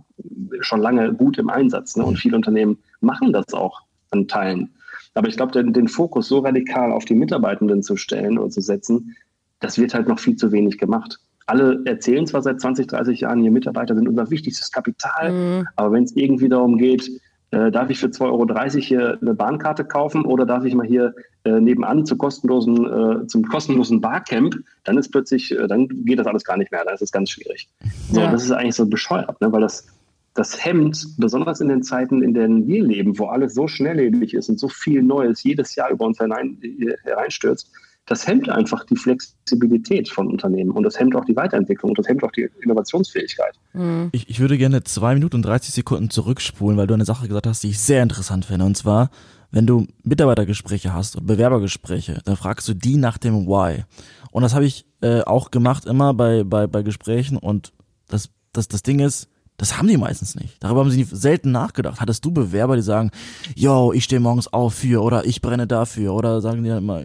schon 0.61 0.81
lange 0.81 1.12
gut 1.14 1.38
im 1.38 1.48
Einsatz. 1.48 1.96
Ne? 1.96 2.05
Und 2.05 2.18
viele 2.18 2.37
Unternehmen 2.37 2.79
machen 3.01 3.33
das 3.33 3.53
auch 3.55 3.83
an 4.11 4.29
Teilen. 4.29 4.70
Aber 5.14 5.29
ich 5.29 5.37
glaube, 5.37 5.53
den, 5.53 5.72
den 5.72 5.88
Fokus 5.88 6.29
so 6.29 6.40
radikal 6.40 6.92
auf 6.92 7.05
die 7.05 7.14
Mitarbeitenden 7.14 7.83
zu 7.83 7.96
stellen 7.96 8.38
und 8.38 8.53
zu 8.53 8.61
setzen, 8.61 9.14
das 9.61 9.79
wird 9.79 9.94
halt 9.94 10.09
noch 10.09 10.18
viel 10.18 10.37
zu 10.37 10.53
wenig 10.53 10.79
gemacht. 10.79 11.18
Alle 11.46 11.83
erzählen 11.85 12.27
zwar 12.27 12.42
seit 12.42 12.61
20, 12.61 12.87
30 12.87 13.20
Jahren, 13.20 13.42
ihr 13.42 13.51
Mitarbeiter 13.51 13.94
sind 13.94 14.09
unser 14.09 14.31
wichtigstes 14.31 14.70
Kapital, 14.70 15.33
mhm. 15.33 15.68
aber 15.77 15.92
wenn 15.92 16.05
es 16.05 16.16
irgendwie 16.16 16.48
darum 16.48 16.79
geht, 16.79 17.11
äh, 17.52 17.70
darf 17.70 17.90
ich 17.90 17.98
für 17.98 18.06
2,30 18.06 18.22
Euro 18.24 18.80
hier 18.80 19.18
eine 19.20 19.34
Bahnkarte 19.34 19.84
kaufen 19.84 20.24
oder 20.24 20.46
darf 20.46 20.64
ich 20.64 20.74
mal 20.74 20.86
hier 20.86 21.14
äh, 21.44 21.60
nebenan 21.60 22.06
zu 22.06 22.16
kostenlosen, 22.16 22.86
äh, 22.86 23.26
zum 23.26 23.44
kostenlosen 23.44 24.00
Barcamp, 24.00 24.56
dann 24.84 24.96
ist 24.96 25.10
plötzlich, 25.10 25.52
äh, 25.52 25.66
dann 25.68 25.86
geht 26.04 26.18
das 26.18 26.26
alles 26.26 26.44
gar 26.44 26.56
nicht 26.56 26.72
mehr, 26.72 26.84
dann 26.84 26.94
ist 26.94 27.02
es 27.02 27.12
ganz 27.12 27.30
schwierig. 27.30 27.68
So, 28.10 28.20
ja. 28.20 28.30
das 28.30 28.44
ist 28.44 28.52
eigentlich 28.52 28.74
so 28.74 28.86
bescheuert, 28.86 29.40
ne? 29.40 29.52
weil 29.52 29.60
das, 29.60 29.86
das 30.34 30.64
hemmt, 30.64 31.06
besonders 31.18 31.60
in 31.60 31.68
den 31.68 31.82
Zeiten, 31.82 32.22
in 32.22 32.32
denen 32.32 32.66
wir 32.66 32.82
leben, 32.82 33.18
wo 33.18 33.26
alles 33.26 33.54
so 33.54 33.68
schnelllebig 33.68 34.32
ist 34.32 34.48
und 34.48 34.58
so 34.58 34.68
viel 34.68 35.02
Neues 35.02 35.42
jedes 35.44 35.74
Jahr 35.74 35.90
über 35.90 36.06
uns 36.06 36.18
herein, 36.18 36.58
hereinstürzt, 37.04 37.70
das 38.06 38.26
hemmt 38.26 38.48
einfach 38.48 38.84
die 38.84 38.96
Flexibilität 38.96 40.08
von 40.08 40.26
Unternehmen 40.26 40.72
und 40.72 40.82
das 40.82 40.98
hemmt 40.98 41.14
auch 41.14 41.24
die 41.24 41.36
Weiterentwicklung 41.36 41.90
und 41.90 41.98
das 41.98 42.08
hemmt 42.08 42.24
auch 42.24 42.32
die 42.32 42.48
Innovationsfähigkeit. 42.60 43.54
Mhm. 43.72 44.08
Ich, 44.12 44.28
ich 44.28 44.40
würde 44.40 44.58
gerne 44.58 44.82
zwei 44.82 45.14
Minuten 45.14 45.36
und 45.36 45.42
30 45.42 45.72
Sekunden 45.72 46.10
zurückspulen, 46.10 46.76
weil 46.76 46.86
du 46.86 46.94
eine 46.94 47.04
Sache 47.04 47.28
gesagt 47.28 47.46
hast, 47.46 47.62
die 47.62 47.70
ich 47.70 47.78
sehr 47.78 48.02
interessant 48.02 48.44
finde. 48.44 48.64
Und 48.64 48.76
zwar, 48.76 49.10
wenn 49.52 49.66
du 49.66 49.86
Mitarbeitergespräche 50.02 50.92
hast 50.92 51.16
und 51.16 51.26
Bewerbergespräche, 51.26 52.20
dann 52.24 52.36
fragst 52.36 52.68
du 52.68 52.74
die 52.74 52.96
nach 52.96 53.18
dem 53.18 53.46
Why. 53.46 53.84
Und 54.32 54.42
das 54.42 54.54
habe 54.54 54.64
ich 54.64 54.84
äh, 55.00 55.20
auch 55.22 55.50
gemacht 55.52 55.84
immer 55.86 56.12
bei, 56.12 56.42
bei, 56.42 56.66
bei 56.66 56.82
Gesprächen 56.82 57.36
und 57.36 57.72
das, 58.08 58.30
das, 58.52 58.66
das 58.66 58.82
Ding 58.82 58.98
ist, 58.98 59.28
das 59.62 59.79
haben 59.79 59.87
die 59.87 59.96
meistens 59.96 60.35
nicht. 60.35 60.57
Darüber 60.59 60.81
haben 60.81 60.90
sie 60.90 61.05
selten 61.05 61.53
nachgedacht. 61.53 62.01
Hattest 62.01 62.25
du 62.25 62.33
Bewerber, 62.33 62.75
die 62.75 62.83
sagen, 62.83 63.12
yo, 63.55 63.92
ich 63.92 64.03
stehe 64.03 64.20
morgens 64.20 64.53
auf 64.53 64.75
für 64.75 65.01
oder 65.05 65.25
ich 65.25 65.40
brenne 65.40 65.68
dafür 65.68 66.14
oder 66.14 66.40
sagen 66.40 66.64
die 66.64 66.68
dann 66.68 66.79
immer, 66.79 67.03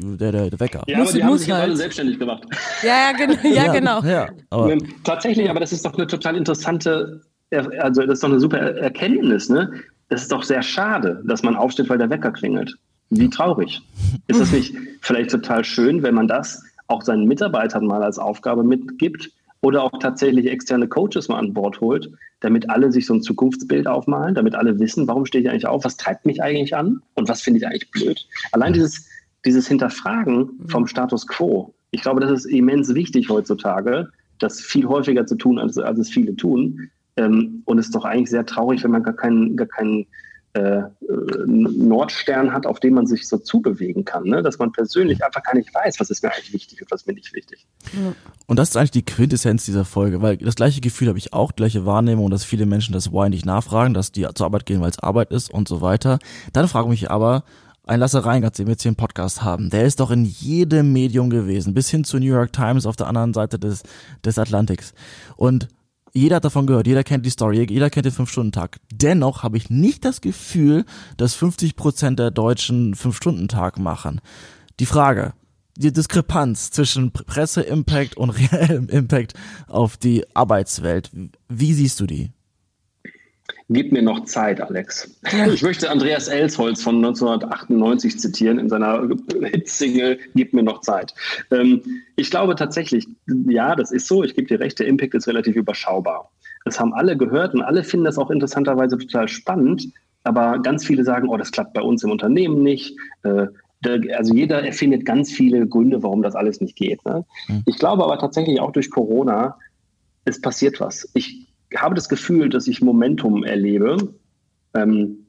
der, 0.00 0.30
der, 0.30 0.50
der 0.50 0.60
Wecker. 0.60 0.84
Ja, 0.86 0.98
muss, 0.98 1.08
aber 1.08 1.18
die 1.18 1.24
haben 1.24 1.38
sich 1.38 1.50
halt. 1.50 1.64
alle 1.64 1.76
selbstständig 1.76 2.20
gemacht. 2.20 2.44
Ja, 2.84 3.10
ja, 3.10 3.12
genau. 3.12 3.36
Ja, 3.56 3.72
genau. 3.72 4.02
Ja, 4.04 4.28
aber 4.50 4.70
ähm, 4.70 4.78
Tatsächlich, 5.02 5.50
aber 5.50 5.58
das 5.58 5.72
ist 5.72 5.84
doch 5.84 5.94
eine 5.94 6.06
total 6.06 6.36
interessante, 6.36 7.22
also 7.50 8.02
das 8.02 8.12
ist 8.12 8.22
doch 8.22 8.28
eine 8.28 8.38
super 8.38 8.58
Erkenntnis, 8.58 9.48
ne? 9.48 9.72
Es 10.08 10.22
ist 10.22 10.30
doch 10.30 10.44
sehr 10.44 10.62
schade, 10.62 11.24
dass 11.26 11.42
man 11.42 11.56
aufsteht, 11.56 11.88
weil 11.88 11.98
der 11.98 12.08
Wecker 12.08 12.30
klingelt. 12.30 12.76
Wie 13.10 13.28
traurig. 13.28 13.82
Ist 14.28 14.38
es 14.38 14.52
nicht 14.52 14.76
vielleicht 15.00 15.30
total 15.30 15.64
schön, 15.64 16.04
wenn 16.04 16.14
man 16.14 16.28
das 16.28 16.62
auch 16.86 17.02
seinen 17.02 17.26
Mitarbeitern 17.26 17.84
mal 17.84 18.04
als 18.04 18.20
Aufgabe 18.20 18.62
mitgibt, 18.62 19.32
oder 19.60 19.82
auch 19.82 19.98
tatsächlich 19.98 20.46
externe 20.46 20.88
Coaches 20.88 21.28
mal 21.28 21.38
an 21.38 21.52
Bord 21.52 21.80
holt, 21.80 22.10
damit 22.40 22.68
alle 22.70 22.92
sich 22.92 23.06
so 23.06 23.14
ein 23.14 23.22
Zukunftsbild 23.22 23.86
aufmalen, 23.86 24.34
damit 24.34 24.54
alle 24.54 24.78
wissen, 24.78 25.08
warum 25.08 25.26
stehe 25.26 25.42
ich 25.42 25.50
eigentlich 25.50 25.66
auf, 25.66 25.84
was 25.84 25.96
treibt 25.96 26.26
mich 26.26 26.42
eigentlich 26.42 26.76
an 26.76 27.02
und 27.14 27.28
was 27.28 27.42
finde 27.42 27.58
ich 27.58 27.66
eigentlich 27.66 27.90
blöd. 27.90 28.26
Allein 28.52 28.72
dieses, 28.72 29.08
dieses 29.44 29.66
Hinterfragen 29.66 30.50
vom 30.68 30.86
Status 30.86 31.26
quo, 31.26 31.74
ich 31.90 32.02
glaube, 32.02 32.20
das 32.20 32.30
ist 32.30 32.46
immens 32.46 32.94
wichtig 32.94 33.28
heutzutage, 33.30 34.10
das 34.38 34.60
viel 34.60 34.86
häufiger 34.86 35.26
zu 35.26 35.36
tun, 35.36 35.58
als, 35.58 35.78
als 35.78 35.98
es 35.98 36.10
viele 36.10 36.36
tun. 36.36 36.90
Ähm, 37.16 37.62
und 37.64 37.78
es 37.78 37.86
ist 37.86 37.94
doch 37.94 38.04
eigentlich 38.04 38.30
sehr 38.30 38.44
traurig, 38.44 38.84
wenn 38.84 38.90
man 38.90 39.02
gar 39.02 39.16
keinen, 39.16 39.56
gar 39.56 39.66
keinen 39.66 40.06
äh, 40.56 40.82
Nordstern 41.46 42.52
hat, 42.52 42.66
auf 42.66 42.80
den 42.80 42.94
man 42.94 43.06
sich 43.06 43.28
so 43.28 43.38
zubewegen 43.38 44.04
kann. 44.04 44.24
Ne? 44.24 44.42
Dass 44.42 44.58
man 44.58 44.72
persönlich 44.72 45.24
einfach 45.24 45.42
gar 45.42 45.54
nicht 45.54 45.74
weiß, 45.74 46.00
was 46.00 46.10
ist 46.10 46.22
mir 46.22 46.32
eigentlich 46.32 46.52
wichtig 46.52 46.82
und 46.82 46.90
was 46.90 47.02
ist 47.02 47.06
mir 47.06 47.14
nicht 47.14 47.34
wichtig. 47.34 47.66
Und 48.46 48.58
das 48.58 48.70
ist 48.70 48.76
eigentlich 48.76 48.90
die 48.92 49.04
Quintessenz 49.04 49.64
dieser 49.64 49.84
Folge, 49.84 50.22
weil 50.22 50.36
das 50.38 50.54
gleiche 50.54 50.80
Gefühl 50.80 51.08
habe 51.08 51.18
ich 51.18 51.32
auch, 51.32 51.54
gleiche 51.54 51.84
Wahrnehmung, 51.84 52.30
dass 52.30 52.44
viele 52.44 52.66
Menschen 52.66 52.92
das 52.92 53.12
Why 53.12 53.28
nicht 53.28 53.46
nachfragen, 53.46 53.94
dass 53.94 54.12
die 54.12 54.26
zur 54.34 54.46
Arbeit 54.46 54.66
gehen, 54.66 54.80
weil 54.80 54.90
es 54.90 54.98
Arbeit 54.98 55.30
ist 55.30 55.50
und 55.50 55.68
so 55.68 55.80
weiter. 55.80 56.18
Dann 56.52 56.68
frage 56.68 56.86
ich 56.86 57.02
mich 57.02 57.10
aber, 57.10 57.44
ein 57.84 58.00
Lasse 58.00 58.24
Reingart, 58.24 58.58
den 58.58 58.66
wir 58.66 58.72
jetzt 58.72 58.82
hier 58.82 58.90
im 58.90 58.96
Podcast 58.96 59.42
haben, 59.42 59.70
der 59.70 59.84
ist 59.84 60.00
doch 60.00 60.10
in 60.10 60.24
jedem 60.24 60.92
Medium 60.92 61.30
gewesen, 61.30 61.72
bis 61.72 61.88
hin 61.88 62.02
zu 62.02 62.18
New 62.18 62.26
York 62.26 62.52
Times 62.52 62.84
auf 62.84 62.96
der 62.96 63.06
anderen 63.06 63.32
Seite 63.32 63.60
des, 63.60 63.84
des 64.24 64.38
Atlantiks. 64.38 64.92
Und 65.36 65.68
jeder 66.16 66.36
hat 66.36 66.44
davon 66.44 66.66
gehört, 66.66 66.86
jeder 66.86 67.04
kennt 67.04 67.26
die 67.26 67.30
Story, 67.30 67.66
jeder 67.68 67.90
kennt 67.90 68.06
den 68.06 68.12
5-Stunden-Tag. 68.12 68.80
Dennoch 68.90 69.42
habe 69.42 69.56
ich 69.56 69.70
nicht 69.70 70.04
das 70.04 70.20
Gefühl, 70.20 70.84
dass 71.16 71.36
50% 71.36 72.16
der 72.16 72.30
Deutschen 72.30 72.94
5-Stunden-Tag 72.94 73.78
machen. 73.78 74.20
Die 74.80 74.86
Frage, 74.86 75.34
die 75.76 75.92
Diskrepanz 75.92 76.70
zwischen 76.70 77.12
Presse-Impact 77.12 78.16
und 78.16 78.30
reellem 78.30 78.88
Impact 78.90 79.34
auf 79.68 79.96
die 79.96 80.24
Arbeitswelt, 80.34 81.10
wie 81.48 81.72
siehst 81.74 82.00
du 82.00 82.06
die? 82.06 82.32
Gib 83.68 83.90
mir 83.90 84.02
noch 84.02 84.24
Zeit, 84.24 84.60
Alex. 84.60 85.18
Ich 85.52 85.62
möchte 85.62 85.90
Andreas 85.90 86.28
Elsholz 86.28 86.82
von 86.82 86.96
1998 86.96 88.18
zitieren 88.18 88.60
in 88.60 88.68
seiner 88.68 89.08
Hitsingle 89.42 90.18
Gib 90.36 90.52
mir 90.52 90.62
noch 90.62 90.82
Zeit. 90.82 91.14
Ähm, 91.50 91.82
ich 92.14 92.30
glaube 92.30 92.54
tatsächlich, 92.54 93.08
ja, 93.26 93.74
das 93.74 93.90
ist 93.90 94.06
so. 94.06 94.22
Ich 94.22 94.36
gebe 94.36 94.46
dir 94.46 94.60
recht, 94.60 94.78
der 94.78 94.86
Impact 94.86 95.14
ist 95.14 95.26
relativ 95.26 95.56
überschaubar. 95.56 96.30
Das 96.64 96.78
haben 96.78 96.94
alle 96.94 97.16
gehört 97.16 97.54
und 97.54 97.62
alle 97.62 97.82
finden 97.82 98.04
das 98.04 98.18
auch 98.18 98.30
interessanterweise 98.30 98.98
total 98.98 99.26
spannend. 99.26 99.88
Aber 100.22 100.60
ganz 100.60 100.84
viele 100.84 101.02
sagen, 101.02 101.28
oh, 101.28 101.36
das 101.36 101.50
klappt 101.50 101.74
bei 101.74 101.82
uns 101.82 102.04
im 102.04 102.10
Unternehmen 102.10 102.62
nicht. 102.62 102.96
Äh, 103.24 103.46
also 104.14 104.34
jeder 104.34 104.64
erfindet 104.64 105.04
ganz 105.04 105.32
viele 105.32 105.66
Gründe, 105.66 106.02
warum 106.02 106.22
das 106.22 106.34
alles 106.34 106.60
nicht 106.60 106.76
geht. 106.76 107.04
Ne? 107.04 107.24
Hm. 107.46 107.62
Ich 107.66 107.78
glaube 107.78 108.04
aber 108.04 108.18
tatsächlich 108.18 108.60
auch 108.60 108.72
durch 108.72 108.90
Corona, 108.90 109.58
es 110.24 110.40
passiert 110.40 110.80
was. 110.80 111.08
Ich 111.14 111.45
habe 111.74 111.94
das 111.94 112.08
Gefühl, 112.08 112.48
dass 112.48 112.68
ich 112.68 112.80
Momentum 112.80 113.44
erlebe, 113.44 113.96
ähm, 114.74 115.26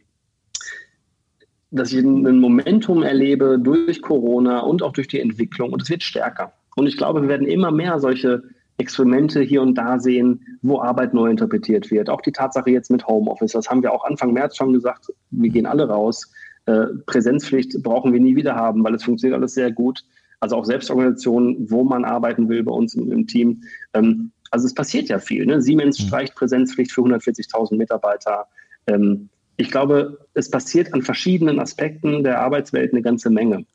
dass 1.72 1.92
ich 1.92 2.00
ein 2.00 2.40
Momentum 2.40 3.04
erlebe 3.04 3.60
durch 3.60 4.02
Corona 4.02 4.60
und 4.60 4.82
auch 4.84 4.94
durch 4.94 5.08
die 5.08 5.20
Entwicklung 5.20 5.74
und 5.74 5.82
es 5.82 5.90
wird 5.90 6.04
stärker. 6.04 6.54
Und 6.76 6.88
ich 6.88 6.98
glaube, 6.98 7.22
wir 7.24 7.30
werden 7.30 7.48
immer 7.48 7.72
mehr 7.72 8.00
solche 8.00 8.44
Experimente 8.78 9.42
hier 9.42 9.62
und 9.62 9.76
da 9.76 10.00
sehen, 10.00 10.60
wo 10.62 10.80
Arbeit 10.80 11.14
neu 11.14 11.30
interpretiert 11.30 11.90
wird. 11.90 12.10
Auch 12.10 12.22
die 12.22 12.32
Tatsache 12.32 12.70
jetzt 12.70 12.92
mit 12.92 13.08
Homeoffice, 13.08 13.54
das 13.54 13.70
haben 13.70 13.82
wir 13.82 13.92
auch 13.92 14.06
Anfang 14.06 14.34
März 14.34 14.56
schon 14.56 14.74
gesagt, 14.74 15.08
wir 15.32 15.50
gehen 15.50 15.66
alle 15.66 15.88
raus. 15.88 16.32
Äh, 16.68 16.86
Präsenzpflicht 17.06 17.82
brauchen 17.82 18.14
wir 18.14 18.20
nie 18.20 18.36
wieder 18.36 18.56
haben, 18.56 18.84
weil 18.84 18.94
es 18.94 19.04
funktioniert 19.04 19.40
alles 19.40 19.56
sehr 19.56 19.72
gut. 19.72 20.04
Also 20.40 20.56
auch 20.56 20.66
Selbstorganisationen, 20.66 21.72
wo 21.72 21.84
man 21.84 22.06
arbeiten 22.06 22.48
will 22.48 22.64
bei 22.64 22.72
uns 22.72 22.94
im, 22.94 23.26
Team. 23.26 23.64
Ähm, 23.96 24.32
Also 24.52 24.68
es 24.68 24.74
passiert 24.74 25.10
ja 25.10 25.20
viel. 25.20 25.45
Ne? 25.45 25.62
Siemens 25.62 26.00
mhm. 26.00 26.08
streicht 26.08 26.36
Präsenzpflicht 26.36 26.91
für 26.91 27.02
140.000 27.02 27.76
Mitarbeiter. 27.76 28.45
Ähm, 28.88 29.30
ich 29.58 29.72
glaube, 29.72 30.20
es 30.34 30.50
passiert 30.50 30.93
an 30.93 31.02
verschiedenen 31.02 31.60
Aspekten 31.60 32.24
der 32.24 32.41
Arbeitswelt 32.41 32.93
eine 32.93 33.02
ganze 33.02 33.30
Menge. 33.30 33.66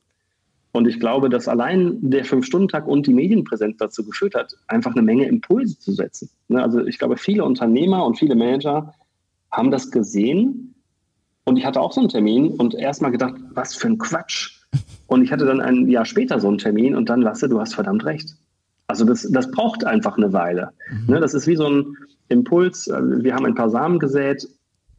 Und 0.72 0.88
ich 0.88 0.98
glaube, 0.98 1.28
dass 1.28 1.48
allein 1.48 1.98
der 2.00 2.24
Fünf-Stunden-Tag 2.24 2.86
und 2.86 3.06
die 3.06 3.12
Medienpräsenz 3.12 3.76
dazu 3.76 4.04
geführt 4.04 4.34
hat, 4.34 4.56
einfach 4.68 4.92
eine 4.92 5.02
Menge 5.02 5.26
Impulse 5.26 5.78
zu 5.78 5.92
setzen. 5.92 6.30
Ne? 6.48 6.62
Also 6.62 6.86
ich 6.86 6.98
glaube, 6.98 7.18
viele 7.18 7.44
Unternehmer 7.44 8.06
und 8.06 8.18
viele 8.18 8.34
Manager 8.34 8.94
haben 9.50 9.70
das 9.70 9.90
gesehen. 9.90 10.74
Und 11.44 11.58
ich 11.58 11.66
hatte 11.66 11.80
auch 11.80 11.92
so 11.92 12.00
einen 12.00 12.08
Termin 12.08 12.52
und 12.52 12.74
erstmal 12.74 13.10
gedacht, 13.10 13.34
was 13.52 13.74
für 13.74 13.88
ein 13.88 13.98
Quatsch. 13.98 14.62
Und 15.08 15.22
ich 15.22 15.30
hatte 15.30 15.44
dann 15.44 15.60
ein 15.60 15.88
Jahr 15.88 16.06
später 16.06 16.40
so 16.40 16.48
einen 16.48 16.58
Termin 16.58 16.94
und 16.94 17.10
dann, 17.10 17.20
Lasse, 17.20 17.48
du 17.48 17.60
hast 17.60 17.74
verdammt 17.74 18.06
recht. 18.06 18.34
Also 18.92 19.06
das, 19.06 19.22
das 19.22 19.50
braucht 19.50 19.86
einfach 19.86 20.18
eine 20.18 20.34
Weile. 20.34 20.68
Mhm. 20.90 21.14
Ne, 21.14 21.20
das 21.20 21.32
ist 21.32 21.46
wie 21.46 21.56
so 21.56 21.66
ein 21.66 21.96
Impuls. 22.28 22.88
Wir 22.88 23.34
haben 23.34 23.46
ein 23.46 23.54
paar 23.54 23.70
Samen 23.70 23.98
gesät 23.98 24.46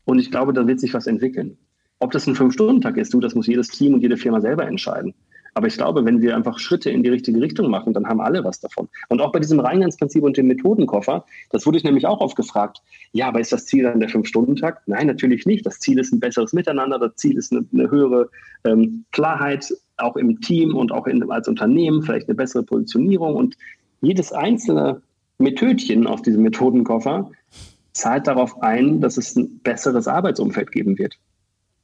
und 0.05 0.17
ich 0.17 0.31
glaube, 0.31 0.51
da 0.51 0.65
wird 0.65 0.79
sich 0.79 0.95
was 0.95 1.05
entwickeln. 1.05 1.59
Ob 1.99 2.09
das 2.09 2.25
ein 2.25 2.33
Fünf-Stunden-Tag 2.33 2.97
ist, 2.97 3.13
du, 3.13 3.19
das 3.19 3.35
muss 3.35 3.45
jedes 3.45 3.67
Team 3.67 3.93
und 3.93 4.01
jede 4.01 4.17
Firma 4.17 4.41
selber 4.41 4.65
entscheiden. 4.65 5.13
Aber 5.53 5.67
ich 5.67 5.77
glaube, 5.77 6.03
wenn 6.05 6.23
wir 6.23 6.35
einfach 6.35 6.57
Schritte 6.57 6.89
in 6.89 7.03
die 7.03 7.11
richtige 7.11 7.39
Richtung 7.39 7.69
machen, 7.69 7.93
dann 7.93 8.07
haben 8.07 8.19
alle 8.19 8.43
was 8.43 8.59
davon. 8.59 8.89
Und 9.09 9.21
auch 9.21 9.31
bei 9.31 9.39
diesem 9.39 9.59
Reingangsprinzip 9.59 10.23
und 10.23 10.37
dem 10.37 10.47
Methodenkoffer, 10.47 11.23
das 11.51 11.67
wurde 11.67 11.77
ich 11.77 11.83
nämlich 11.83 12.07
auch 12.07 12.19
oft 12.19 12.35
gefragt, 12.35 12.81
ja, 13.11 13.27
aber 13.27 13.41
ist 13.41 13.53
das 13.53 13.67
Ziel 13.67 13.83
dann 13.83 13.99
der 13.99 14.09
Fünf-Stunden-Tag? 14.09 14.81
Nein, 14.87 15.05
natürlich 15.05 15.45
nicht. 15.45 15.67
Das 15.67 15.79
Ziel 15.79 15.99
ist 15.99 16.11
ein 16.11 16.19
besseres 16.19 16.51
Miteinander, 16.53 16.97
das 16.97 17.15
Ziel 17.17 17.37
ist 17.37 17.51
eine, 17.51 17.63
eine 17.71 17.91
höhere 17.91 18.29
ähm, 18.63 19.05
Klarheit, 19.11 19.71
auch 19.97 20.15
im 20.15 20.41
Team 20.41 20.75
und 20.75 20.91
auch 20.91 21.07
in, 21.07 21.29
als 21.31 21.47
Unternehmen, 21.47 22.01
vielleicht 22.01 22.27
eine 22.27 22.35
bessere 22.35 22.63
Positionierung. 22.63 23.35
Und 23.35 23.55
jedes 24.03 24.33
einzelne 24.33 25.01
Methodchen 25.39 26.05
aus 26.07 26.21
diesem 26.21 26.43
Methodenkoffer 26.43 27.31
zahlt 27.93 28.27
darauf 28.27 28.61
ein, 28.61 28.99
dass 29.01 29.17
es 29.17 29.35
ein 29.35 29.59
besseres 29.59 30.07
Arbeitsumfeld 30.07 30.71
geben 30.71 30.97
wird. 30.97 31.17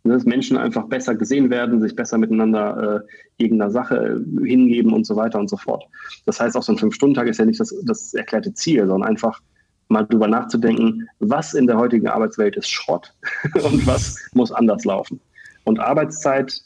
Dass 0.04 0.26
Menschen 0.26 0.58
einfach 0.58 0.88
besser 0.88 1.16
gesehen 1.16 1.50
werden, 1.50 1.82
sich 1.82 1.96
besser 1.96 2.18
miteinander 2.18 3.06
äh, 3.06 3.44
irgendeiner 3.44 3.72
Sache 3.72 4.24
hingeben 4.44 4.94
und 4.94 5.06
so 5.06 5.16
weiter 5.16 5.40
und 5.40 5.50
so 5.50 5.58
fort. 5.58 5.86
Das 6.26 6.40
heißt, 6.40 6.58
auch 6.58 6.64
so 6.64 6.74
ein 6.74 6.78
Fünf-Stunden-Tag 6.78 7.28
ist 7.28 7.38
ja 7.38 7.46
nicht 7.46 7.60
das, 7.60 7.74
das 7.86 8.14
erklärte 8.14 8.54
Ziel, 8.54 8.86
sondern 8.88 9.10
einfach 9.10 9.42
mal 9.88 10.04
drüber 10.04 10.28
nachzudenken, 10.28 11.08
was 11.20 11.54
in 11.54 11.68
der 11.68 11.78
heutigen 11.78 12.08
Arbeitswelt 12.08 12.58
ist 12.58 12.70
Schrott 12.70 13.14
und 13.56 13.88
was 13.88 14.18
muss 14.34 14.52
anders 14.52 14.84
laufen. 14.84 15.20
Und 15.64 15.80
Arbeitszeit, 15.80 16.64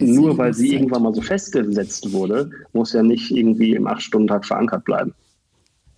nur 0.00 0.38
weil 0.38 0.54
sie 0.54 0.74
irgendwann 0.74 1.02
mal 1.02 1.14
so 1.14 1.22
festgesetzt 1.22 2.12
wurde, 2.12 2.50
muss 2.72 2.92
ja 2.92 3.02
nicht 3.02 3.30
irgendwie 3.30 3.74
im 3.74 3.86
Acht-Stunden-Tag 3.86 4.44
verankert 4.44 4.84
bleiben. 4.84 5.14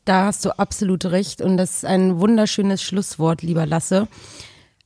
Da 0.04 0.26
hast 0.26 0.44
du 0.44 0.50
absolut 0.58 1.04
recht 1.06 1.40
und 1.40 1.56
das 1.56 1.76
ist 1.76 1.84
ein 1.84 2.18
wunderschönes 2.18 2.82
Schlusswort, 2.82 3.42
lieber 3.42 3.66
Lasse. 3.66 4.08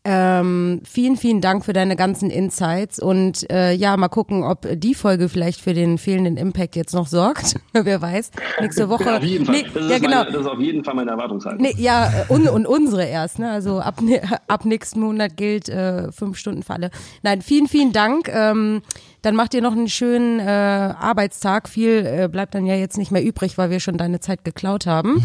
Ähm, 0.09 0.83
vielen, 0.85 1.17
vielen 1.17 1.41
Dank 1.41 1.65
für 1.65 1.73
deine 1.73 1.97
ganzen 1.97 2.31
Insights 2.31 3.01
und 3.01 3.51
äh, 3.51 3.73
ja, 3.73 3.97
mal 3.97 4.07
gucken, 4.07 4.45
ob 4.45 4.65
die 4.73 4.95
Folge 4.95 5.29
vielleicht 5.29 5.61
für 5.61 5.75
den 5.75 5.99
fehlenden 5.99 6.37
Impact 6.37 6.77
jetzt 6.77 6.95
noch 6.95 7.09
sorgt. 7.09 7.57
Wer 7.73 8.01
weiß. 8.01 8.31
Nächste 8.61 8.89
Woche. 8.89 9.07
Ja, 9.07 9.17
auf 9.17 9.25
jeden 9.25 9.47
Fall. 9.47 9.57
Nee, 9.57 9.67
das, 9.75 9.91
ja, 9.91 9.99
genau. 9.99 10.19
Meine, 10.19 10.31
das 10.31 10.41
ist 10.43 10.47
auf 10.47 10.61
jeden 10.61 10.85
Fall 10.85 10.95
meine 10.95 11.11
Erwartungshaltung. 11.11 11.61
Nee, 11.61 11.75
ja, 11.77 12.13
und, 12.29 12.49
und 12.49 12.69
unsere 12.69 13.05
erst. 13.05 13.41
Ne? 13.41 13.51
Also 13.51 13.81
ab, 13.81 14.01
ab 14.47 14.65
nächsten 14.65 15.01
Monat 15.01 15.37
gilt 15.37 15.69
äh, 15.69 16.13
fünf 16.13 16.39
Stunden 16.39 16.63
Falle. 16.63 16.93
Nein, 17.25 17.43
vielen, 17.43 17.67
vielen 17.67 17.93
Dank. 17.93 18.29
Ähm, 18.33 18.83
dann 19.23 19.35
macht 19.35 19.55
ihr 19.55 19.63
noch 19.63 19.73
einen 19.73 19.89
schönen 19.89 20.41
äh, 20.41 20.45
Arbeitstag. 20.45 21.69
Viel 21.69 22.07
äh, 22.07 22.29
bleibt 22.29 22.55
dann 22.55 22.67
ja 22.67 22.75
jetzt 22.75 22.99
nicht 22.99 23.11
mehr 23.11 23.25
übrig, 23.25 23.59
weil 23.59 23.71
wir 23.71 23.81
schon 23.81 23.97
deine 23.97 24.21
Zeit 24.21 24.45
geklaut 24.45 24.87
haben. 24.87 25.25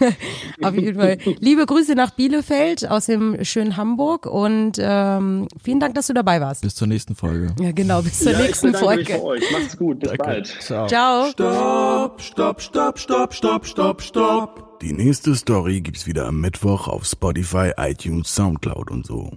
Auf 0.62 0.74
jeden 0.74 0.98
Fall. 0.98 1.18
Liebe 1.38 1.66
Grüße 1.66 1.94
nach 1.94 2.10
Bielefeld 2.10 2.90
aus 2.90 3.06
dem 3.06 3.44
schönen 3.44 3.76
Hamburg 3.76 4.26
und 4.26 4.72
ähm, 4.78 5.48
vielen 5.62 5.80
Dank, 5.80 5.94
dass 5.94 6.06
du 6.06 6.14
dabei 6.14 6.40
warst. 6.40 6.62
Bis 6.62 6.74
zur 6.74 6.88
nächsten 6.88 7.14
Folge. 7.14 7.54
Ja, 7.60 7.72
genau, 7.72 8.02
bis 8.02 8.18
zur 8.18 8.32
ja, 8.32 8.40
nächsten 8.40 8.74
Folge. 8.74 9.14
Für 9.14 9.24
euch. 9.24 9.52
Macht's 9.52 9.76
gut, 9.76 10.00
bis 10.00 10.10
Danke. 10.10 10.24
bald. 10.24 10.46
Ciao. 10.60 10.86
Ciao. 10.88 11.30
Stopp, 11.30 12.20
stopp, 12.20 12.60
stopp, 12.60 12.98
stopp, 12.98 13.34
stopp, 13.34 13.66
stopp, 13.66 14.02
stopp. 14.02 14.80
Die 14.80 14.92
nächste 14.92 15.34
Story 15.34 15.80
gibt's 15.82 16.06
wieder 16.06 16.26
am 16.26 16.40
Mittwoch 16.40 16.88
auf 16.88 17.04
Spotify, 17.04 17.72
iTunes, 17.76 18.34
Soundcloud 18.34 18.90
und 18.90 19.06
so. 19.06 19.30